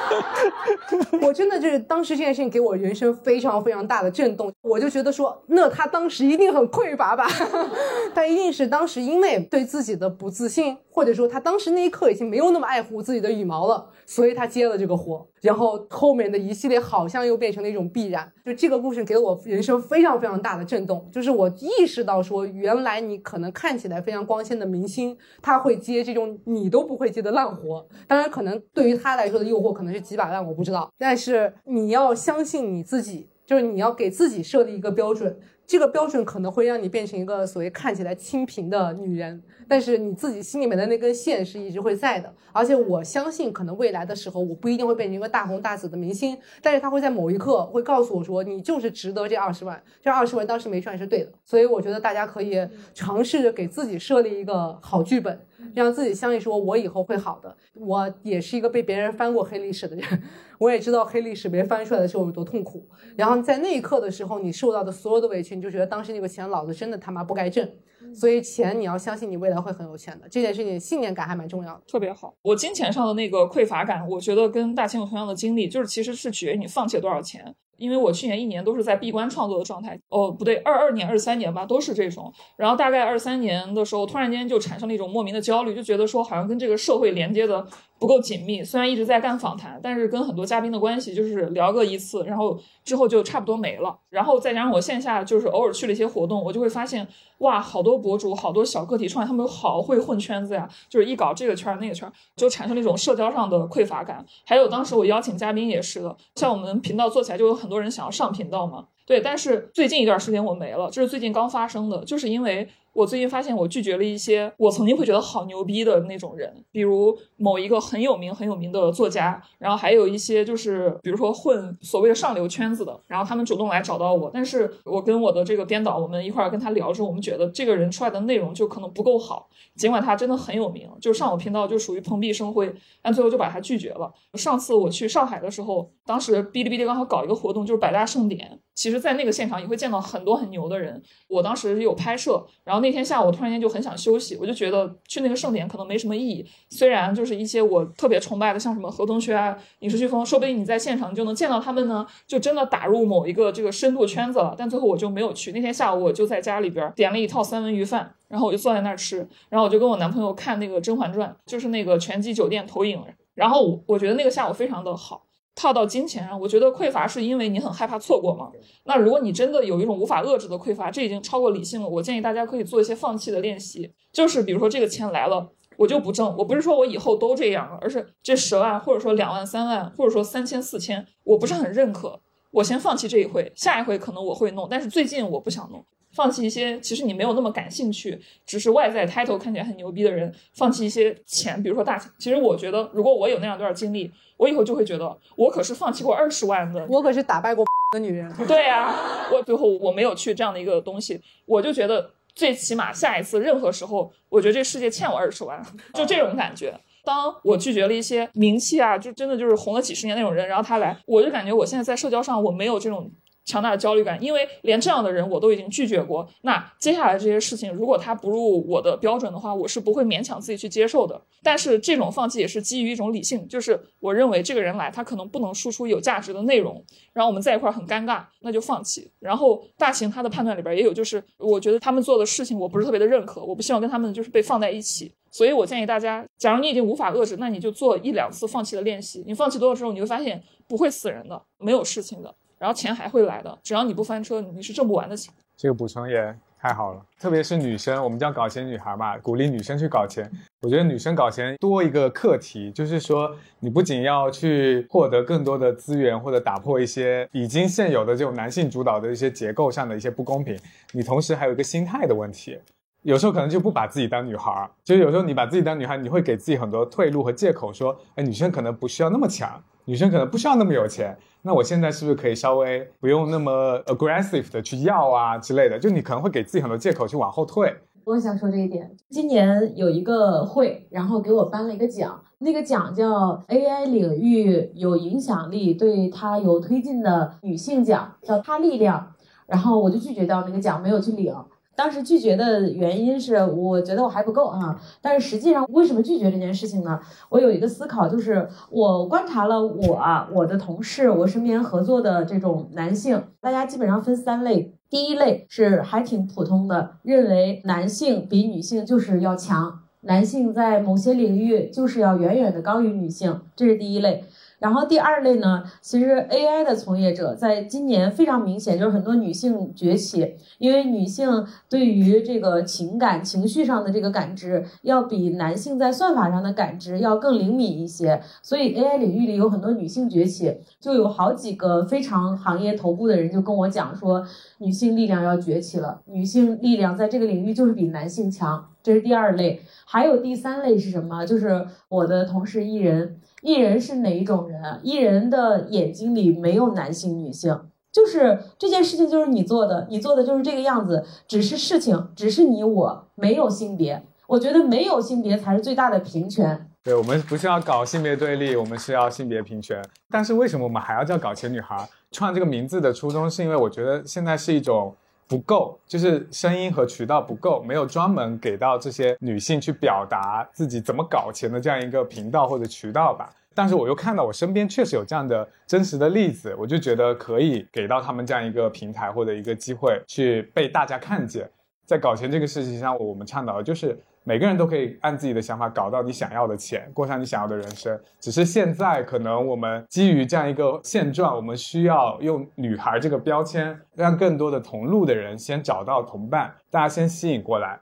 [1.20, 7.28] 我真的就是当时这件事情给我人生非常非常大的震动，我就觉得说，那他当时一定很匮乏吧？
[8.14, 15.26] 他一定是当时因为对自己的不自信，或者说他当时那一刻已经没有那么爱护自己的羽毛了，所以他接了这个活。
[15.42, 18.32] 然后后面的一系列好像又变成了一种必然。
[18.44, 27.86] 就这个故事给了我人生非常非常大的震动，就是我意识到说，原来你可能看起来非常光鲜的明星，他会接这种你都不会接的烂活。
[28.06, 30.92] 当然，可能对于他来说的诱惑可能是几百万，我不知道。
[30.98, 35.38] 但是你要相信你自己，就是你要给自己设立一个标准。
[35.66, 42.32] 这个标准可能会让你变成一个所谓看起来清贫的女人，但是你自己心里面的那根线是一直会在的。
[42.52, 51.32] 而且我相信，可能未来的时候，我不一定会变成一个大红大紫的明星，但是他会在某一刻会告诉我说，你就是值得这二十万，这二十万当时没赚是对的。
[51.44, 55.38] 所以我觉得大家可以尝试着给自己设立一个好剧本。
[55.74, 57.54] 让自己相信，说我以后会好的。
[57.74, 60.22] 我也是一个被别人翻过黑历史的人，
[60.58, 62.86] 我也知道黑历史被翻出来的时候有多痛苦。
[63.16, 67.68] 然后在那一刻的时候，你受到的所有的委屈，你就觉得当时那个钱老子真的他妈不该挣。
[68.14, 71.82] 所以钱你要相信你未来会很有钱的，这件事情信念感还蛮重要的。
[71.86, 77.54] 特别好，我金钱上的那个匮乏感，我觉得跟大清有同样的经历，就是其实是取决于你放弃了多少钱。
[77.78, 82.32] 因为我去年一年都是在闭关创作的状态，哦，不对，二二年、二三年吧，都是这种。
[82.56, 87.66] 然后大概二三年的时候，突然间就产生了一种莫名的焦虑，就觉得说好像跟这个社会连接的
[87.98, 88.62] 不够紧密。
[88.62, 93.98] 虽然一直在干访谈，但是跟很多嘉宾的关系就是聊个一次，然后之后就差不多没了。
[94.10, 97.06] 然后再加上我线下就是偶尔去了一些活动，我就会发现，
[97.38, 104.24] 哇，好多博主、好多小个体创业，他们好会混圈子呀，就是一搞这个圈儿那个圈儿，就产生了一种社交上的匮乏感。
[104.46, 108.48] 还有当时我邀请嘉宾也是的，像我们频道做起来就有很很多人想要上频。
[108.48, 108.86] 道嘛？
[109.04, 112.68] 对，但是最近一段时间我没了，这是最近刚发生的，就是因为。
[112.96, 134.10] 我最近发现，我拒绝了一些我曾经会觉得好牛逼的那种人，比如某一个很有名、很有名的作家，然后还有一些就是，比如说混所谓的上流圈子的，然后他们主动来找到我，但是我跟我的这个编导，我们一块儿跟他聊之后，我们觉得这个人出来的内容就可能不够好，尽管他真的很有名，就是上我频道就属于蓬荜生辉，但最后就把他拒绝了。
[134.32, 142.76] 上次我去上海的时候，当时哔哩哔哩刚好搞一个活动，就是百大盛典，其实在那个现场也会见到很多很牛的人，我当时有拍摄，然后。
[142.86, 146.46] 那天下午，突然间就很想休息，我就觉得去那个盛典可能没什么意义。
[146.68, 154.54] 虽然就是一些我特别崇拜的，像什么何同学啊、影视飓风，说不定你在现场就能见到他们呢，就真的打入某一个这个深度圈子了。
[154.56, 155.52] 但最后我就没有去。
[155.52, 163.02] 那天下午我就在家里边点了一套三文鱼饭，然后我就坐在那儿吃，然后我就跟我男朋友看那个《甄嬛传》，就是那个全季酒店投影。
[163.34, 165.25] 然后我我觉得那个下午非常的好。
[165.56, 168.52] 套到金钱上，我觉得匮乏是因为你很害怕错过嘛。
[168.84, 171.88] 那如果你真的有一种无法遏制的匮乏，这已经超过理性了。
[171.88, 176.36] 我建议大家可以做一些放弃的练习，就是比如说这个钱来了，我就不挣。
[176.36, 182.20] 我不是说我以后都这样了，而是这十万，或者说两万、三万，或者说三千、四千，我不是很认可。
[182.52, 185.84] 我先放弃这一回，下一回可能我会弄，但是最近我不想弄。
[186.16, 192.10] 放弃一些其实你没有那么感兴趣，只是外在 title 看起来很牛逼的人，放弃一些钱，比如说大钱。
[192.18, 197.62] 其实我觉得，如果我有那样段经历，我以后就会觉得，我可是放弃过二十万的，我可是打败过
[197.92, 198.32] 的女人。
[198.48, 198.94] 对呀，
[199.30, 205.62] 我最后我没有去这样的一个东西，我就觉得最起码下一次任何时候，我觉得这世界欠我二十万，
[205.92, 206.74] 就这种感觉。
[207.04, 213.10] 当我拒绝了一些名气啊，就真的就是红了几十年那种人，然后他来，我就感觉我现在在社交上我没有这种。
[213.46, 216.28] 强大的焦虑感，因为连这样的人我都已经拒绝过。
[216.42, 221.18] 那接下来这些事情，如果他不入我的标准的话，我是不会勉强自己去接受的。
[221.42, 229.08] 但是这种放弃也是基于一种理性，就是我认为这个人来，他可能不能输出有价值的内容，然后我们在一块很尴尬，那就放弃。
[229.20, 235.12] 然后大秦他的判断里边也有，就是我觉得他们做的事情我不是特别的认可，我不希望跟他们就是被放在一起。
[235.30, 239.22] 所以我建议大家，假如你已经无法遏制，那你就做一两次放弃的练习。
[239.26, 242.34] 你放弃多了之后，你会发现不会死人的，没有事情的。
[242.58, 245.32] 然后钱还会来的，只要你不翻车，你是挣不完的钱。
[245.56, 250.30] 这个补充也太好了，特别是女生，我们叫搞钱女孩嘛，鼓励女生去搞钱。
[250.60, 260.58] 我觉得女生搞钱多一个课题，就是说你不仅要去获得更多的资源，或者打破一些已经现有的这种男性主导的一些结构上的一些不公平，
[260.92, 262.58] 你同时还有一个心态的问题。
[263.02, 271.16] 有时候可能就不把自己当女孩儿，就是有时候你把自己当女孩，你会给自己很多退路和借口，说，哎，女生可能不需要那么强，女生可能不需要那么有钱。
[271.42, 275.78] 那我现在是不是可以稍微不用那么 aggressive 的去要啊之类的？
[275.78, 277.74] 就你可能会给自己很多借口去往后退。
[278.04, 289.12] 我想说这一点，今年有一个会，然后给我颁了一个奖，那个奖叫 AI 领域有影响力、对他有推进的女性奖，叫她力量。
[289.46, 291.32] 然后我就拒绝掉那个奖，没有去领。
[291.76, 294.80] 当时拒绝的原因是，我觉得我还不够啊。
[295.02, 296.98] 但是实际上，为什么拒绝这件事情呢？
[297.28, 300.00] 我有一个思考，就是我观察了我
[300.32, 304.72] 我的同事，我身边合作的这种男性，大家基本上分三类。
[304.88, 314.24] 第一类是还挺普通的，认为男性比女性就是要强，男性在某些领域就是要远远的高于女性，这是第一类。
[314.58, 334.26] 然后第二类呢，其实 AI 的从业者在今年非常明显，就是很多女性崛起，因为女性对于这个情感情绪上的这个感知，要比男性在算法上的感知要更灵敏一些，所以 AI 领域里有很多女性崛起，就有好几个非常行业头部的人就跟我讲说，
[334.58, 339.60] 女性力量要崛起了，女性力量在这个领域就是比男性强，这是第二类。
[339.84, 341.26] 还有第三类是什么？
[341.26, 343.20] 就是我的同事艺人。
[343.42, 344.80] 艺人是哪一种人？
[344.82, 347.58] 艺人的眼睛里没有男性、女性，
[347.92, 354.02] 就是这件事情就是你做的，你做的就是这个样子，只是事情，只是你我，没有性别。
[354.26, 356.68] 我觉得没有性别才是最大的平权。
[356.82, 359.80] 对我们不是要搞性别对立，我们是要性别平权。
[360.10, 361.88] 但是为什么我们还要叫搞钱女孩？
[362.10, 364.94] 创这个名字的初衷是因为我觉得现在是一种
[365.28, 373.28] 不够，就是声音和渠道不够，没有专门给到这些女性去表达自己怎么搞钱的这样一个频道或者渠道吧。
[373.54, 381.48] 但是我又看到我身边确实有这样的真实的例子，我就觉得可以给到他们这样一个平台或者一个机会去被大家看见。
[381.86, 383.98] 在搞钱这个事情上，我们倡导的就是
[384.28, 387.96] 每个人都可以按自己的想法搞到你想要的钱，过上你想要的人生。
[388.18, 397.78] 只是现在可能我们基于这样一个现状，我们需要用女孩这个标签，让更多的同路的人先找到同伴，大家先吸引过来。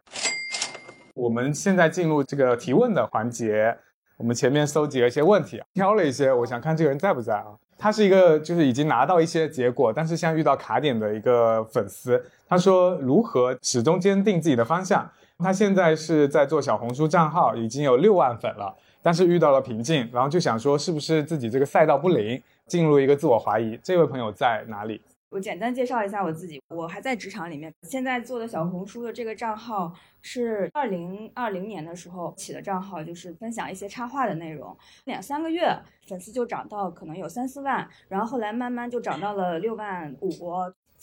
[1.15, 3.75] 我们现在进入这个提问的环节。
[4.19, 7.47] 我们前面搜集了一些问题，挑了一些，我想看这个人在不在啊？
[7.79, 12.23] 他是一个就是已经拿到一些结果，但是现在遇到卡点的一个粉丝。
[12.47, 15.11] 他说如何始终坚定自己的方向？
[15.39, 23.78] 他现在是在做小红书账号，已经有六万粉了，但是遇到了瓶颈，然后就想说是不是自己这个赛道不灵，进入一个自我怀疑。
[23.82, 25.01] 这位朋友在哪里？
[25.31, 29.93] 我简单介绍一下我自己，我还在职场里面，现在做的小红书的这个账号
[30.23, 40.31] 是二零二零年的时候起的账号，就是分享一些插画的内容，两三个月粉丝就涨到可能有三四万，然后后来慢慢就涨到了六万五。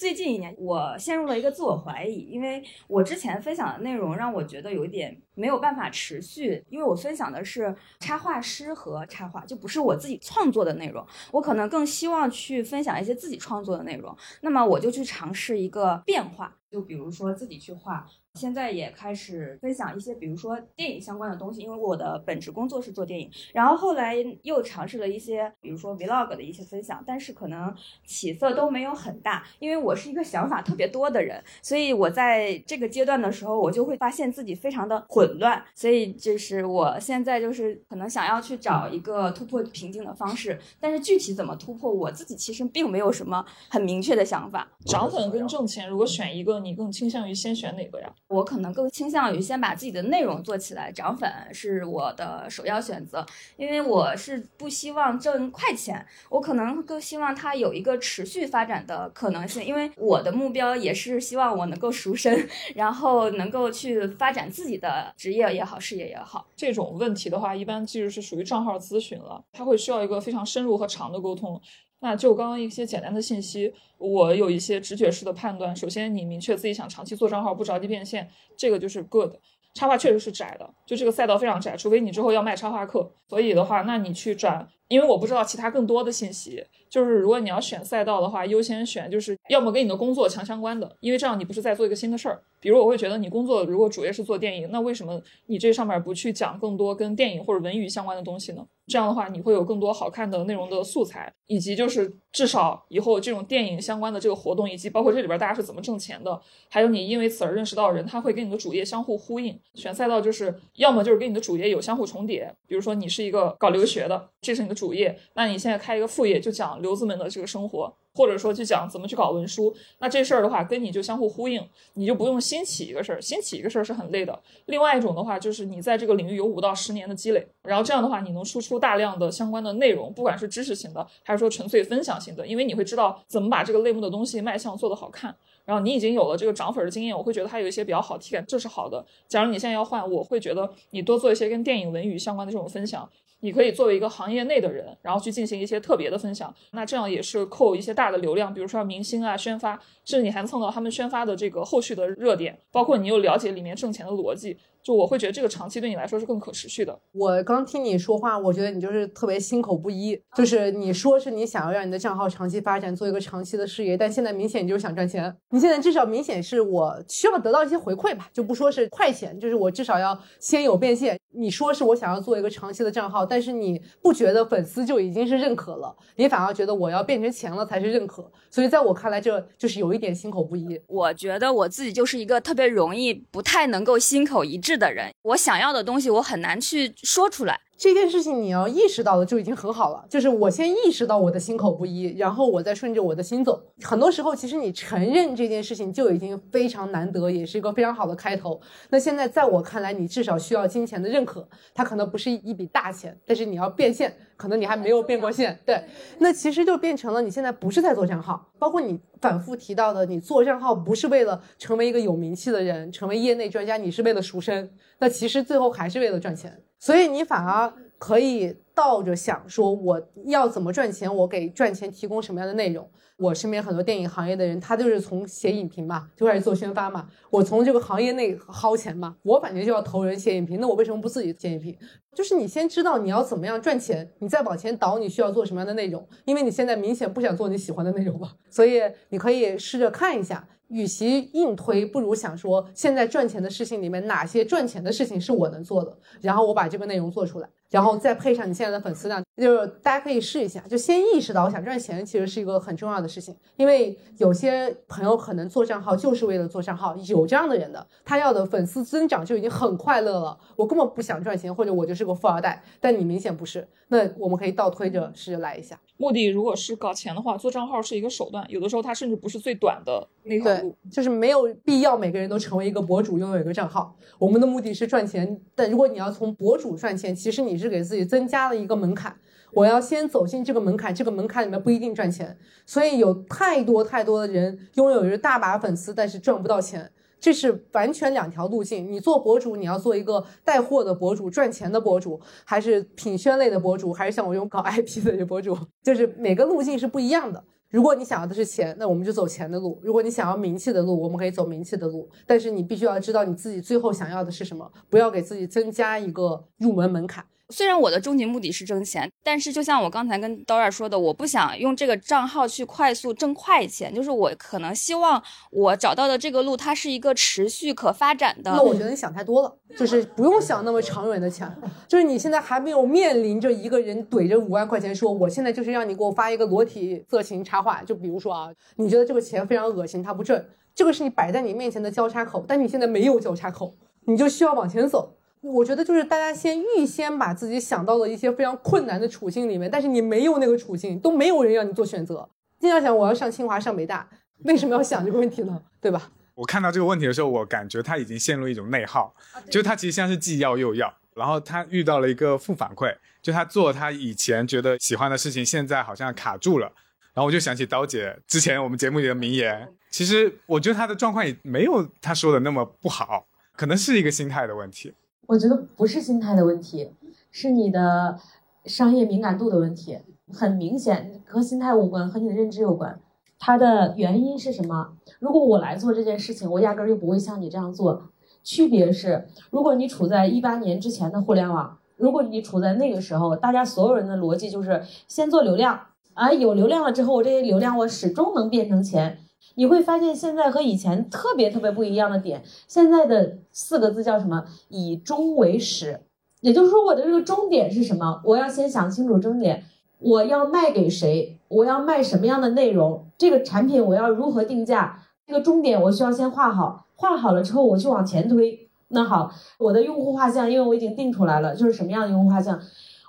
[0.02, 11.06] 最近一年，我陷入了一个自我怀疑，因为我之前分享的内容让我觉得有一点没有办法持续，因为我分享的是插画师和插画，就不是我自己创作的内容。
[11.32, 18.03] 我可能更希望去分享一些自己创作的内容，那么我就去尝试一个变化，就比如说自己去画
[18.36, 23.30] 现在也开始分享一些，比如说电影相关的东西，因为我的本职工作是做电影。
[23.53, 27.74] 然后后来又尝试了一些，比如说 vlog 的一些分享，但是可能
[28.06, 35.64] 起色都没有很大，因为我是一个想法特别多的人，所以我在这个阶段的时候，我就会发现自己非常的混乱。
[35.76, 44.68] 所以就是我现在就是可能想要去找一个突破瓶颈的方式，但是具体怎么突破，我自己其实并没有什么很明确的想法。
[44.86, 48.12] 涨粉跟挣钱，如果选一个，你更倾向于先选哪个呀？
[48.32, 53.26] 我可能更倾向于先把自己的内容做起来，涨粉是我的首要选择，
[53.58, 66.48] 因为我是不希望挣快钱，我可能更希望它有一个持续发展的可能性，因为我的目标也是希望我能够赎身，然后能够去发展自己的职业也好，事业也好。
[66.56, 71.62] 这种问题的话，一般其实是属于账号咨询了，它会需要一个非常深入和长的沟通。
[72.02, 75.76] 那就刚刚一些简单的信息，我有一些直觉式的判断。
[75.76, 79.34] 首先，你明确自己想长期做账号，不着急变现，这个就是 good。
[79.73, 83.10] 插画确实是窄的，就这个赛道非常窄，除非你之后要卖插画课。
[83.30, 86.64] 所以的话，那你去转，因为我不知道其他更多的信息。
[86.90, 92.42] 就是如果你要选赛道的话，优先选就是要么跟你的工作强相关的，因为这样你不是在做一个新的事儿。
[92.60, 98.68] 比如我会觉得你工作如果主业是做电影，那为什么你这上面不去讲更多跟电影或者文娱相关的东西呢？
[98.88, 106.40] 这样的话，你会有更多好看的内容的素材，以及就是至少以后这种电影相关的这个活动，以及包括这里边大家是怎么挣钱的，
[106.70, 109.58] 还有你因为此而认识到人，他会跟你的主业相互呼应。
[109.76, 117.94] 选赛道就是要么就是跟你的主业有相互重叠，比如说你是一个搞留学的，这是你的主业，那你现在开一个副业就讲留子们的这个生活。
[118.14, 124.38] 或者说去讲怎么去搞文书，那这事儿的话跟你就相互呼应，你就不用新起一个事儿，新起一个事儿是很累的。
[124.66, 135.34] 另外一种的话，就是你在这个领域有五到十年的积累，然后这样的话你能输出大量的相关的内容，不管是知识型的，还是说纯粹分享型的，因为你会知道怎么把这个类目的东西卖相做得好看。
[135.64, 139.06] 然后你已经有了这个涨粉的经验，我会觉得它有一些比较好体感，这是好的。
[139.30, 143.10] 假如你现在要换，我会觉得你多做一些跟电影文娱相关的这种分享。
[143.42, 154.57] 你可以作为一个行业内的人，然后去进行一些特别的分享，那这样也是扣一些大的流量，比如说明星啊宣发，甚至你还能蹭到他们宣发的这个后续的热点，包括你又了解里面挣钱的逻辑。
[154.84, 156.99] 就我会觉得这个长期对你来说是更可持续的。
[157.11, 165.32] 我刚听你说话，我觉得你就是特别心口不一，就是你说是你想要让你的账号长期发展，做一个长期的事业，但现在明显你就是想赚钱。
[165.52, 171.15] 你现在至少明显是我需要得到一些回馈吧，就不说是快钱，就是我至少要先有变现。
[171.34, 178.30] 你说是我想要做一个长期的账号，但是你不觉得粉丝就已经是认可了，你反而觉得我要变成钱了才是认可。
[178.49, 180.82] 所以在我看来，这就是有一点心口不一。
[180.88, 187.57] 我觉得我自己就是一个特别容易不太能够心口一致的人，我想要的东西我很难去说出来。
[187.82, 193.60] 这件事情你要意识到了就已经很好了，就是我先意识到我的心口不一，然后我再顺着我的心走。
[193.82, 198.62] 很多时候，其实你承认这件事情就已经非常难得，也是一个非常好的开头。
[198.91, 205.60] 那现在在我看来，你至少需要金钱的认可，它可能不是一笔大钱，但是你要变现，可能你还没有变过现。
[205.66, 205.84] 对，
[206.20, 214.72] 那其实就变成了你现在不是在做账号，包括你反复提到的，你做账号不是为了成为一个有名气的人，成为业内专家，你是为了赎身。
[214.99, 216.62] 那其实最后还是为了赚钱。
[216.82, 222.90] 所以你反而可以倒着想，说我要怎么赚钱，我给赚钱提供什么样的内容。
[223.18, 227.08] 我身边很多电影行业的人，他就是从写影评嘛，就开始做宣发嘛。
[227.30, 231.78] 我从这个行业内薅钱嘛，我反正就要投人写影评，那我为什么不自己写影评？
[232.16, 236.03] 就是你先知道你要怎么样赚钱，你再往前倒，你需要做什么样的内容？
[236.26, 240.48] 因为你现在明显不想做你喜欢的内容嘛，所以你可以试着看一下。
[240.72, 265.80] 与其硬推，不如想说现在赚钱的事情里面哪些赚钱的事情是我能做的，然后我把这个内容做出来，然后再配上你现在的粉丝量，就是大家可以试一下，就先意识到我想赚钱其实是一个很重要的事情，因为有些朋友可能做账号就是为了做账号，有这样的人的，他要的粉丝增长就已经很快乐了，我根本不想赚钱，或者我就是个富二代，但你明显不是，那我们可以倒推着试着来一下。
[265.95, 273.95] 目的如果是搞钱的话，做账号是一个手段，有的时候它甚至不是最短的那条路，就是没有必要每个人都成为一个博主，拥有一个账号。
[274.18, 279.16] 我们的目的是赚钱，但如果你要从博主赚钱，其实你是给自己增加了一个门槛。
[279.54, 286.92] 我要先走进这个门槛，这个门槛里面不一定赚钱，所以有太多太多的人拥有着大把粉丝，但是赚不到钱。
[287.20, 288.92] 这是完全两条路径。
[288.92, 295.56] 你做博主，你要做一个带货的博主、赚钱的博主，还是品宣类的博主，还是像我这种搞 IP 的博主？
[295.84, 297.44] 就是每个路径是不一样的。
[297.70, 302.10] 如果你想要的是钱，那我们就走钱的路；如果你想要名气的路，我们可以走名气的路。
[302.26, 307.24] 但是你必须要知道你自己最后想要的是什么，不要给自己增加一个入门门槛。
[307.52, 315.22] 虽然我的终极目的是挣钱，但是就像我刚才跟刀儿说的，我不想用这个账号去快速挣快钱，就是我可能希望
[315.52, 318.52] 我找到的这个路，它是一个持续可发展的。
[318.52, 321.52] 那我觉得你想太多了，就是不用想那么长远的钱，
[321.88, 333.73] 就是你现在还没有面临着一个人怼着五万块钱说，我现在就是让你给我发一个裸体色情插画，就比如说啊，你觉得这个钱非常恶心，它不挣，这个是你摆在你面前的交叉口，但你现在没有交叉口，
[334.06, 335.18] 你就需要往前走。
[335.42, 342.30] 我觉得就是大家先预先把自己想到了一些非常困难的处境里面，但是你没有那个处境，都没有人让你做选择。
[342.60, 344.08] 经常想我要上清华上北大，
[344.44, 345.60] 为什么要想这个问题呢？
[345.82, 346.12] 对吧？
[346.36, 349.14] 我看到这个问题的时候，我感觉他已经陷入一种内耗，
[349.50, 356.72] 就他其实像是既要又要，然后他遇到了一个负反馈，就他做他以前觉得喜欢的事情，现在好像卡住了。
[357.14, 364.94] 然后我就想起刀姐之前我们节目里的名言，其实我觉得他的状况也没有他说的那么不好，可能是一个心态的问题。
[365.27, 366.91] 我觉得不是心态的问题，
[367.31, 368.18] 是你的
[368.65, 369.99] 商业敏感度的问题，
[370.34, 372.99] 很明显和心态无关，和你的认知有关。
[373.39, 374.89] 它的原因是什么？
[375.19, 378.10] 如果我来做这件事情，我压根儿就不会像你这样做。
[378.43, 385.80] 区别是，如果你处在一八年之前的互联网，如果你处在那个时候，大家所有人的逻辑就是先做流量，
[386.14, 389.19] 啊，有流量了之后，我这些流量我始终能变成钱。
[389.56, 394.46] 你会发现现在和以前特别特别不一样的点，现在的四个字叫什么？
[394.70, 396.02] 以终为始，
[396.40, 398.22] 也就是说我的这个终点是什么？
[398.26, 399.66] 我要先想清楚终点，
[400.00, 401.38] 我要卖给谁？
[401.48, 403.06] 我要卖什么样的内容？
[403.18, 405.04] 这个产品我要如何定价？
[405.28, 408.68] 这个终点我需要先画好，画好了之后我去往前推。
[408.90, 412.60] 那好，我的用户画像，因为我已经定出来了，就是什么样的用户画像，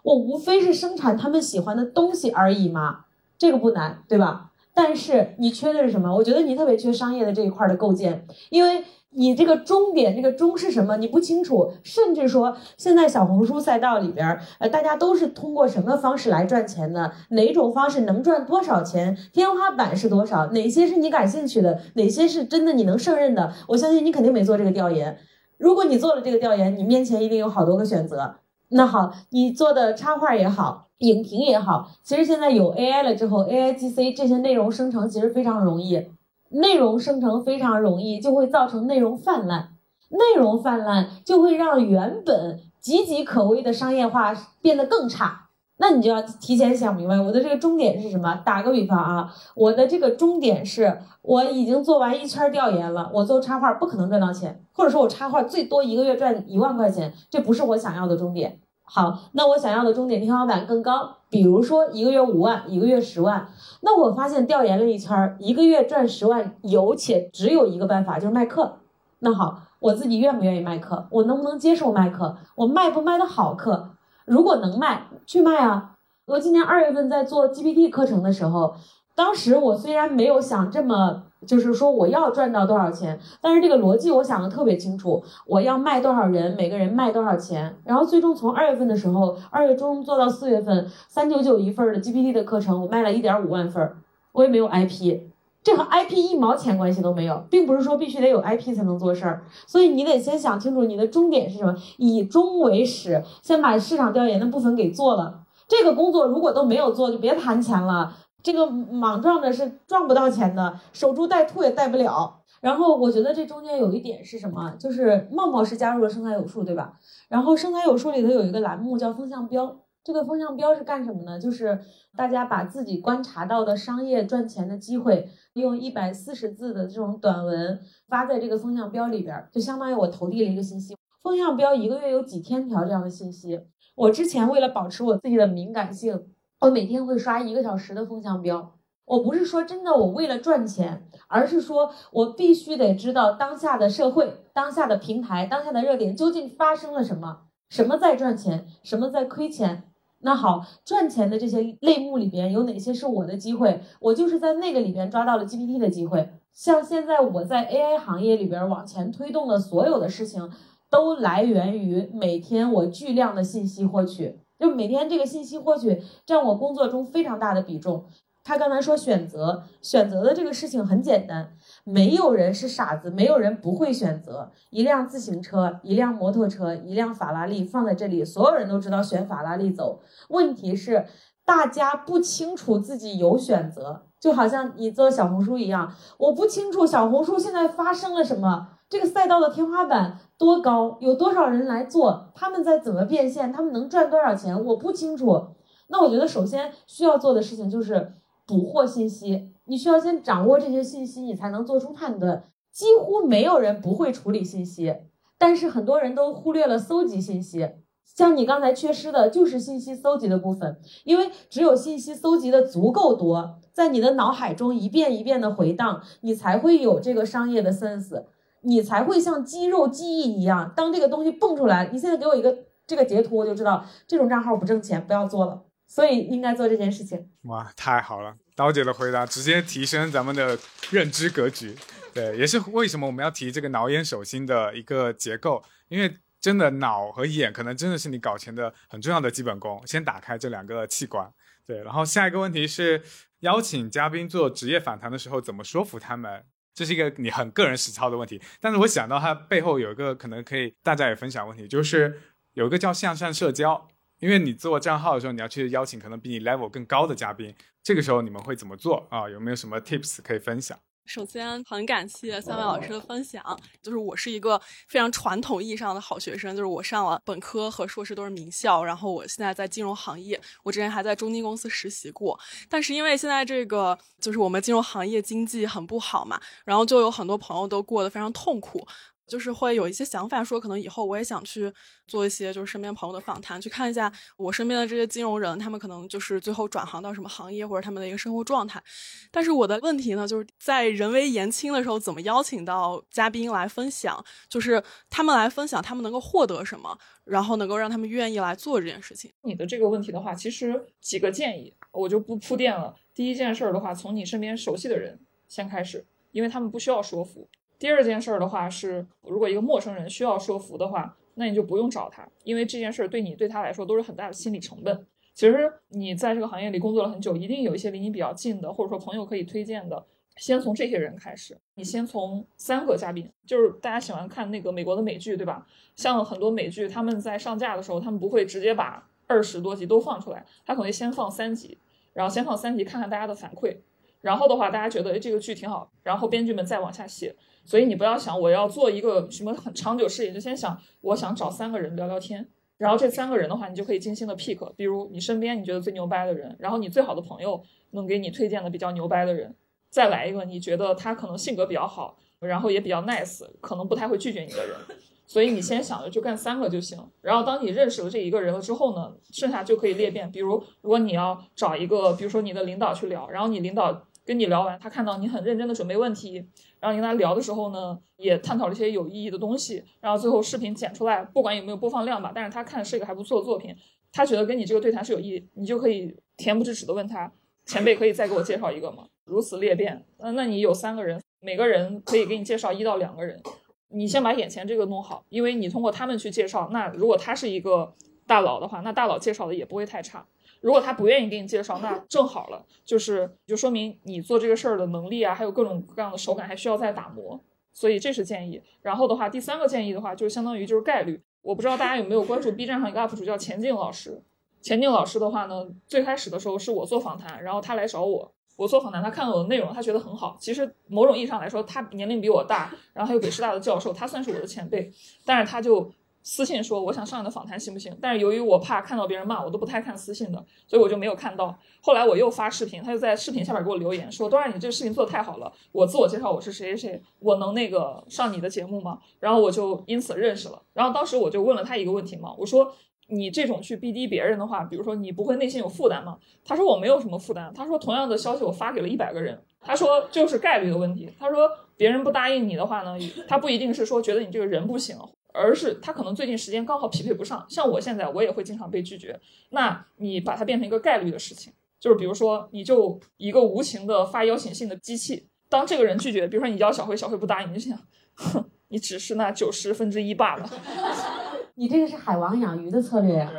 [0.04, 3.06] 我无非是生产他们喜欢的东西而已嘛，
[3.36, 4.51] 这个不难，对吧？
[4.74, 6.14] 但是你缺的是什么？
[6.14, 10.96] 我觉得你特别缺商业的这一块的构建，因为你这个终点，这个终是什么？
[10.96, 17.12] 你不清楚，甚至说现在小红书赛道里边，呃，大家都是通过什么方式来赚钱的？
[17.30, 19.16] 哪种方式能赚多少钱？
[19.32, 20.46] 天花板是多少？
[20.52, 21.78] 哪些是你感兴趣的？
[21.94, 23.52] 哪些是真的你能胜任的？
[23.68, 25.18] 我相信你肯定没做这个调研。
[25.58, 28.36] 如果你做了这个调研，你面前一定有好多个选择。
[28.70, 30.88] 那好，你做的插画也好。
[31.02, 36.06] 影评也好，其实现在有 AI 了之后，AIGC 这些内容生成其实非常容易，
[36.50, 39.70] 内容生成非常容易，就会造成内容泛滥，
[40.10, 45.40] 内容泛滥就会让原本岌岌可危的商业化变得更差。
[45.78, 48.40] 那你就要提前想明白，我的这个终点是什么？
[48.44, 58.60] 打个比方啊，我的这个终点是我已经做完一圈调研了，我做插画不可能赚到钱，或者说我插画最多一个月赚一万块钱，这不是我想要的终点。
[58.84, 63.48] 好，那我想要的终点天花板更高，比如说一个月五万，一个月十万。
[63.80, 68.76] 那我发现调研了一圈儿，一个月赚十万有且只有一个办法，就是卖课。
[69.20, 71.06] 那好，我自己愿不愿意卖课？
[71.10, 72.36] 我能不能接受卖课？
[72.56, 73.90] 我卖不卖的好课？
[74.26, 75.96] 如果能卖，去卖啊！
[76.26, 78.74] 我今年二月份在做 GPT 课程的时候，
[79.14, 81.22] 当时我虽然没有想这么。
[81.46, 93.92] 就是说我要赚到多少钱，但是这个逻辑我想的特别清楚，我要卖多少人，每个人卖多少钱，然后最终从二月份的时候，二月中做到四月份，三九九一份的 GPT 的课程，我卖了一点五万份，
[94.32, 95.18] 我也没有 IP，
[95.62, 108.14] 这和 IP 一毛钱关系都没有，并不是说必须得有 IP 才能做事儿，所以你得先想清楚你的终点是什么，以终为始，先把市场调研的部分给做了，这个工作如果都没有做，就别谈钱了。
[108.42, 112.40] 这个莽撞的是赚不到钱的，守株待兔也待不了。
[112.60, 114.74] 然后我觉得这中间有一点是什么？
[114.78, 116.98] 就是茂茂是加入了生财有数，对吧？
[117.28, 121.40] 然后生财有数里头有一个栏目叫风向标，这个风向标是干什么呢？
[121.40, 121.80] 就是
[122.16, 130.96] 大家把自己观察到的商业赚钱的机会，用一百四十字的这种短文发在这个风向标里边，就相当于我投递了一个信息。
[131.20, 133.60] 风向标一个月有几千条这样的信息，
[133.96, 136.26] 我之前为了保持我自己的敏感性。
[136.62, 138.74] 我每天会刷一个小时的风向标，
[139.04, 149.82] 我不是说真的我为了赚钱，而是说我必须得知道当下的社会、当下的平台、当下的热点究竟发生了什么，什么在赚钱，什么在亏钱。
[150.20, 153.80] 那好，赚钱的这些类目里边有哪些是我的机会？
[153.98, 156.30] 我就是在那个里边抓到了 GPT 的机会。
[156.52, 160.48] 像现在我在 AI 行业里边往前推动的所有的事情，
[160.88, 164.38] 都来源于每天我巨量的信息获取。
[164.62, 168.04] 就每天这个信息获取占我工作中非常大的比重。
[168.44, 174.52] 他刚才说选择，选择的这个事情很简单，没有人是傻子，没有人不会选择。
[174.70, 180.00] 一辆自行车，一辆摩托车，一辆法拉利放在这里，所有人都知道选法拉利走。
[180.28, 181.06] 问题是
[181.44, 188.68] 大家不清楚自己有选择，就好像你做小红书一样，我不清楚小红书现在发生了什么。
[188.88, 195.40] 这个赛道的天花板多高，有多少人来做，他们在怎么变现，他们能赚多少钱，我不清楚。
[195.86, 198.14] 那我觉得首先需要做的事情就是
[198.44, 202.42] 捕获信息，你需要先掌握这些信息，你才能做出判断。
[202.72, 204.96] 几乎没有人不会处理信息，
[205.38, 207.70] 但是很多人都忽略了搜集信息。
[208.04, 218.24] 像你刚才缺失的就是信息搜集的部分，因为只有信息搜集的足够多，在你的脑海中一遍一遍的回荡，你才会有这个商业的 sense，
[218.62, 222.56] 你才会像肌肉记忆一样，当这个东西蹦出来，你现在给我一个
[222.86, 225.62] 这个截图，我就知道这种账号不挣钱，不要做了。
[225.86, 227.30] 所以应该做这件事情。
[227.42, 228.34] 哇，太好了！
[228.56, 230.58] 刀姐的回答直接提升咱们的
[230.90, 231.76] 认知格局。
[232.14, 236.16] 对，也是为什么我们要提这个脑眼手心的一个结构，因为。
[236.42, 241.32] 真的脑和眼可能真的是你搞钱的很重要的基本功，先打开这两个器官。
[241.64, 243.00] 对，然后下一个问题是
[243.42, 246.42] 邀请嘉宾做职业访谈的时候怎么说服他们？
[246.74, 248.40] 这是一个你很个人实操的问题。
[248.60, 252.20] 但是我想到它背后有一个可能可以大家也分享问题，就是
[252.54, 253.88] 有一个叫向上社交，
[254.20, 259.28] 因为你做账号的时候你要去邀请可能比你 level 更高的嘉宾，这个时候你们会怎么做啊？
[259.28, 260.78] 有没有什么 tips 可以分享？
[261.04, 263.42] 首先，很感谢三位老师的分享。
[263.82, 272.38] 就是我是一个非常传统意义上的好学生，就是我上了本科和硕士都是名校，然后我现在在金融行业，我之前还在中金公司实习过。
[272.68, 278.86] 但是因为现在这个就是我们金融行业经济很不好嘛，然后就有很多朋友都过得非常痛苦。
[279.32, 281.72] 就是会有一些想法，说可能以后我也想去
[282.06, 288.82] 做一些就是身边朋友的访谈，去看一下我身边的这些金融人，他们可能就是最后转行到什么行业或者他们的一个生活状态。
[289.30, 294.22] 但是我的问题呢，就是在人微言轻的时候，怎么邀请到嘉宾来分享？
[294.50, 299.32] 就是他们来分享，他们能够获得什么，然后能够让他们愿意来做这件事情。
[299.44, 302.94] 你的这个问题的话，其实几个建议我就不铺垫了。
[303.14, 305.18] 第一件事儿的话，从你身边熟悉的人
[305.48, 307.48] 先开始，因为他们不需要说服。
[307.82, 315.04] 第二件事儿的话是，如果一个陌生人需要说服的话，那你就不用找他，因为这件事儿对你对他来说都是很大的心理成本。
[315.34, 320.06] 其实你在这个行业里工作了很久，一定有一些离你比较近的，或者说朋友可以推荐的。
[320.36, 325.66] 先从这些人开始，你先从三个嘉宾，就是大家喜欢看那个美国的美剧，对吧？
[325.96, 331.76] 像很多美剧，他们在上架的时候，他们不会直接把二十多集都放出来，他可能先放三集，
[332.12, 333.76] 然后先放三集看看大家的反馈，
[334.20, 337.34] 然后的话大家觉得这个剧挺好，然后编剧们再往下写。
[337.64, 342.48] 所以你不要想我要做一个什么很长久事业，就先想我想找三个人聊聊天，
[342.78, 347.62] 然后这三个人的话，你就可以精心的 pick，比如你身边你觉得最牛掰的人，然后你最好的朋友
[347.92, 349.54] 能给你推荐的比较牛掰的人，
[349.88, 354.76] 再来一个你觉得他可能性格比较好，然后也比较 nice，可能不太会拒绝你的人。
[355.24, 356.98] 所以你先想着就干三个就行。
[357.22, 360.30] 然后当你认识了这一个人了之后呢，剩下就可以裂变。
[360.30, 366.36] 比如如果你要找一个，比如说你的领导去聊，然后你领导跟你聊完，他看到你很认真的准备问题。
[366.78, 369.84] 然后你跟他聊的时候呢，也探讨了一些有意义的东西。
[370.00, 373.74] 然后最后视频剪出来，不管有没有播放量吧，但是他看是一个还不错的作品，
[374.12, 377.32] 他觉得跟你这个对谈是有意义，你就可以恬不知耻的问他，
[377.66, 379.06] 前辈可以再给我介绍一个吗？
[379.24, 383.40] 如此裂变，那那你有三个人，每个人可以给你介绍一到两个人，
[383.88, 387.94] 你先把眼前这个弄好，因为你通过他们去介绍，那如果他是一个
[388.26, 390.26] 大佬的话，那大佬介绍的也不会太差。
[390.62, 397.38] 如果他不愿意给你介绍，那 正好了，就是就说明你做这个事儿的能力啊，还有各种各样的手感还需要再打磨，
[397.72, 398.62] 所以这是建议。
[398.80, 401.20] 然后的话，第三个建议的话，就相当于就是概率。
[401.42, 404.22] 我不知道大家有没有关注 B 站上一个 UP 主叫钱静老师。
[404.60, 410.36] 钱静老师的话呢，最开始的时候是我做访谈，然后他来找我，我做访谈，他看了我的内容，他觉得很好。
[410.38, 414.92] 其实某种意义上来说，他年龄比我大，然后还有北师大的教授，他算是我的前辈，
[415.26, 415.90] 但是他就。
[416.22, 417.96] 私信说我想上你的访谈行不行？
[418.00, 421.58] 但是由于我怕看到别人骂我，都不太看私信的，所以我就没有看到。
[421.80, 430.62] 后来我又发视频，他就在视频下面给我留言说：“多然，你这个视频做的太好了，我自我介绍我是谁谁谁，我能那个上你的节目吗？”然后我就因此认识了。
[430.72, 432.72] 然后当时我就问了他一个问题嘛，我说
[433.08, 436.16] ：“你这种去逼低别人的话，比如说你不会内心有负担吗？”
[436.46, 442.96] 他说：“我没有什么负担。”他说：“同样的消息我发给了一百个人。”他说：“就是概率的问题。”他说：“别人不答应你的话呢，
[443.26, 444.96] 他不一定是说觉得你这个人不行。”
[445.32, 449.18] 而是他可能最近时间刚好匹配不上，像我现在我也会经常被拒绝。
[449.50, 457.78] 那你把它变成一个概率的事情，就是比如说你就一个无情的发邀请信的机器，当这个人拒绝，比如说你邀小慧，小慧不答应，你就想，
[458.14, 460.48] 哼，你只是那九十分之一罢了。
[461.54, 463.30] 你这个是海王养鱼的策略呀？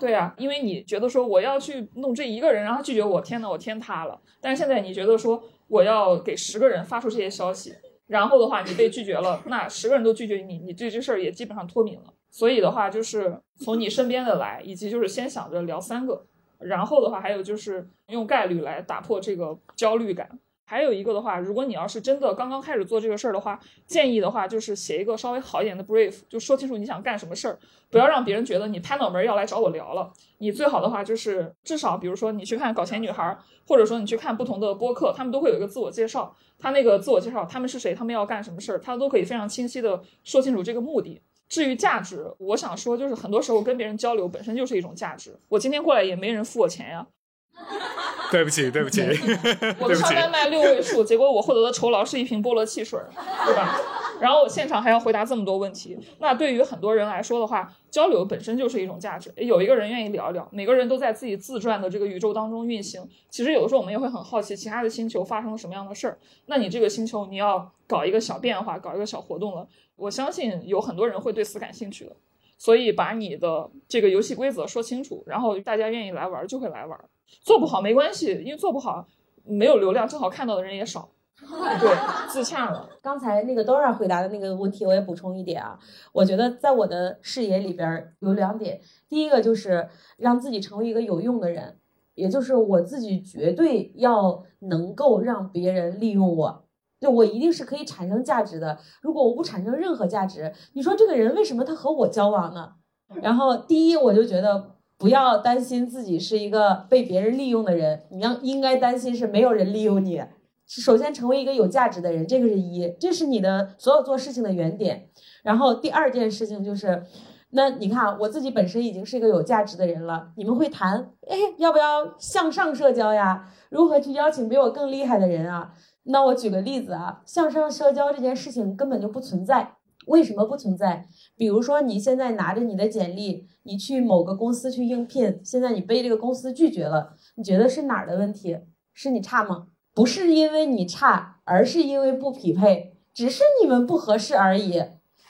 [0.00, 4.20] 对啊，因为你觉得说我要去弄这一个人，然后拒绝我，天呐，我天塌了。
[4.40, 7.72] 但是现在你觉得说我要给十个人发出这些消息。
[8.06, 12.14] 然后的话，你被拒绝了，那十个人都拒绝你，你对这事儿也基本上脱敏了。
[12.30, 16.24] 所以的话，就是从你身边的来，以及就是先想着聊三个，
[16.58, 20.38] 然后的话，还有就是用概率来打破这个焦虑感。
[20.68, 27.56] 还有一个的话，如果你要是真的刚刚开始做这个事儿的话，建议的话就是写一个稍微好一点的 brief，就说清楚你想干什么事儿，
[27.88, 30.12] 不要让别人觉得你拍脑门要来找我聊了。
[30.38, 41.22] 你最好的话就是至少，比如说你去看搞钱女孩，或者说你去看不同的播客，他们都会有一个自我介绍，他那个自我介绍他们是谁，他们要干什么事儿，他都可以非常清晰的说清楚这个目的。
[41.48, 45.38] 至于价值，我想说就是很多时候跟别人交流本身就是一种价值。
[45.48, 47.06] 我今天过来也没人付我钱呀。
[48.32, 49.02] 对不起，对不起，
[49.78, 52.98] 我的上单卖六位数，结果我获得的酬劳是一瓶菠萝汽水，
[53.46, 53.78] 对吧？
[54.20, 59.32] 然后我现场还要回答这么多问题，那对于很多人来说的话，交流本身就是一种价值。
[59.36, 63.06] 有一个人愿意聊一聊，每个人都在自己自转的这个宇宙当中运行。
[63.28, 66.18] 其实有的时候我们也会很好奇，其他的星球发生了什么样的事儿。
[66.46, 72.16] 那你这个星球你要搞一个小变化，搞一个小活动了，我相信有很多人会对此感兴趣的。
[72.58, 76.98] 所以把你的这个游戏规则说清楚，然后大家愿意来玩就会来玩。
[77.42, 79.06] 做不好没关系，因为做不好
[79.44, 81.08] 没有流量，正好看到的人也少。
[81.38, 82.88] 对，自洽了。
[83.02, 85.78] 刚才那个 Dora 回答的那个问题，我也补充一点啊。
[86.12, 91.78] 我觉得在我的视野里边有两点，第一个就是让自己成为一个有用的人，
[92.14, 96.64] 也就是我自己绝对要能够让别人利用我，
[96.98, 98.78] 就我一定是可以产生价值的。
[99.02, 102.72] 如果我不产生任何价值，你说这个人为什么他和我交往呢？
[103.20, 110.22] 然后第一，我就觉得不要担心自己是一个被别人利用的人，你要应该担心是没有人利用你。
[110.66, 115.08] 首先成为一个有价值的人，这个是一，这是你的所有做事情的原点。
[115.42, 117.04] 然后第二件事情就是，
[117.50, 120.32] 那你看我自己本身已经是一个有价值的人了。
[120.36, 123.48] 你们会谈，哎，要不要向上社交呀？
[123.68, 125.74] 如何去邀请比我更厉害的人啊？
[126.04, 129.75] 那我举个例子啊，向上社交这件事情根本就不存在。
[130.06, 131.06] 为什么不存在？
[131.36, 138.58] 比如说你现在拿着你的简历，你去某个公司去应聘，现在你被这个公司拒绝了，你觉得是哪儿的问题？
[138.92, 139.66] 是你差吗？
[139.94, 144.82] 不是因为你差，而是因为不匹配，只是你们不合适而已。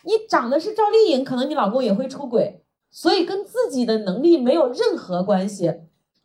[0.04, 5.72] 你长得是赵丽颖，可能你老公也会出轨，所以跟自己的能力没有任何关系。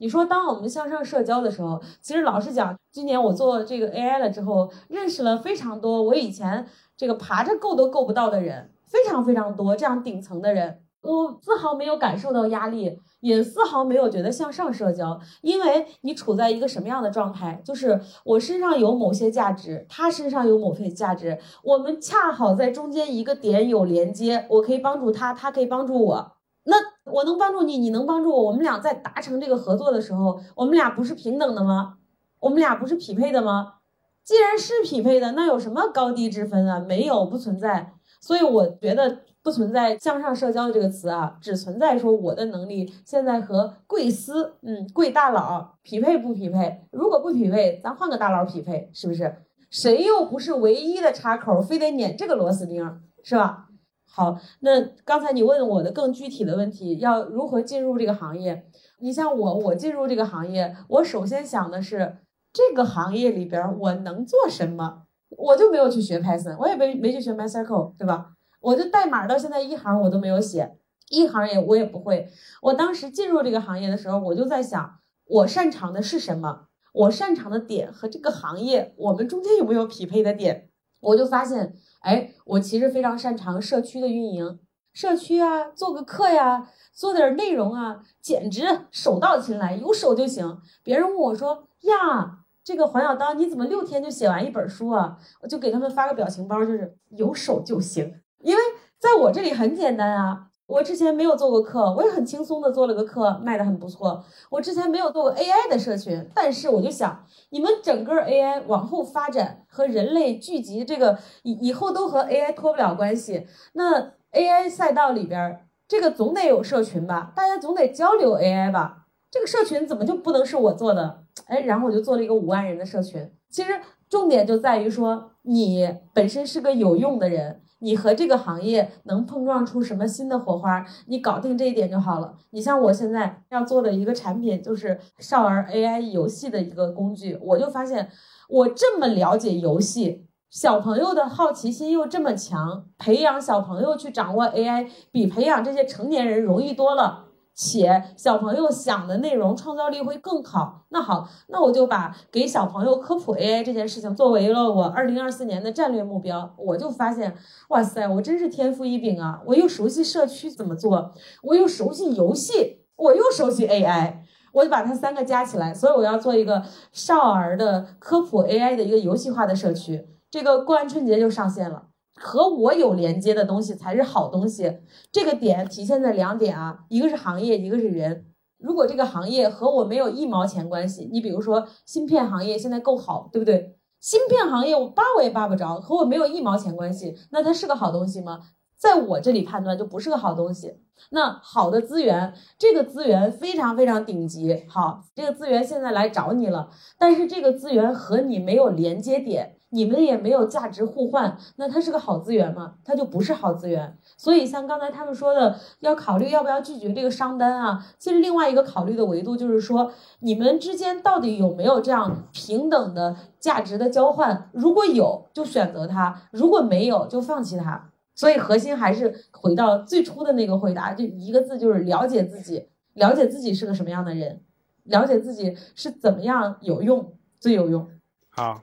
[0.02, 6.66] 你说，当我们向上社交的时候，其实老实讲，今年我做这个 AI 了之后，认识了非常多我以前
[6.98, 13.00] 这个爬着够都够不到的人，非常非常多这样顶层的人，我丝毫没有感受到压力。
[13.20, 17.62] 也丝毫没有觉得向上社交，因为你处在一个什么样的状态？
[17.64, 26.32] 就是我身上有某些价值，他身上有某些价值，我们恰好在中间一个点有连接，我可以帮助他，他可以帮助我。
[26.64, 31.98] 那我能帮助你，你能帮助我，我们俩在达成这个合作的时候，我们俩不是平等的吗？
[32.40, 33.76] 我们俩不是匹配的吗？
[34.24, 36.80] 既然是匹配的，那有什么高低之分啊？
[36.80, 37.94] 没有，不存在。
[38.20, 39.20] 所以我觉得。
[39.44, 46.84] 不存在向上社交这个词啊，只存在说我的能力现在和贵司，嗯，贵大佬匹配不匹配？
[46.92, 49.38] 如果不匹配，咱换个大佬匹配，是不是？
[49.72, 53.66] 谁又不是唯一的插口，非得撵这个螺丝钉，是吧？
[54.14, 58.66] 好，那刚才你问我的更具体的问题，要如何进入这个行业？
[59.00, 62.18] 你像我，我进入这个行业，我首先想的是
[62.52, 65.04] 这个行业里边我能做什么？
[65.30, 68.34] 我就没有去学 Python，我也没没去学 MySQL，对吧？
[68.60, 70.76] 我就代码到现在一行我都没有写，
[71.10, 72.28] 一行也我也不会。
[72.64, 76.68] 我当时进入这个行业的时候，我就在想，我擅长的是什么？
[76.94, 80.68] 我擅长的点和这个行业我们中间有没有匹配的点？
[81.02, 84.60] 我就发现，哎，我其实非常擅长社区的运营，
[84.94, 90.60] 社区啊，做个课呀，做点内容啊，简直手到擒来，有手就行。
[90.84, 95.18] 别人问我说呀，这个黄小刀你怎么六天就写完一本书啊？
[95.42, 98.22] 我就给他们发个表情包，就是有手就行。
[98.40, 98.62] 因为
[99.00, 104.24] 在我这里很简单啊，我之前没有做过课，我也很轻松的做了个课，卖的很不错。
[104.50, 113.46] 我之前没有做过 AI 的社群，但是我就想，你们整个 AI 往后发展和人类聚集这个以以后都和 AI 脱不了关系。
[113.74, 121.24] 那 AI 赛道里边，这个总得有社群吧，大家总得交流 AI 吧，这个社群怎么就不能是我做的？
[121.48, 123.30] 哎，然后我就做了一个五万人的社群。
[123.50, 123.78] 其实
[124.10, 127.62] 重点就在于说，你本身是个有用的人。
[127.82, 130.86] 你和这个行业能碰撞出什么新的火花？
[131.08, 132.36] 你搞定这一点就好了。
[132.52, 137.38] 你像我现在要做的一个产品，就是少儿 AI 游戏的一个工具。
[137.42, 138.10] 我就发现，
[138.50, 147.31] 我这么了解游戏，小朋友的好奇心又这么强，培养小朋友去掌握 AI，比培养这些成年人容易多了。
[147.64, 150.86] 且小朋友想的内容创造力会更好。
[150.90, 156.56] 那好，那我就把给小朋友科普 AI 这件事情作为了我二零二四年的战略目标。
[156.58, 157.36] 我就发现，
[157.70, 159.44] 哇塞，我真是天赋异禀啊！
[159.46, 161.14] 我又熟悉社区怎么做，
[161.44, 164.16] 我又熟悉游戏，我又熟悉 AI，
[164.54, 170.08] 我就把它三个加起来，所以我要做一个少儿的科普 AI 的一个游戏化的社区。
[170.32, 171.84] 这个过完春节就上线了，
[172.22, 174.80] 和我有连接的东西才是好东西。
[175.12, 178.28] 这个点体现在两点啊，一个是行业，一个是人。
[178.58, 183.76] 如果这个行业和我没有一毛钱关系，你比如说芯片行业现在够好，对不对？
[184.00, 188.40] 芯片行业我扒我也扒不着，和我没有一毛钱关系，那它是个好东西吗？
[188.78, 190.76] 在我这里判断就不是个好东西。
[191.10, 196.70] 那好的资源，这个资源非常非常顶级，好，这个资源现在来找你了，
[197.00, 202.76] 但是这个资源和你没有连接点，你们也没有价值互换，那它是个好资源吗？
[202.84, 203.98] 它就不是好资源。
[204.18, 207.86] 所以像刚才他们说的，要考虑要不要拒绝这个商单啊。
[207.98, 214.50] 其实另外一个考虑的维度就是说，你们之间到底有没有这样平等的价值的交换？
[214.54, 217.90] 如果有，就选择它；如果没有，就放弃它。
[218.14, 224.42] 所以核心还是回到最初的那个回答，就一个字，就是了解自己，了解自己是个什么样的人，
[224.84, 227.88] 了解自己是怎么样有用，最有用。
[228.30, 228.62] 好，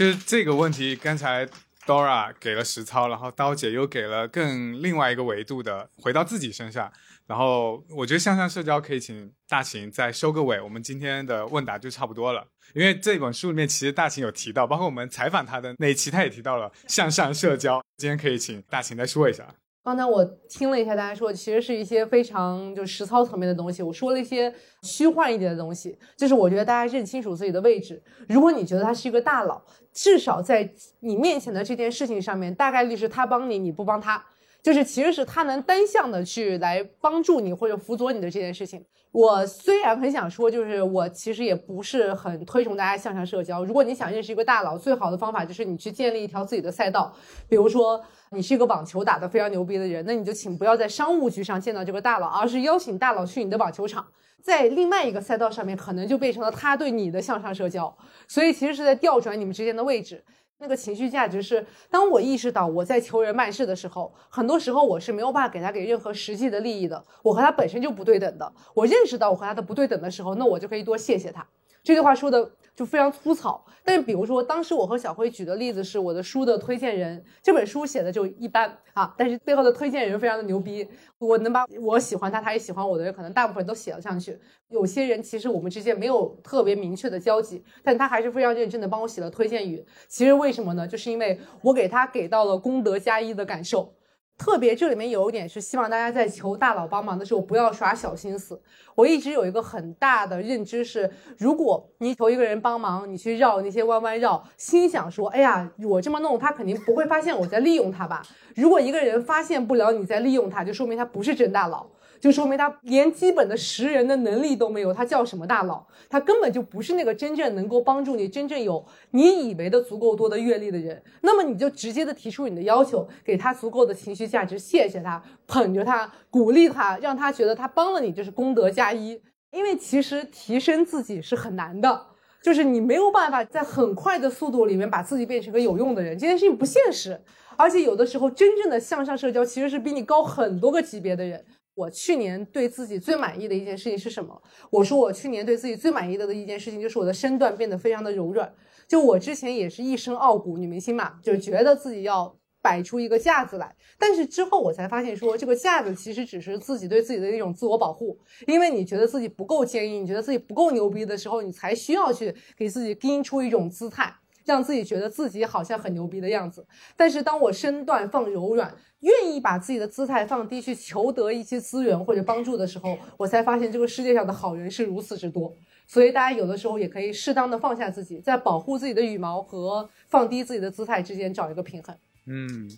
[0.00, 1.46] 就是这个问题，刚才
[1.84, 6.90] Dora 给了实操，然后刀姐又给了更另外一个维度的，回到自己身上。
[7.26, 12.46] 然后我觉得向上社交可以请大秦再收个尾，我们今天的问答就差不多了。
[12.74, 17.84] 因为这本书里面其实大秦有提到，包括我们采访他的那一期，他也提到了向上社交。
[17.98, 19.46] 今天可以请大秦再说一下。
[19.82, 23.82] 刚才我听了一下大家说，其实是一些非常就实操层面的东西。
[23.82, 28.00] 我说了一些虚幻一点的东西，就是我觉得大家认清楚自己的位置。
[28.28, 29.60] 如果你觉得他是一个大佬，
[29.92, 34.24] 至少在你面前的这件事情上面，大概率是他帮你，你不帮他。
[34.62, 38.84] 就是其实是他能单向的去来帮助你或者辅佐你的这件事情。
[39.10, 43.64] 我虽然很想说，就是我其实也不是很推崇大家向上社交。
[43.64, 47.10] 如果你想认识一个大佬，最好的方法就是你去建立一条自己的赛道。
[47.48, 48.00] 比如说
[48.32, 54.06] 你是一个网球打得非常牛逼的人，那你就请不要在商务局上见到这个大佬，而是邀请大佬去你的网球场，
[54.42, 57.96] 在另外一个赛道上面，可能就变成了他对你的向上社交。
[58.26, 60.24] 所以其实是在调转你们之间的位置。
[60.62, 68.52] 那个情绪价值是，当我意识到我在求人办事的时候，很多时候我是没有办法给他给任何实际的利益的，我和他本身就不对等的。
[68.74, 71.46] 我认识到我和他的不对等的时候，那我就可以多谢谢他。
[71.82, 80.86] 这句话说的就非常粗糙，但是比如说当时我和小辉举的例子是我的书的推荐人，这本书写的就一般啊，但是背后的推荐人非常的牛逼，
[81.18, 84.38] 我能把我喜欢他，他也喜欢我的人，可能大部分都写了上去。
[84.68, 89.84] 有些人其实我们之间没有特别明确的交集，但他还是非常认真的帮我写了推荐语。
[90.08, 90.86] 其实为什么呢？
[90.86, 93.92] 就是因为我给他给到了功德加一的感受。
[94.40, 98.58] 特别这里面有一点是希望大家在求大佬帮忙的时候不要耍小心思。
[98.94, 108.22] 我一直有一个很大的认知是，如果你求一个人帮忙，你去绕那些弯弯绕，心想说，哎呀，我这么弄，他肯定不会发现我在利用他吧？
[108.56, 111.86] 如果一个人发现不了你在利用他，就说明他不是真大佬。
[112.20, 115.86] 就说明他连基本的识人的能力都没有，他叫什么大佬？
[116.08, 121.02] 他根本就不是那个真正能够帮助你、真正有你以为的足够多的阅历的人。
[121.22, 129.20] 那么你就直接的提出你的要求，给他足够的情绪价值，谢谢他，捧着他，鼓励他，让他觉得他帮了你就是功德加一。
[129.50, 132.06] 因为其实提升自己是很难的，
[132.42, 137.20] 就是你没有办法在很快的速度里面把自己变成个有用的人，这件事情不现实。
[137.56, 141.44] 而且有的时候，真正的向上社交其实是比你高很多个级别的人。
[141.80, 144.42] 我去年对自己最满意的一件事情是什么？
[144.68, 148.52] 我说我去年对自己最满意的的一件事情就是我的身段变得非常的柔软。
[148.86, 153.74] 就我之前也是一身傲骨女明星嘛，就觉得自己要摆出一个架子来。
[153.98, 158.18] 但是之后我才发现，说这个架子其实只是自己对自己的一种自我保护。
[158.46, 164.14] 因为你觉得自己不够坚硬，你觉得自己不够牛逼的时候，你才需要去给自己钉出一种姿态。
[164.46, 166.66] 让自己觉得自己好像很牛逼的样子，
[166.96, 175.54] 但是当我身段放柔软，愿意把自己的姿态放低，去求得一些资源或者帮助的时候，我才发现这个世界上的好人是如此之多。
[175.86, 181.96] 所以大家有的时候也可以适当的放下自己，在保护自己的羽毛和放低自己的姿态之间找一个平衡。
[182.26, 182.70] 嗯，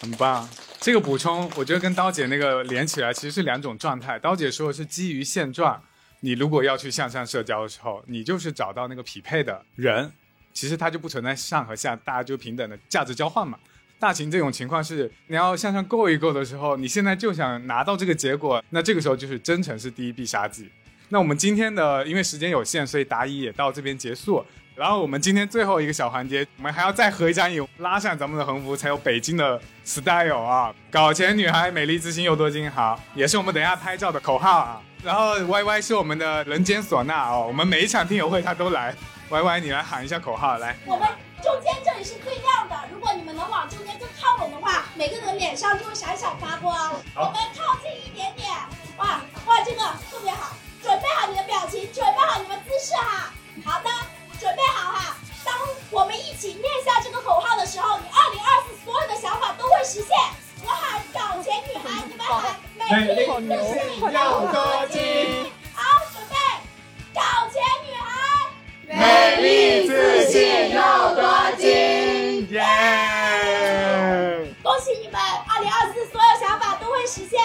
[0.00, 0.48] 很棒。
[0.80, 4.18] 这个补充，我觉得跟刀姐那个连起来其实是两种状态。
[4.18, 5.82] 刀姐说的是基于现状，
[6.20, 10.12] 你如果要去向上社交的时候，你就是找到那个匹配的人。
[10.54, 13.58] 其实它就不存在上和下，大家就平等的价值交换嘛。
[13.98, 20.68] 大秦这种情况是你要向上够一够的时候，你现在就想拿到这个结果，那这个时候就是真诚是第一必杀技。
[21.08, 24.44] 那我们今天的因为时间有限，所以答疑也到这边结束。
[24.74, 30.74] 然后我们今天最后一个小环节，我们还要再合一张影，拉上咱们的横幅，才有北京的 style 啊！
[30.90, 34.82] 搞钱女孩，美丽自信又多金，好，也是我们等下拍照的口号啊。
[35.02, 38.94] 然后 Y Y 是我们的人间唢呐哦，我们每一场听友会他都来。
[39.28, 40.76] Y Y，你来喊一下口号，来。
[40.86, 41.08] 我们
[41.42, 46.92] 中间这里是最亮的，如果你们能往中间更靠拢的话，每个人脸上就会闪闪发光。
[47.16, 48.48] 我们靠近一点点，
[48.98, 49.80] 哇哇，这个
[50.10, 51.08] 特别好，准备。
[51.16, 53.32] 好你的表情，准备好你们姿势哈。
[53.64, 53.90] 好的，
[54.38, 55.16] 准备好哈。
[55.44, 55.54] 当
[55.90, 60.10] 我们一起念下这个口号的时候，你二零二四所有的想法都会实现。
[60.62, 65.50] 我喊搞钱女孩，你们喊美丽自信又多金。
[65.74, 65.82] 好，
[66.12, 66.36] 准备，
[67.12, 67.20] 搞
[67.50, 68.15] 钱女孩，
[68.88, 70.80] 美丽自信又
[71.14, 72.62] 多金，耶！
[74.62, 77.40] 恭喜你们，二零二四所有想法都会实现。